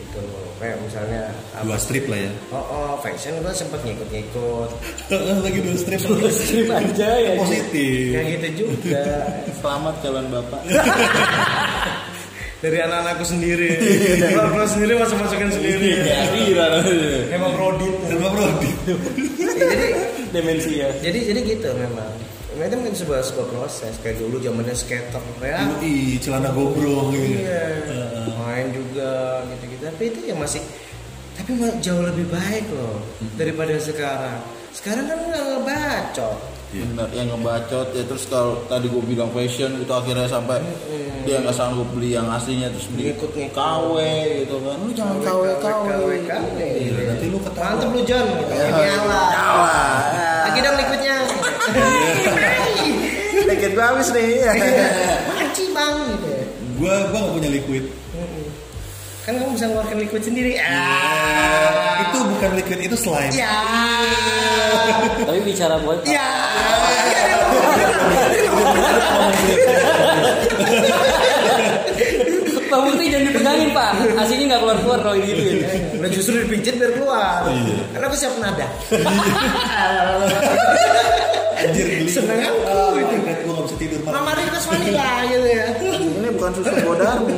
[0.00, 0.22] itu
[0.56, 1.22] kayak misalnya
[1.60, 2.30] Dua strip lah ya.
[2.50, 4.70] oh, oh fashion gue sempet ngikut-ngikut
[5.40, 6.00] Lagi dua strip.
[6.30, 7.32] Strip aja ya.
[7.36, 8.12] Positif.
[8.12, 9.04] kayak gitu juga
[9.56, 10.62] Selamat kawan bapak.
[12.60, 13.72] dari anak-anakku sendiri
[14.36, 16.84] kalau sendiri masuk masukin sendiri Ya, kira.
[17.32, 18.70] emang prodit Sama Brody.
[19.40, 19.88] jadi
[20.28, 20.92] Demensia.
[21.00, 22.12] jadi jadi gitu memang
[22.66, 23.92] itu kan sebuah sebuah proses.
[24.02, 25.60] Kayak dulu zamannya skater ya.
[25.80, 27.40] Ih, celana gombrong gitu.
[27.44, 27.64] iya.
[28.40, 30.60] Main juga gitu gitu tapi itu ya masih
[31.36, 33.00] tapi jauh lebih baik loh
[33.36, 34.38] daripada sekarang.
[34.70, 36.38] Sekarang kan nggak ngebacot.
[36.70, 40.62] Bener, yang ngebacot ya terus kalau tadi gue bilang fashion itu akhirnya sampai
[41.26, 43.58] dia nggak sanggup beli yang aslinya terus beli Ngikut-ngikut.
[43.58, 43.94] KW
[44.46, 44.76] gitu kan.
[44.78, 46.06] Lu jangan KW KW.
[46.62, 47.74] Iya, nanti lu ketawa.
[47.74, 48.26] mantep lu John.
[48.30, 48.54] Gitu.
[48.54, 49.22] nyala.
[49.34, 49.82] Nyala.
[50.46, 51.16] lagi dong liquidnya
[53.60, 54.40] Dikit gue habis nih.
[55.36, 56.28] panci bang gitu
[56.80, 57.84] Gua gua nggak punya liquid.
[59.20, 60.56] kan kamu bisa ngeluarkan liquid sendiri.
[60.56, 62.08] Ah.
[62.08, 63.36] Itu bukan liquid, itu slime.
[63.36, 63.52] ya
[65.28, 66.24] Tapi bicara buat ya
[72.70, 73.90] Pak Bukti jangan dipegangin Pak.
[74.14, 75.42] Aslinya nggak keluar keluar kalau gitu.
[75.42, 75.68] ya.
[75.98, 77.42] udah justru dipijit biar keluar
[77.90, 78.66] karena aku siap nada
[81.60, 82.08] Anjir geli.
[82.08, 83.14] Seneng aku Ah, itu.
[83.44, 84.24] Gua nggak bisa tidur malam.
[84.24, 87.36] Mama Rinkas Vanilla gitu ya Ini bukan susu bodarmi.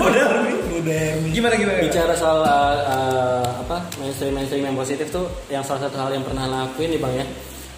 [0.78, 1.04] Udah.
[1.32, 5.96] gimana gimana Bicara soal uh, uh, apa mainstream mainstream yang positif tuh, yang salah satu
[5.96, 7.26] hal yang pernah lakuin nih bang ya.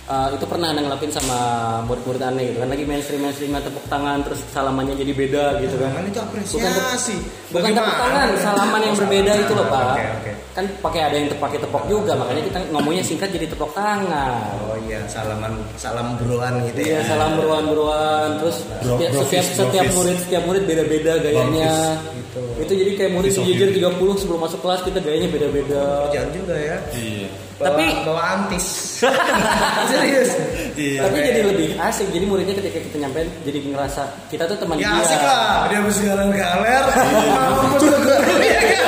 [0.03, 1.39] Uh, itu pernah anda ngelakuin sama
[1.85, 5.91] murid-murid aneh gitu kan lagi mainstream mainstreamnya tepuk tangan terus salamannya jadi beda gitu kan
[5.93, 7.15] Kan itu bukan apresiasi
[7.49, 10.33] bukan tepuk tangan salaman yang berbeda itu loh pak Oke, oke.
[10.51, 14.75] kan pakai ada yang pakai tepok juga makanya kita ngomongnya singkat jadi tepok tangan Oh
[14.83, 17.01] iya, salaman salam broan gitu Iya ya.
[17.07, 19.95] salam beruan-beruan terus Bro- setiap, brofis, setiap, setiap brofis.
[19.95, 21.73] murid setiap murid beda-beda gayanya
[22.11, 22.43] Gitu.
[22.59, 23.47] itu jadi kayak murid gitu.
[23.79, 26.77] 30 sebelum masuk kelas kita gayanya beda-beda Jangan juga ya.
[26.91, 27.31] Iya.
[27.61, 28.67] Bawa, Tapi- bawa antis.
[29.93, 30.31] Serius.
[30.73, 31.05] Iya.
[31.05, 34.89] tapi jadi lebih asik jadi muridnya ketika kita nyampein jadi ngerasa kita tuh teman Ya
[34.89, 36.85] dia asik lah, dia habis jalan galer,
[37.29, 38.87] mampus ke guru ya kan.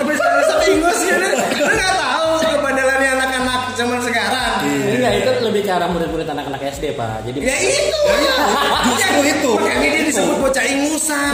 [0.00, 4.54] Habis bahasa Inggris ya, lu lu nggak tahu kebandelannya anak-anak zaman sekarang.
[4.64, 8.36] enggak itu lebih ke arah murid-murid anak-anak SD pak jadi Ya itu ya.
[8.86, 9.50] Justru itu.
[9.56, 11.32] Makanya dia disebut bocah ingusan.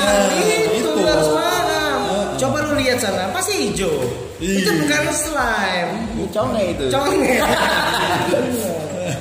[2.92, 3.88] Lihat sana, pasti hijau.
[4.36, 4.60] Iya.
[4.60, 5.92] Itu bukan slime.
[6.12, 6.84] Ini conge itu.
[6.92, 7.34] Conge.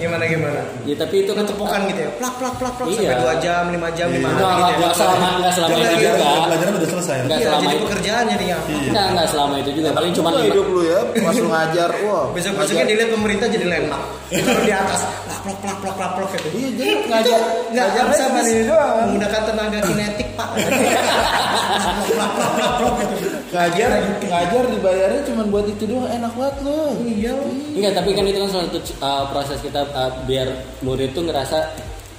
[0.02, 0.62] gimana gimana?
[0.82, 2.10] ya tapi itu kan Tepukan gitu ya.
[2.18, 3.14] Plak plak plak plak Iya.
[3.16, 4.98] sampai 2 jam, 5 jam, 5 enggak hari enggak gitu enggak ya.
[4.98, 6.12] selama enggak selama itu juga
[6.42, 7.16] Pelajaran udah selesai.
[7.22, 7.84] Enggak Iya, selama jadi itu.
[7.86, 8.58] pekerjaan jadinya.
[8.68, 11.90] enggak enggak selama itu juga paling cuma hidup lu ya, langsung ngajar.
[12.04, 12.26] Wah.
[12.34, 13.98] Besok besoknya dilihat pemerintah jadi.
[14.32, 15.02] Ditaruh di atas.
[15.06, 16.50] Plak plak plak plak plak plak gitu.
[16.54, 17.40] Iya, jadi ngajar
[17.74, 18.52] ngajar medis.
[18.54, 18.94] ini doang.
[19.10, 20.50] Menggunakan tenaga kinetik pak.
[22.16, 23.28] plak plak plak plak gitu.
[23.52, 23.90] Ngajar,
[24.26, 26.80] ngajar dibayarnya cuma buat itu doang enak banget lu.
[27.06, 27.34] Iya.
[27.76, 30.48] Enggak, tapi kan itu kan salah satu uh, proses kita uh, biar
[30.86, 31.58] murid tuh ngerasa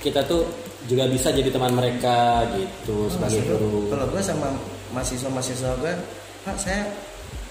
[0.03, 0.43] kita tuh
[0.91, 3.87] juga bisa jadi teman mereka gitu sebagai guru.
[3.87, 4.51] Kalau gue sama
[4.91, 5.95] mahasiswa-mahasiswa gue,
[6.43, 6.83] Pak saya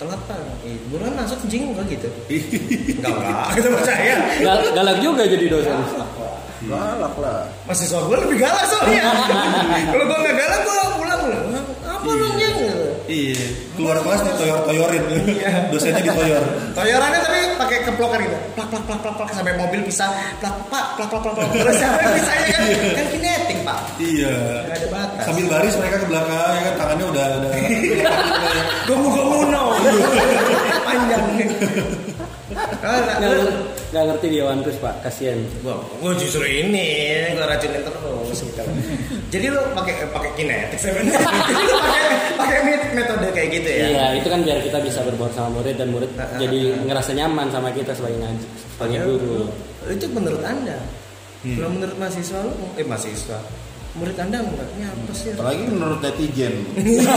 [0.01, 0.41] telat pak.
[0.65, 2.09] Eh, buruan masuk jing enggak gitu.
[2.97, 4.15] Enggak lah, kita percaya.
[4.41, 5.77] Gal- galak juga jadi dosen.
[6.65, 7.45] Galak lah.
[7.69, 9.13] Mahasiswa gue lebih galak soalnya.
[9.93, 11.21] Kalau gue nggak galak gue pulang.
[11.85, 12.40] Apa lu jing?
[13.11, 13.47] Iya.
[13.75, 15.03] Keluar kelas nih toyor toyorin.
[15.67, 16.43] Dosennya ditoyor.
[16.71, 18.37] Toyorannya tapi pakai keplokan gitu.
[18.55, 20.07] Plak plak plak plak plak sampai mobil pisah.
[20.39, 21.47] Plak plak plak plak plak.
[21.51, 22.61] Terus sampai pisahnya kan
[22.95, 23.79] kan kinetik pak.
[23.99, 24.35] Iya.
[24.71, 25.23] Gak ada batas.
[25.27, 27.51] Sambil baris mereka ke belakang ya kan tangannya udah udah
[28.87, 29.63] Gomu gomu no.
[30.87, 31.25] Panjang.
[32.51, 33.57] Oh, Nggak, ngerti-
[33.91, 35.39] nggak ngerti dia One Piece pak, kasian.
[35.59, 36.87] Gua, gua justru ini
[37.31, 38.63] gua racunin terus gitu.
[39.29, 41.15] Jadi lu pakai pakai kinetik sebenarnya.
[41.15, 42.03] Jadi pakai
[42.35, 43.85] pakai met- metode kayak gitu ya.
[43.87, 46.83] Iya, itu kan biar kita bisa berbaur sama murid dan murid Ah, ah, jadi ah.
[46.85, 49.47] ngerasa nyaman sama kita sebagai ngaji, sebagai guru.
[49.87, 50.77] Itu menurut Anda.
[51.41, 53.39] Kalau menurut mahasiswa lu eh mahasiswa.
[53.91, 54.67] Murid Anda enggak?
[54.79, 55.35] Ini apa sih?
[55.35, 56.63] Apalagi menurut netizen.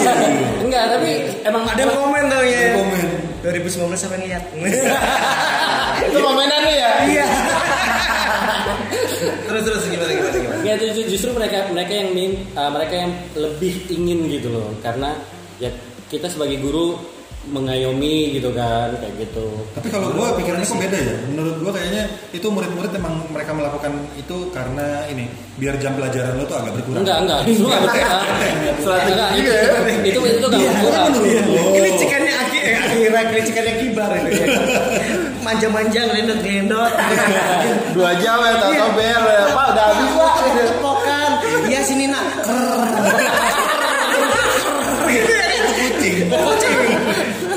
[0.66, 1.10] Enggak, tapi
[1.46, 2.74] emang Ada yang komen tuh ya.
[2.74, 3.06] Komen.
[3.46, 4.42] 2019 sampai lihat.
[6.10, 6.90] itu komenannya ya.
[7.06, 7.26] Iya.
[9.46, 10.62] terus terus gimana gimana gimana?
[10.66, 10.74] Ya
[11.06, 15.14] justru mereka mereka yang min, uh, mereka yang lebih ingin gitu loh karena
[15.62, 15.70] ya
[16.10, 16.98] kita sebagai guru
[17.50, 19.46] mengayomi gitu kan kayak gitu.
[19.76, 21.16] Tapi kalau gua pikirannya kok beda ya.
[21.28, 25.28] Menurut gua kayaknya itu murid-murid emang mereka melakukan itu karena ini
[25.60, 27.02] biar jam pelajaran lo tuh agak berkurang.
[27.04, 28.22] Enggak enggak itu enggak berkurang.
[28.80, 29.62] Strategi Enggak, itu, juga ya.
[30.08, 31.06] itu itu enggak berkurang.
[31.74, 34.46] Kelicikannya aki, eh, akhirnya kelicikannya kibar itu ya.
[35.44, 36.92] manja-manja ngelendot-ngelendot
[37.92, 38.86] Dua jam ya, tau Iya.
[38.96, 39.44] BR ya.
[39.52, 40.34] Pak udah habis pak.
[40.80, 41.30] Pokan.
[41.68, 42.24] Iya sini nak.
[45.84, 46.16] Kucing.
[46.32, 46.78] Kucing.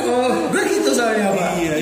[0.08, 1.50] Oh, gue gitu soalnya pak.
[1.58, 1.74] Iya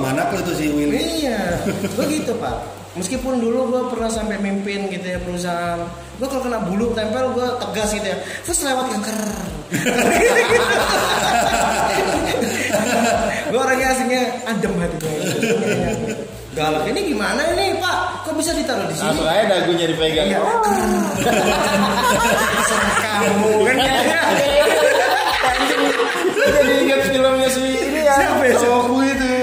[0.00, 0.88] itu loh, mana lo tuh si Will.
[0.96, 2.56] Iya, gue gitu pak.
[2.98, 5.78] Meskipun dulu gue pernah sampai mimpin gitu ya perusahaan,
[6.18, 8.18] gue kalau kena bulu tempel gue tegas gitu ya.
[8.48, 9.14] Terus lewat kanker.
[13.50, 15.22] gue orangnya aslinya adem hatinya.
[16.50, 18.26] Galak ini gimana ini pak?
[18.26, 19.06] Kok bisa ditaruh di sini?
[19.06, 20.26] Langsung aja dagunya dipegang.
[20.26, 20.42] Iya.
[22.66, 24.20] Sama kamu kan kayaknya.
[26.40, 28.18] Jadi ingat filmnya si ini ya.
[28.18, 28.58] Siapa ya?
[28.58, 29.39] Soku itu.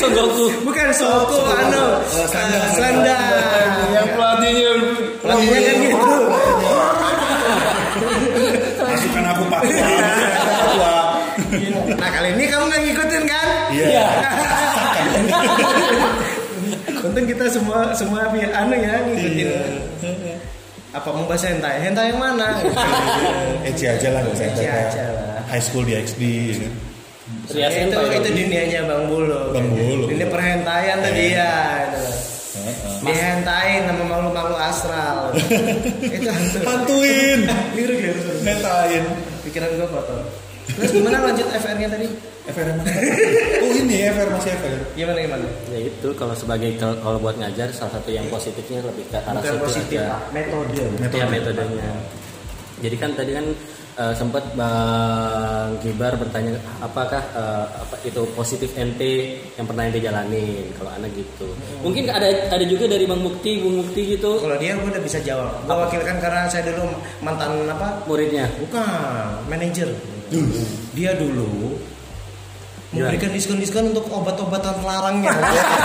[0.00, 0.16] Oh iya.
[0.16, 0.46] Son Goku.
[0.64, 1.84] Bukan Soku, anu.
[2.00, 2.72] Oh, Slendang.
[2.72, 3.70] Slendang.
[3.92, 4.72] Yang pelatihnya.
[5.20, 6.08] Pelatihnya kan gitu.
[8.80, 9.60] Masukkan aku pak.
[10.80, 11.04] Wah.
[12.00, 13.48] Nah kali ini kamu nggak ngikutin kan?
[13.76, 14.08] Iya.
[17.00, 19.48] Untung kita semua semua anu ya ngikutin.
[20.90, 21.78] Apa mau bahas hentai?
[21.86, 22.58] Hentai yang mana?
[23.62, 25.38] Eci aja lah, nggak usah aja lah.
[25.46, 26.22] High school di XD.
[27.50, 27.72] Ya kan?
[27.72, 29.42] Rias itu itu dunianya Bang Bulu.
[29.54, 30.04] Bang Bulu.
[30.10, 31.52] Dunia perhentaian tadi ya.
[31.86, 32.02] Itu.
[32.50, 32.96] Heeh.
[33.06, 35.30] Dihentain sama malu-malu astral.
[36.16, 36.58] itu hantu.
[36.66, 37.40] Bantuin.
[37.74, 38.20] Liru liru.
[38.42, 39.04] Netain.
[39.46, 40.20] Pikiran gua kotor.
[40.70, 42.06] Terus gimana lanjut FR-nya tadi?
[42.50, 42.92] FR mana?
[43.62, 44.80] Oh ini FR masih FR.
[44.94, 45.46] Gimana gimana?
[45.74, 49.50] Ya itu kalau sebagai kalau buat ngajar salah satu yang positifnya lebih ke arah Bukan
[49.50, 49.98] situ positif,
[50.30, 50.82] metode.
[51.02, 51.18] Metode.
[51.18, 51.90] Ya metodenya.
[52.80, 53.46] Jadi kan tadi kan
[53.98, 59.00] eh, sempat Bang Gibar bertanya apakah eh, apa itu positif NT
[59.58, 61.48] yang pernah ente jalanin kalau anak gitu.
[61.82, 65.18] Mungkin ada ada juga dari Bang Mukti, Bung Mukti gitu Kalau dia gue udah bisa
[65.22, 65.50] jawab.
[65.66, 66.94] Gue wakilkan karena saya dulu
[67.24, 68.02] mantan apa?
[68.06, 68.46] muridnya.
[68.58, 69.90] Bukan, manajer.
[70.94, 71.78] Dia dulu
[72.90, 75.30] memberikan diskon-diskon untuk obat-obatan terlarangnya.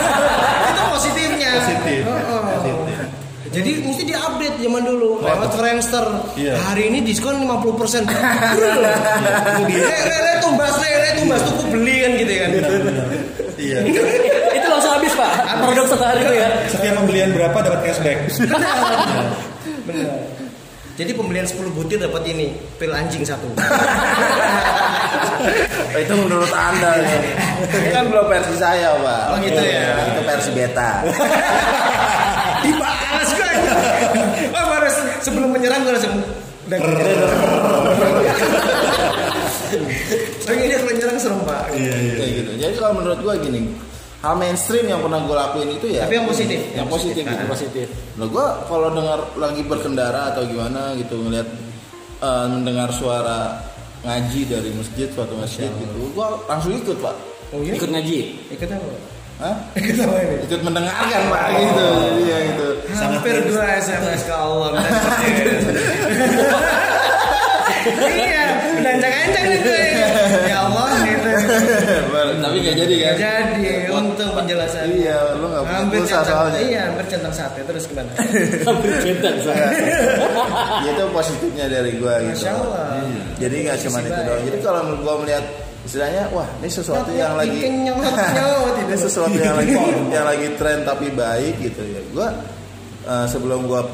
[0.73, 1.52] itu positifnya.
[1.61, 2.02] Positif.
[2.02, 2.41] Heeh.
[2.41, 2.76] Positif.
[3.56, 6.06] Jadi mesti diupdate zaman dulu lewat Friendster.
[6.36, 6.60] Iya.
[6.60, 8.03] Hari ini diskon 50%.
[8.03, 12.49] Le, le, le, tumbas, le, le, tumbas tuh aku beli kan gitu kan.
[13.56, 13.77] Iya.
[14.60, 15.32] itu langsung habis Pak.
[15.64, 16.48] Produk satu hari itu ya.
[16.68, 18.27] Setiap pembelian berapa dapat cashback?
[19.88, 20.10] Benar.
[20.95, 23.52] Jadi pembelian 10 butir dapat ini, pil anjing satu.
[25.95, 27.19] Itu menurut anda ya.
[27.68, 29.23] Itu kan belum versi saya pak.
[29.36, 29.91] Oh, gitu ya.
[30.15, 31.03] Itu versi beta.
[35.26, 36.14] Sebelum menyerang gue langsung
[36.65, 36.80] udah
[40.41, 41.61] Soalnya ini kalau nyerang serem pak.
[41.73, 42.14] Iya iya.
[42.18, 42.52] Kayak gitu.
[42.61, 43.61] Jadi kalau menurut gua gini,
[44.22, 46.06] hal mainstream yang pernah gue lakuin itu ya.
[46.06, 46.60] Tapi yang positif.
[46.73, 47.34] Yang positif gitu.
[47.34, 47.88] Itu positif.
[48.18, 51.47] Nah, gue kalau dengar lagi berkendara atau gimana gitu ngelihat
[52.22, 53.57] eh, mendengar suara
[54.06, 57.15] ngaji dari masjid suatu masjid gitu, gue langsung ikut pak.
[57.53, 57.73] Oh iya?
[57.73, 58.18] Ikut ngaji.
[58.53, 59.15] Ikut apa?
[59.36, 59.56] Hah?
[59.76, 60.36] Ikut apa ini?
[60.48, 62.68] Ikut mendengarkan pak gitu, jadi ya gitu.
[62.95, 64.70] Hampir dua SMS ke Allah.
[68.16, 68.44] iya,
[68.80, 70.05] udah ancang-ancang itu ya.
[72.41, 73.16] Tapi nggak jadi kan?
[73.20, 74.88] Jadi, untung penjelasan.
[74.91, 76.60] Iya, lu nggak Hampir centang, soalnya.
[76.62, 77.62] iya, hampir centang sate.
[77.66, 78.12] Terus gimana?
[78.68, 78.91] Hampir
[79.44, 79.68] saya.
[80.86, 82.45] Ya, itu positifnya dari gua gitu.
[82.45, 82.88] Masya Allah.
[83.41, 84.41] Jadi nggak cuma itu doang.
[84.48, 85.45] Jadi kalau gua melihat
[85.86, 89.76] istilahnya, wah ini sesuatu yang lagi ini sesuatu yang lagi
[90.16, 92.02] yang lagi tren tapi baik gitu ya.
[92.16, 92.28] Gua
[93.06, 93.86] eh, sebelum gua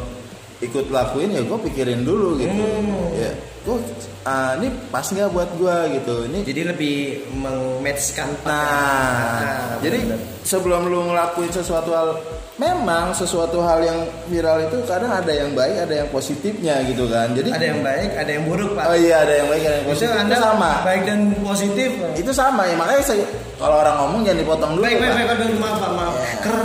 [0.61, 2.53] ikut lakuin ya gua pikirin dulu gitu.
[2.53, 3.17] Hmm.
[3.17, 3.31] Ya,
[3.61, 3.77] gua
[4.25, 6.25] ah, ini pas nggak buat gua gitu.
[6.25, 6.95] Ini Jadi lebih
[7.37, 9.99] mengmatchkan Nah, jadi
[10.41, 12.17] sebelum lu ngelakuin sesuatu hal,
[12.57, 17.33] memang sesuatu hal yang viral itu kadang ada yang baik, ada yang positifnya gitu kan.
[17.37, 18.85] Jadi ada yang baik, ada yang buruk pak.
[18.89, 20.25] Oh iya, ada yang baik, ada yang Maksudnya positif.
[20.25, 20.71] anda Itu sama.
[20.85, 21.89] baik dan positif.
[22.17, 23.25] Itu sama ya, makanya saya
[23.61, 24.83] kalau orang ngomong jangan dipotong dulu.
[24.85, 25.17] Baik, baik, Pak.
[25.21, 26.13] baik, aduh, maaf, Pak, maaf.
[26.41, 26.57] Ker.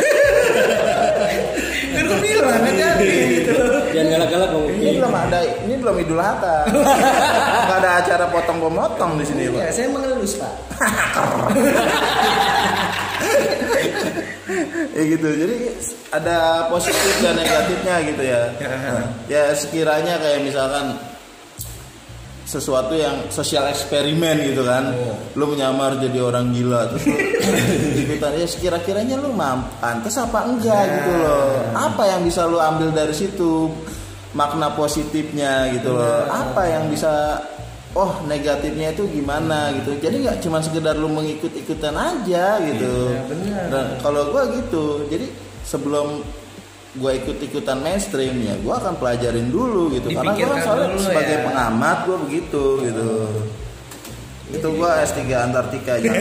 [2.50, 3.54] Kan bilang, hati-hati gitu.
[3.94, 4.82] Jangan galak-galak Mukti.
[4.82, 6.58] Ini belum ada, ini belum Idul Adha.
[7.70, 9.60] Gak ada acara potong-pemotong di sini, Pak.
[9.62, 10.54] Ya, saya mengelus, Pak.
[14.90, 15.56] ya gitu jadi
[16.10, 20.98] ada positif dan negatifnya gitu ya Nah, ya sekiranya kayak misalkan
[22.50, 24.90] sesuatu yang sosial eksperimen gitu kan.
[25.38, 27.06] Lu menyamar jadi orang gila terus
[28.02, 29.30] ikutan ya sekira-kiranya lu
[29.78, 30.82] pantas apa enggak?
[30.90, 31.62] Gitu loh.
[31.78, 33.70] Apa yang bisa lu ambil dari situ?
[34.34, 36.26] Makna positifnya gitu loh.
[36.26, 37.38] Apa yang bisa
[37.94, 39.70] oh negatifnya itu gimana?
[39.78, 39.94] gitu.
[40.02, 43.14] Jadi nggak cuma sekedar lu mengikut-ikutan aja gitu.
[43.14, 43.64] Iya, benar.
[43.70, 45.06] Nah, kalau gua gitu.
[45.06, 45.30] Jadi
[45.62, 46.22] sebelum
[46.92, 51.00] gua ikut-ikutan mainstream ya gua akan pelajarin dulu gitu karena gua kan Dipikirkan soalnya dulu
[51.04, 51.42] sebagai ya.
[51.46, 53.08] pengamat gua begitu gitu
[54.50, 56.10] Itu gua S3 Antartika lupa.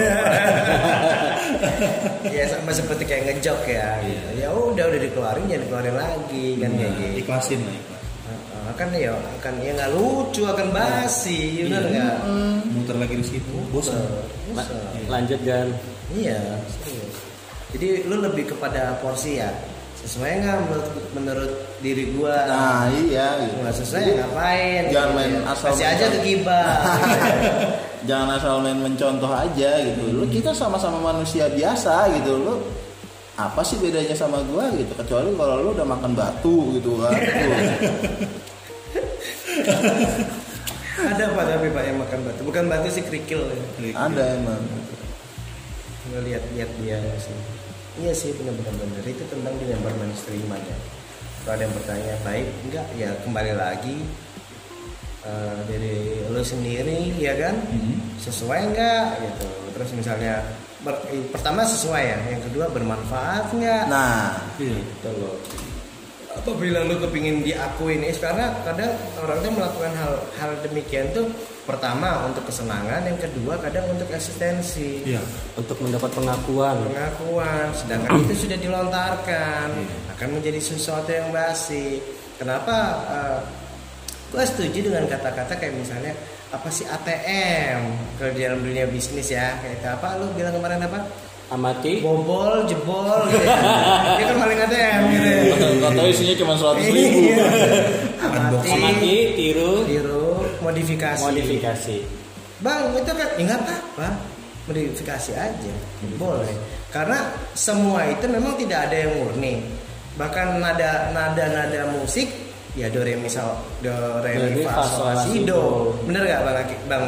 [2.29, 4.27] ya sama seperti kayak ngejok ya gitu.
[4.37, 7.97] ya udah udah dikeluarin jangan dikeluarin lagi kan kayak gitu ikhlasin lah ikhlas
[8.29, 12.15] Heeh, kan ya akan ya nggak lucu akan basi benar nggak
[12.69, 14.77] muter lagi di situ bosan La- Bosan.
[15.09, 15.67] lanjut kan
[16.13, 16.37] iya
[16.77, 17.15] serius.
[17.73, 19.49] jadi lu lebih kepada porsi ya
[20.09, 23.61] sesuai nggak menurut menurut diri gua Nah, iya gitu.
[23.61, 25.41] nggak sesuai ya ngapain Jangan gitu main ya.
[25.47, 26.25] asal kasih aja ke asal.
[26.25, 26.69] gibah
[28.09, 30.01] Jangan asal main mencontoh aja gitu.
[30.09, 32.31] Lu kita sama-sama manusia biasa gitu.
[32.35, 32.53] Lu
[33.35, 37.13] apa sih bedanya sama gua gitu kecuali kalau lu udah makan batu gitu kan.
[40.99, 44.59] Ada apa tapi pak yang makan batu bukan batu sih kerikil ya Ada emang.
[46.09, 47.37] ngelihat-lihat dia sih
[47.99, 50.75] iya sih benar-benar benar itu tentang dunia bermainstream aja
[51.43, 52.87] kalau ada yang bertanya baik enggak?
[52.99, 53.97] Ya kembali lagi
[55.23, 55.97] eh, dari
[56.29, 57.55] lo sendiri ya kan?
[58.19, 59.05] Sesuai enggak?
[59.23, 59.47] Gitu.
[59.73, 60.43] Terus misalnya
[60.83, 63.83] ber- eh, pertama sesuai ya yang kedua bermanfaat enggak?
[63.87, 65.35] Nah, gitu loh
[66.29, 71.25] apa bilang lu kepingin diakuin is karena kadang orang tuh melakukan hal hal demikian tuh
[71.65, 75.01] pertama untuk kesenangan yang kedua kadang untuk eksistensi.
[75.09, 75.21] Iya
[75.57, 76.85] untuk mendapat pengakuan.
[76.85, 79.69] Pengakuan sedangkan itu sudah dilontarkan
[80.13, 81.97] akan menjadi sesuatu yang basi.
[82.37, 82.75] Kenapa
[83.09, 83.39] eh,
[84.29, 86.13] gue setuju dengan kata-kata kayak misalnya
[86.49, 87.81] apa sih ATM
[88.21, 89.57] kalau di dalam dunia bisnis ya?
[89.65, 90.21] Kayak apa?
[90.21, 91.09] Lu bilang kemarin apa
[91.49, 93.57] amati bobol jebol gitu ya.
[94.21, 95.43] dia kan paling ATM gitu ya.
[95.89, 97.19] kata isinya cuma 100 ribu.
[97.33, 97.45] Iya.
[98.25, 102.19] amati amati tiru tiru modifikasi modifikasi
[102.59, 104.07] Bang, itu kan ya nggak apa-apa.
[104.67, 105.73] Modifikasi aja.
[106.19, 106.51] Boleh.
[106.91, 109.63] Karena semua itu memang tidak ada yang murni.
[110.19, 112.27] Bahkan nada nada nada musik
[112.75, 115.95] ya do re mi sol do re mi fa fa, sol sol, si si, do.
[116.03, 117.05] Bener gak Bang Bang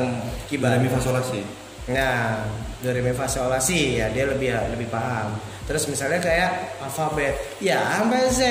[0.48, 0.80] Kibar?
[0.80, 1.44] Demi fasolasi
[1.92, 5.38] Nah, do re mi fa sol la si ya dia lebih lebih paham.
[5.70, 8.42] Terus misalnya kayak alfabet, ya sampai Z.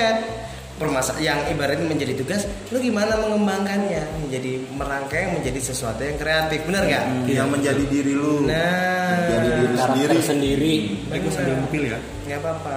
[0.81, 6.89] Permasa yang ibaratnya menjadi tugas, lu gimana mengembangkannya menjadi merangkai menjadi sesuatu yang kreatif, bener
[6.89, 7.05] gak?
[7.29, 8.49] Yang menjadi diri lu.
[8.49, 10.25] Nah, Jadi diri karakter sendiri.
[10.25, 10.75] sendiri
[11.13, 11.99] Baik gue sambil ngupil ya
[12.31, 12.77] nggak apa-apa.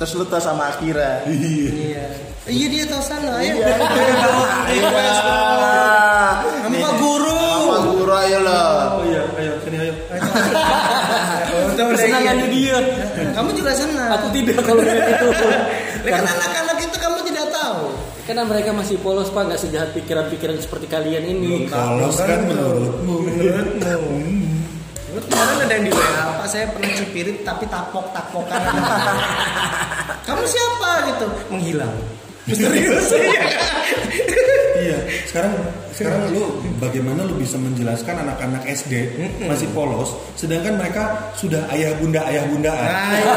[0.00, 1.22] Terus lu tas sama Akira.
[1.28, 2.06] Iya.
[2.48, 3.52] Iya dia tahu sana ya.
[3.52, 3.76] Iya.
[6.64, 7.44] Kamu Pak Guru.
[7.68, 8.96] Pak Guru ayo lah.
[8.96, 9.92] oh iya ayo sini ayo
[12.18, 12.78] Kesenangannya iya.
[12.82, 14.10] dia Kamu juga senang.
[14.12, 15.28] aku tidak kalau ngeliat itu
[16.04, 17.82] Kan anak-anak itu kamu tidak tahu.
[18.24, 24.20] karena mereka masih polos pak nggak sejahat pikiran-pikiran seperti kalian ini Polos kan menurutmu Menurutmu.
[25.18, 26.04] Kemarin ada yang di WA
[26.36, 28.60] Pak saya pernah cipirit tapi tapok-tapokan.
[30.28, 31.26] kamu siapa gitu?
[31.48, 31.94] Menghilang.
[32.44, 33.42] Misterius ya.
[35.08, 35.52] Iya, sekarang
[35.96, 39.16] sekarang lu bagaimana lu bisa menjelaskan anak-anak SD
[39.48, 42.92] masih polos, sedangkan mereka sudah ayah bunda ayah bundaan.
[42.92, 43.32] Ayo.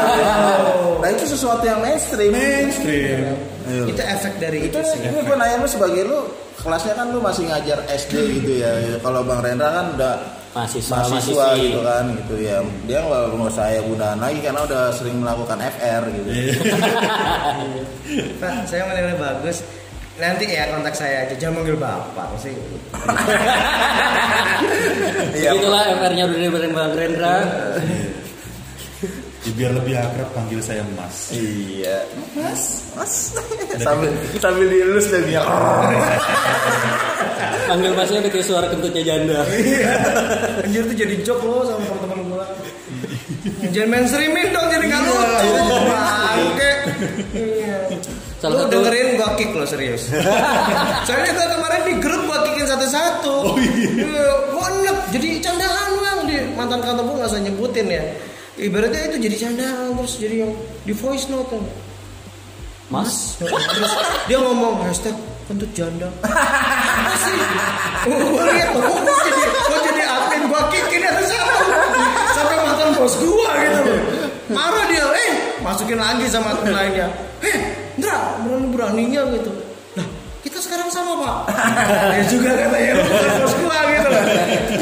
[1.00, 2.30] Nah itu sesuatu yang mainstream.
[2.30, 3.40] Mainstream.
[3.64, 3.84] Ayo.
[3.88, 5.00] Itu efek dari itu itu sih.
[5.04, 6.18] ini gue nanya lu sebagai lu
[6.60, 8.70] kelasnya kan lu masih ngajar SD gitu ya
[9.04, 10.14] kalau bang Rendra kan udah
[10.52, 14.82] mahasiswa mahasiswa gitu kan gitu ya dia nggak nggak usah ya bundaan lagi karena udah
[14.92, 16.30] sering melakukan FR gitu
[18.12, 19.64] Pak, saya menilai bagus.
[20.12, 22.52] Nanti ya kontak saya aja, jangan manggil bapak sih.
[25.32, 25.58] Iya.
[25.58, 27.36] itulah FR-nya udah diberikan bang Rendra
[29.42, 31.34] Ya, biar lebih akrab panggil saya Mas.
[31.34, 32.06] iya
[32.38, 33.34] mas mas
[33.82, 35.42] sambil sambil dielus dan dia
[37.66, 39.42] panggil masnya udah kayak suara kentutnya janda
[40.62, 42.46] Anjir tuh jadi joke loh sama teman-teman gue.
[43.74, 45.50] Jangan mainstreamin dong jadi nggak lucu.
[45.90, 46.72] Bangke.
[47.34, 47.78] Iya.
[48.42, 50.10] Salah Lu satu- dengerin gua kick lo serius.
[51.06, 53.34] Soalnya gua kemarin di grup gua kickin satu-satu.
[53.46, 54.26] Oh iya.
[54.50, 58.02] Gua enek jadi candaan bang di mantan kantor gua nggak usah nyebutin ya.
[58.58, 60.52] Ibaratnya itu jadi candaan terus jadi yang
[60.82, 61.48] di voice note.
[61.48, 61.62] tuh.
[62.90, 63.92] mas Terus
[64.26, 65.14] dia ngomong hashtag
[65.46, 66.10] kentut janda.
[66.20, 67.38] Apa sih?
[68.04, 71.64] Gue lihat loh, gue jadi gue jadi admin gue kickin ada satu
[72.34, 73.80] sampai mantan bos gue gitu.
[74.52, 75.30] Marah dia, eh
[75.64, 77.08] masukin lagi sama temen lainnya.
[77.40, 77.56] Eh,
[77.96, 79.52] Ndra, berani beraninya gitu.
[79.94, 80.06] Nah,
[80.40, 81.36] kita sekarang sama pak.
[82.12, 84.24] Dia juga katanya lu bukan bos gue gitu loh.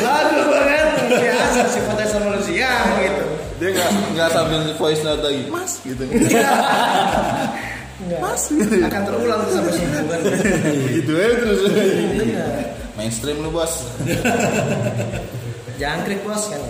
[0.01, 2.70] Lalu banget biasa sifatnya sama manusia
[3.01, 3.24] gitu.
[3.61, 6.49] dia nggak nggak sambil voice note lagi mas gitu Enggak.
[8.24, 8.43] mas
[8.81, 10.20] Akan terulang tuh sampai hubungan.
[10.89, 11.61] gitu ya terus
[12.16, 12.47] Iya.
[12.97, 13.85] mainstream lu bos
[15.77, 16.61] Jangkrik bos kan.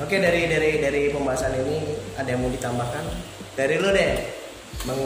[0.00, 3.04] Oke dari dari dari pembahasan ini ada yang mau ditambahkan?
[3.52, 4.12] Dari lu deh.
[4.84, 5.00] Bang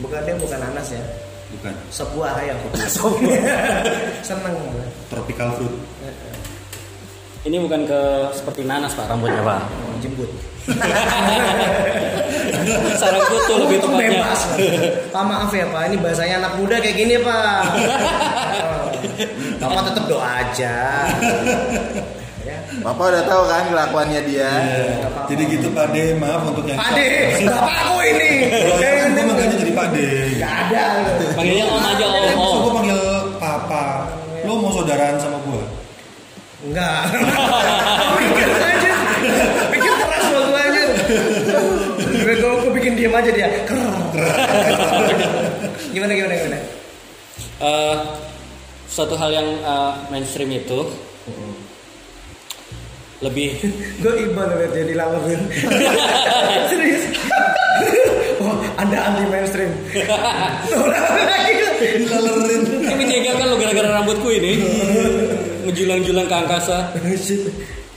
[0.00, 1.02] bukan dia bukan Anas ya.
[1.46, 2.58] Bukan Sebuah ayam.
[4.20, 4.56] Seneng.
[5.06, 5.74] tropical fruit.
[7.46, 8.00] ini bukan ke
[8.34, 9.62] seperti nanas pak rambutnya pak.
[10.02, 10.26] Jemput.
[12.98, 14.18] Sarang kutu lebih Itu tepatnya.
[14.18, 14.40] bebas.
[15.14, 17.60] Pak maaf ya Pak, ini bahasanya anak muda kayak gini Pak.
[19.62, 21.06] Bapak tetap doa aja.
[22.46, 22.58] Ya.
[22.86, 24.50] Bapak udah tahu kan kelakuannya dia.
[24.62, 25.06] Iya.
[25.26, 27.08] Jadi gitu Pak De, maaf untuk yang Pak De,
[27.50, 28.30] bapak aku ini.
[28.78, 30.08] Kan gue manggilnya jadi Pak De.
[30.38, 30.84] Gak ada.
[31.34, 32.56] Panggilnya om aja om om.
[32.62, 33.00] gue panggil
[33.42, 33.84] Papa.
[34.46, 35.62] Lo mau saudaraan sama gue?
[36.70, 37.00] Enggak.
[38.22, 38.92] Mikir aja.
[39.74, 40.82] Mikir keras loh gue aja.
[42.22, 43.48] Gue gue gue bikin diam aja dia.
[45.90, 46.58] Gimana gimana gimana?
[47.56, 47.96] Eh,
[48.86, 50.86] suatu hal yang eh, mainstream itu
[53.18, 53.56] lebih
[54.02, 55.40] Gue iba liat dia dilalerin.
[56.70, 57.04] Serius.
[58.36, 59.72] Oh, anda anti mainstream.
[61.96, 62.62] Dilalerin.
[62.84, 64.60] ini menyegarkan lo gara-gara rambutku ini
[65.64, 66.92] menjulang-julang ke angkasa.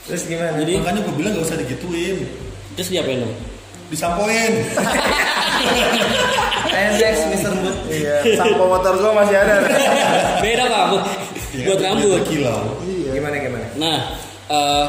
[0.08, 0.56] Terus gimana?
[0.58, 2.24] Jadi Makanya gue bilang gak usah digituin.
[2.74, 3.36] terus diapain dong?
[3.88, 4.52] Disampoin.
[6.66, 7.52] Pendek Mr.
[7.58, 7.76] Mood.
[7.90, 9.56] Iya, sampo motor gua masih ada.
[10.40, 11.06] Beda pak bu-
[11.66, 12.22] buat rambut.
[12.26, 12.64] Kilau.
[13.10, 13.68] Gimana gimana?
[13.76, 13.98] Nah,
[14.50, 14.88] eh,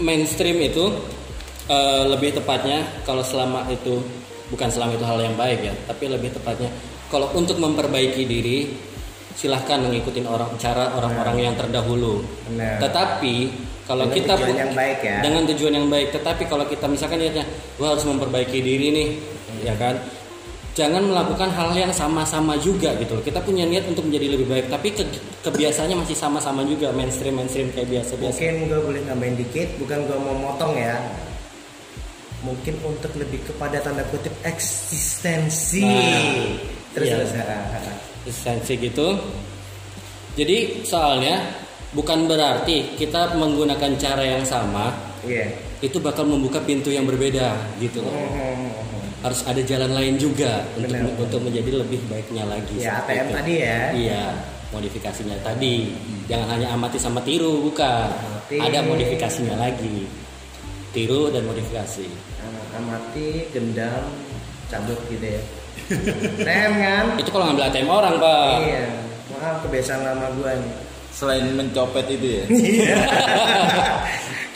[0.00, 0.84] mainstream itu
[1.68, 4.00] eh, lebih tepatnya kalau selama itu
[4.46, 6.70] bukan selama itu hal yang baik ya, tapi lebih tepatnya
[7.10, 8.58] kalau untuk memperbaiki diri
[9.36, 12.24] silahkan mengikuti orang cara orang-orang yang terdahulu.
[12.48, 12.80] Benar.
[12.80, 13.34] Tetapi
[13.84, 15.16] kalau Dengan kita tujuan yang baik ya.
[15.22, 17.44] dengan tujuan yang baik, tetapi kalau kita misalkan niatnya
[17.78, 19.08] gua harus memperbaiki diri nih,
[19.62, 19.94] ya kan?
[20.76, 23.16] Jangan melakukan hal yang sama-sama juga gitu.
[23.16, 23.24] loh.
[23.24, 25.08] Kita punya niat untuk menjadi lebih baik, tapi ke-
[25.40, 28.36] kebiasaannya masih sama-sama juga mainstream mainstream kayak biasa-biasa.
[28.36, 31.00] Mungkin gue boleh nambahin dikit, bukan gue mau motong ya.
[32.44, 35.80] Mungkin untuk lebih kepada tanda kutip eksistensi.
[35.80, 36.60] Nah,
[36.92, 37.16] terus iya.
[37.24, 37.32] terus.
[38.28, 39.16] esensi gitu.
[40.36, 41.40] Jadi soalnya
[41.96, 44.92] bukan berarti kita menggunakan cara yang sama
[45.24, 45.48] Iya.
[45.80, 48.12] itu bakal membuka pintu yang berbeda gitu loh.
[48.12, 48.68] Hmm.
[49.26, 51.18] Harus ada jalan lain juga untuk Benar.
[51.18, 52.78] untuk menjadi lebih baiknya lagi.
[52.78, 53.34] Ya ATM itu.
[53.34, 53.80] tadi ya.
[53.90, 54.24] Iya,
[54.70, 55.90] modifikasinya tadi.
[56.30, 58.06] Jangan hanya amati sama tiru, bukan.
[58.06, 58.62] Amati.
[58.62, 60.06] Ada modifikasinya lagi.
[60.94, 62.06] Tiru dan modifikasi.
[62.78, 64.06] Amati, gendam,
[64.70, 65.42] cabut gitu ya.
[66.46, 67.04] Rem kan?
[67.18, 68.54] Itu kalau ngambil ATM orang, Pak.
[68.62, 68.86] Iya.
[69.34, 70.74] Maaf kebiasaan lama gue nih.
[71.10, 72.44] Selain mencopet itu ya.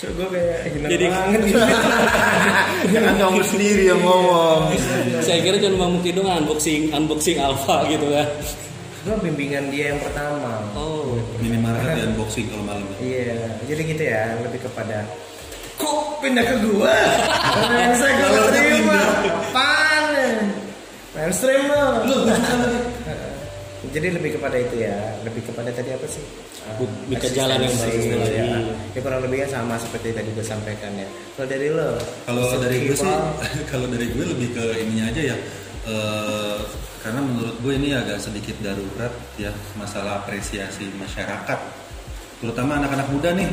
[0.00, 1.60] Coba gue kayak hina Jadi- banget gitu.
[2.96, 4.62] Jangan kamu sendiri yang ngomong.
[5.20, 8.26] Saya kira cuma Mukti dong unboxing unboxing alpha gitu kan.
[9.00, 10.60] gue bimbingan dia yang pertama.
[10.76, 11.16] Oh.
[11.40, 12.84] Minimarket di unboxing kalau malam.
[13.00, 13.32] Iya,
[13.64, 15.04] jadi gitu ya, lebih kepada
[15.80, 16.92] kok pindah ke gua?
[18.00, 19.00] Saya Kalau terima.
[19.24, 20.04] Apaan?
[21.16, 21.84] Mainstream lo.
[23.80, 24.92] Jadi lebih kepada itu ya,
[25.24, 26.20] lebih kepada tadi apa sih?
[26.76, 28.14] Bu- Ah, ke jalan yang bagus ya.
[28.14, 28.36] lagi.
[28.92, 31.08] Ya kurang lebihnya sama seperti tadi gue sampaikan ya.
[31.32, 31.96] Kalau dari lo?
[32.22, 33.08] Kalau dari gue sih,
[33.72, 35.36] kalau dari gue lebih ke ininya aja ya.
[35.80, 36.58] Eh,
[37.00, 41.56] karena menurut gue ini agak sedikit darurat ya masalah apresiasi masyarakat,
[42.36, 43.48] terutama anak-anak muda nih,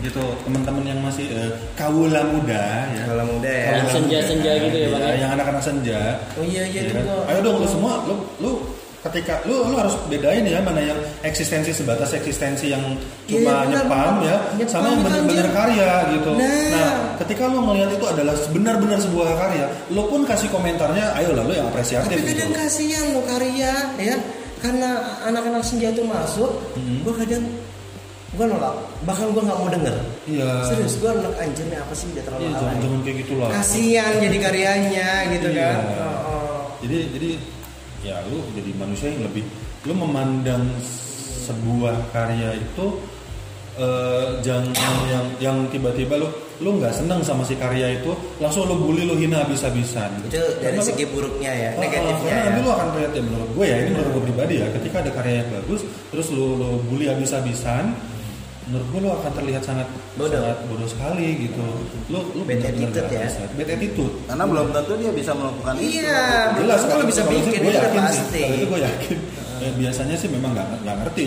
[0.00, 3.04] gitu teman-teman yang masih eh, kaula muda ya.
[3.04, 3.84] Kalau muda ya.
[3.84, 5.12] Senja-senja gitu ya, Bang, ya?
[5.20, 6.00] Yang anak-anak senja.
[6.34, 7.04] Oh iya iya Ya itu kan?
[7.28, 8.52] Ayo dong lu semua, lu lu
[8.98, 12.82] ketika lu lu harus bedain ya mana yang eksistensi sebatas eksistensi yang
[13.24, 14.26] Iya, cuma benar, nyepam benar.
[14.26, 16.30] ya Nyepam, sama yang benar-benar karya gitu.
[16.34, 16.94] Nah.
[17.18, 21.52] ketika lu melihat itu adalah benar-benar sebuah karya, lu pun kasih komentarnya, ayo lah lu
[21.52, 22.30] yang apresiatif Tapi gitu.
[22.32, 24.16] kadang kasihan lo karya ya,
[24.58, 24.90] karena
[25.22, 27.02] anak-anak senja itu masuk, Hmm.
[27.02, 27.44] gue kadang
[28.28, 29.96] gue nolak, bahkan gue nggak mau denger.
[30.26, 30.50] Iya.
[30.64, 33.48] Serius gue nolak anjir nih apa sih dia terlalu Iya, jangan jangan kayak gitulah.
[33.50, 35.58] Kasihan jadi karyanya gitu Iya.
[35.64, 35.78] kan.
[35.84, 36.58] Oh, oh.
[36.82, 37.30] Jadi jadi
[38.00, 39.44] ya lu jadi manusia yang lebih
[39.86, 40.62] lu memandang
[41.48, 42.86] sebuah karya itu
[43.78, 44.74] eh, jangan
[45.08, 48.10] yang yang tiba-tiba lu lu nggak senang sama si karya itu
[48.42, 50.10] langsung lu bully lu hina habis-habisan.
[50.26, 52.46] Itu dari Karena segi buruknya ya, Oh, negatifnya karena ya.
[52.50, 55.10] nanti lu akan lihat ya menurut gue ya ini menurut gue pribadi ya ketika ada
[55.14, 55.80] karya yang bagus
[56.10, 57.94] terus lu lu bully habis-habisan
[58.68, 60.28] menurut gue lu akan terlihat sangat Bodoh.
[60.34, 61.64] sangat bodoh sekali gitu
[62.06, 63.24] lu lu Bad attitude ya.
[63.24, 63.42] bisa.
[63.50, 65.88] bad attitude Karena belum tentu dia bisa melakukan itu.
[65.98, 66.22] Iya,
[66.54, 68.40] jelas kalau bisa bikin gue itu yakin sih pasti.
[68.42, 69.16] kalau itu gue yakin
[69.58, 71.26] Eh, biasanya sih memang nggak nggak ngerti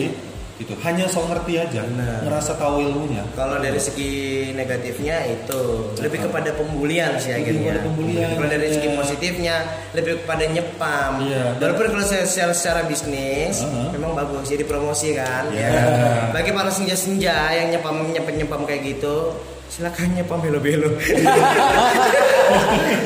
[0.62, 2.18] gitu hanya sok ngerti aja Benar.
[2.24, 4.14] ngerasa tahu ilmunya Kalau dari segi
[4.54, 5.62] negatifnya itu
[5.98, 7.62] lebih kepada pembulian sih Lebih akhirnya.
[7.66, 8.96] kepada pembulian, Kalau dari segi iya.
[8.96, 9.56] positifnya
[9.92, 11.12] lebih kepada nyepam.
[11.22, 11.44] Iya.
[11.58, 13.90] Walaupun kalau saya secara, secara bisnis Uh-huh.
[13.92, 15.50] memang bagus jadi promosi kan.
[15.50, 15.68] Iya.
[15.70, 15.84] Ya.
[16.30, 19.34] Bagi para senja-senja yang nyepam nyepam nyepam kayak gitu
[19.68, 20.90] silakan nyepam belo-belo.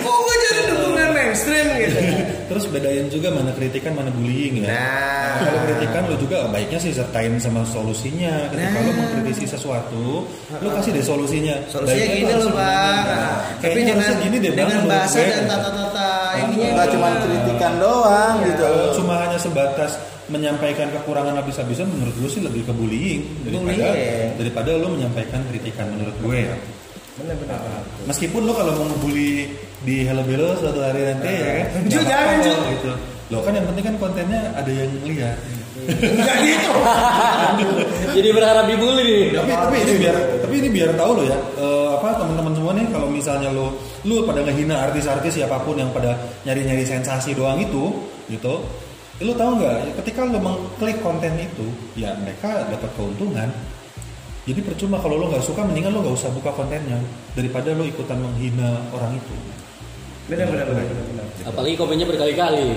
[0.02, 2.00] Kok gue jadi dukungan mainstream gitu?
[2.46, 4.70] Terus bedain juga mana kritikan mana bullying ya.
[4.70, 5.42] Nah.
[5.42, 8.48] kalau kritikan lu juga baiknya sih sertain sama solusinya.
[8.48, 8.82] Ketika Nah.
[8.82, 10.24] lu mengkritisi sesuatu,
[10.56, 11.56] lu kasih deh solusinya.
[11.66, 12.56] Solusinya Baiknya gini harus bang.
[12.56, 13.06] benar.
[13.06, 15.28] Nah, tapi harusnya gini deh Bang, dengan menurut bahasa gue.
[15.28, 16.08] dan tata-tata
[16.38, 19.92] ininya nggak cuma kritikan doang gitu Kalau cuma hanya sebatas
[20.26, 24.30] menyampaikan kekurangan habis-habisan menurut gue sih lebih ke bullying daripada Bullying.
[24.36, 26.56] daripada lu menyampaikan kritikan menurut gue ya.
[28.06, 29.48] Meskipun lo kalau mau ngebully
[29.88, 31.68] di Hello Bello suatu hari nanti ya kan.
[31.88, 32.54] Ju, nggak jangan, Ju.
[32.76, 32.92] gitu.
[33.32, 35.38] Lo kan yang penting kan kontennya ada yang lihat.
[35.76, 36.72] Enggak gitu.
[38.18, 39.38] Jadi berharap dibully nih.
[39.38, 42.86] tapi tapi ini biar tapi ini biar tahu lo ya eh, apa teman-teman semua nih
[42.90, 43.76] kalau misalnya lo
[44.08, 46.16] lo pada ngehina artis-artis siapa pun yang pada
[46.48, 47.92] nyari-nyari sensasi doang itu
[48.32, 48.64] gitu
[49.24, 51.68] lo tahu nggak ketika lo mengklik konten itu
[52.00, 53.48] ya mereka dapat keuntungan
[54.46, 57.02] jadi percuma kalau lo nggak suka mendingan lo nggak usah buka kontennya
[57.34, 59.34] daripada lo ikutan menghina orang itu
[60.26, 60.66] Bener-bener.
[60.66, 61.26] bener-bener.
[61.44, 62.74] Apalagi komennya berkali-kali.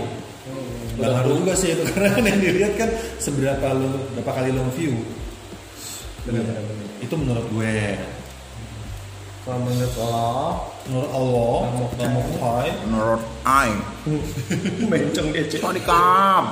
[0.97, 4.65] nggak ngaruh juga sih itu karena kan yang dilihat kan seberapa lo berapa kali lo
[4.75, 4.97] view
[6.23, 6.59] Bener-bener.
[6.59, 6.89] bener.
[6.99, 7.77] itu menurut gue
[9.41, 10.29] Kalau menurut lo,
[10.85, 11.57] menurut Allah
[11.97, 13.81] Namu Thai menurut Aing
[14.91, 15.61] mencong dia cek.
[15.63, 16.45] mau dikam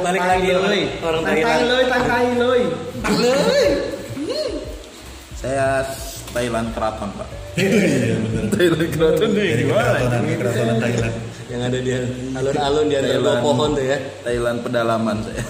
[0.00, 0.80] Balik lagi loy.
[1.00, 1.66] orang Tangkai Thailand.
[1.68, 2.60] loy, tangkai loy.
[5.44, 5.84] Saya
[6.32, 7.28] Thailand keraton pak
[7.60, 11.14] iya bener Thailand keraton nih Jadi keratonan, keratonan Thailand.
[11.44, 11.92] Yang ada di
[12.32, 13.98] alun-alun di antara dua pohon tuh ya.
[14.24, 15.44] Thailand pedalaman saya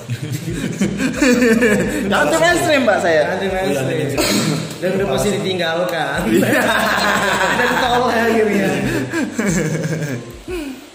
[2.11, 4.11] Jangan mainstream mbak saya iya, mainstream.
[4.83, 6.19] Dan udah pasti ditinggalkan.
[7.63, 8.69] Dan tolong akhirnya.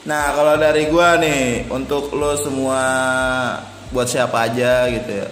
[0.03, 2.84] Nah kalau dari gua nih untuk lo semua
[3.95, 5.27] buat siapa aja gitu ya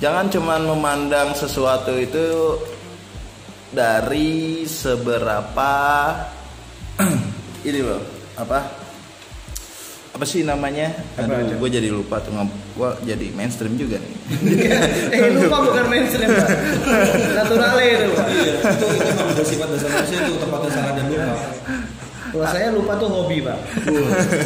[0.00, 2.56] Jangan cuman memandang sesuatu itu
[3.74, 5.72] dari seberapa
[7.68, 8.02] ini loh
[8.38, 8.84] apa
[10.14, 10.94] apa sih namanya?
[11.18, 11.42] Apa?
[11.42, 14.14] Aduh, gue jadi lupa tuh gue jadi mainstream juga nih.
[15.18, 16.48] eh lupa bukan mainstream pak.
[17.34, 18.10] Naturale itu.
[18.14, 21.34] Iya, itu itu memang bersifat dasar manusia itu tempatnya salah dan lupa.
[22.30, 23.58] Kalau saya lupa tuh hobi pak.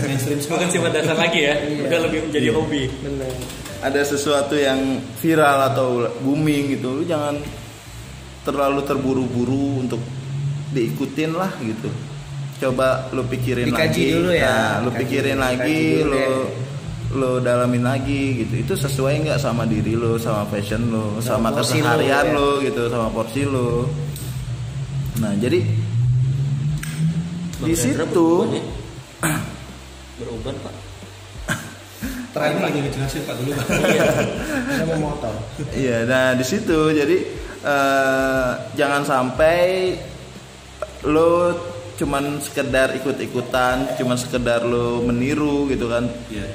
[0.08, 0.40] Mainstream.
[0.40, 1.54] Bukan sifat dasar lagi ya.
[1.60, 1.84] Iya.
[1.84, 2.82] Udah lebih menjadi hobi.
[3.04, 3.32] Bener.
[3.84, 7.36] Ada sesuatu yang viral atau booming gitu, lu jangan
[8.48, 10.00] terlalu terburu-buru untuk
[10.72, 11.92] diikutin lah gitu.
[12.58, 14.14] Coba lu pikirin Dikaji lagi.
[14.16, 14.48] dulu ya.
[14.48, 16.28] Nah, lu Dikaji pikirin dulu, lagi, dulu lu ya.
[17.14, 18.54] lu dalamin lagi gitu.
[18.64, 22.36] Itu sesuai nggak sama diri lu, sama fashion lu, sama, lu, keseharian ya.
[22.36, 23.86] lu gitu, sama porsi lu.
[25.22, 25.60] Nah, jadi
[27.58, 28.26] di situ
[30.18, 30.62] beruban ya?
[30.66, 30.74] Pak.
[32.28, 33.66] Terakhir lagi ngejelasin Pak dulu Pak.
[33.66, 35.34] Saya mau motor.
[35.74, 37.18] Iya, nah di situ jadi
[37.60, 39.94] eh, jangan sampai
[41.04, 41.54] lo
[41.94, 46.46] cuman sekedar ikut-ikutan, cuman sekedar lo meniru gitu kan Iya.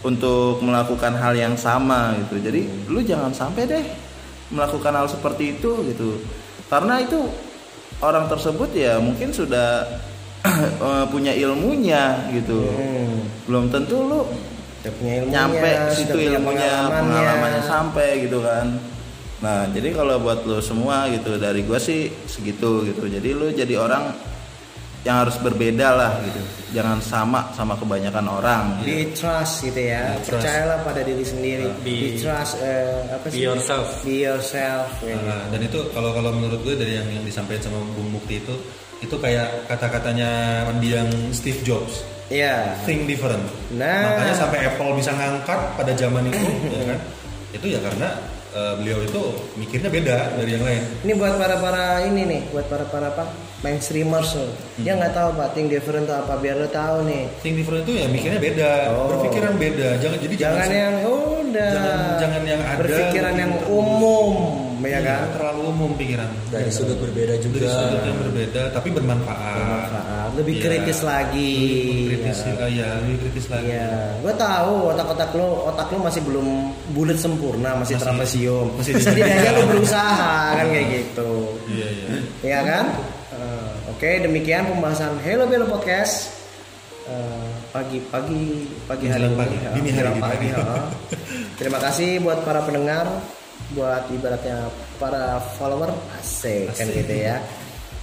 [0.00, 2.40] untuk melakukan hal yang sama gitu.
[2.40, 3.84] Jadi lu jangan sampai deh
[4.48, 6.16] melakukan hal seperti itu gitu.
[6.68, 7.20] Karena itu
[8.00, 9.84] orang tersebut ya mungkin sudah
[10.80, 12.64] eh, punya ilmunya gitu.
[12.64, 13.16] Hmm.
[13.44, 14.20] Belum tentu lu
[14.78, 15.32] Udah punya ilmunya.
[15.34, 16.40] nyampe situ ilmunya
[16.86, 17.00] pengalamannya.
[17.02, 18.66] pengalamannya sampai gitu kan
[19.38, 23.78] nah jadi kalau buat lo semua gitu dari gua sih segitu gitu jadi lu jadi
[23.78, 24.10] orang
[25.06, 26.42] yang harus berbeda lah gitu
[26.74, 30.10] jangan sama sama kebanyakan orang Be trust gitu ya.
[30.10, 30.42] Be trust.
[30.42, 31.64] Percayalah pada diri sendiri.
[31.80, 33.40] Be- Be, trust eh, apa Be sih?
[33.40, 33.86] yourself.
[34.02, 34.90] Be yourself.
[35.00, 35.16] ya.
[35.16, 38.52] Nah, dan itu kalau kalau menurut gue dari yang yang disampaikan sama Bung Mukti itu
[38.98, 40.28] itu kayak kata-katanya
[40.66, 42.74] mendiang Steve Jobs Iya.
[42.84, 43.40] think different
[43.72, 44.18] Nah.
[44.18, 46.98] makanya sampai Apple bisa ngangkat pada zaman itu ya kan
[47.54, 48.08] itu ya karena
[48.58, 49.22] eh, beliau itu
[49.54, 53.24] mikirnya beda dari yang lain Ini buat para para ini nih, buat para para apa
[53.58, 54.50] mainstreamers loh.
[54.76, 57.26] Dia nggak tahu pak, think different itu apa biar lo tahu nih.
[57.40, 59.06] think different itu ya mikirnya beda Oh.
[59.08, 61.70] berpikiran beda jangan jadi Jangan jangan, yang udah.
[61.72, 63.40] jangan- jangan yang ada Berpikiran gitu.
[63.40, 64.28] yang umum,
[64.80, 65.20] ya Iya, kan?
[65.34, 67.68] terlalu umum pikiran Dari sudut berbeda dari juga.
[67.68, 70.28] sudut yang berbeda tapi bermanfaat Bermanfaat.
[70.34, 70.62] Lebih Iya.
[70.62, 71.54] kritis lagi.
[71.58, 72.52] lebih kritis ya.
[72.54, 76.46] ya, ya lebih kritis lagi Iya, gue tahu otak-otak lo, otak lo masih belum
[76.92, 78.66] bulat sempurna, masih, Masih- trapesium.
[78.76, 81.30] masih setidaknya lo berusaha kan kayak gitu.
[81.68, 82.84] iya iya Iya kan?
[83.30, 86.30] Eh, Oke, demikian pembahasan Hello Belo Podcast.
[87.04, 90.48] Eh, pagi pagi pagi hari ini, pagi, ya, dini hari, pagi, hari.
[90.52, 90.60] ya.
[91.58, 93.08] Terima kasih buat para pendengar,
[93.76, 97.42] buat ibaratnya para follower asik, kan gitu ya.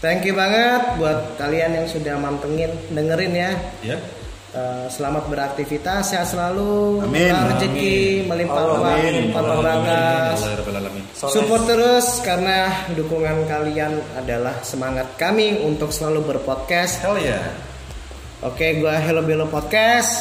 [0.03, 3.51] Thank you banget buat kalian yang sudah mantengin dengerin ya.
[3.81, 3.97] ya
[4.55, 7.27] Eh, selamat beraktivitas, sehat selalu, Amin.
[7.27, 8.95] rezeki, melimpah ruah,
[9.35, 11.03] Rabbal Alamin.
[11.11, 17.03] Support terus karena dukungan kalian adalah semangat kami untuk selalu berpodcast.
[17.03, 17.51] Hell ya.
[18.47, 20.15] Oke, gua Hello Belo Podcast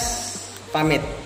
[0.75, 1.24] pamit.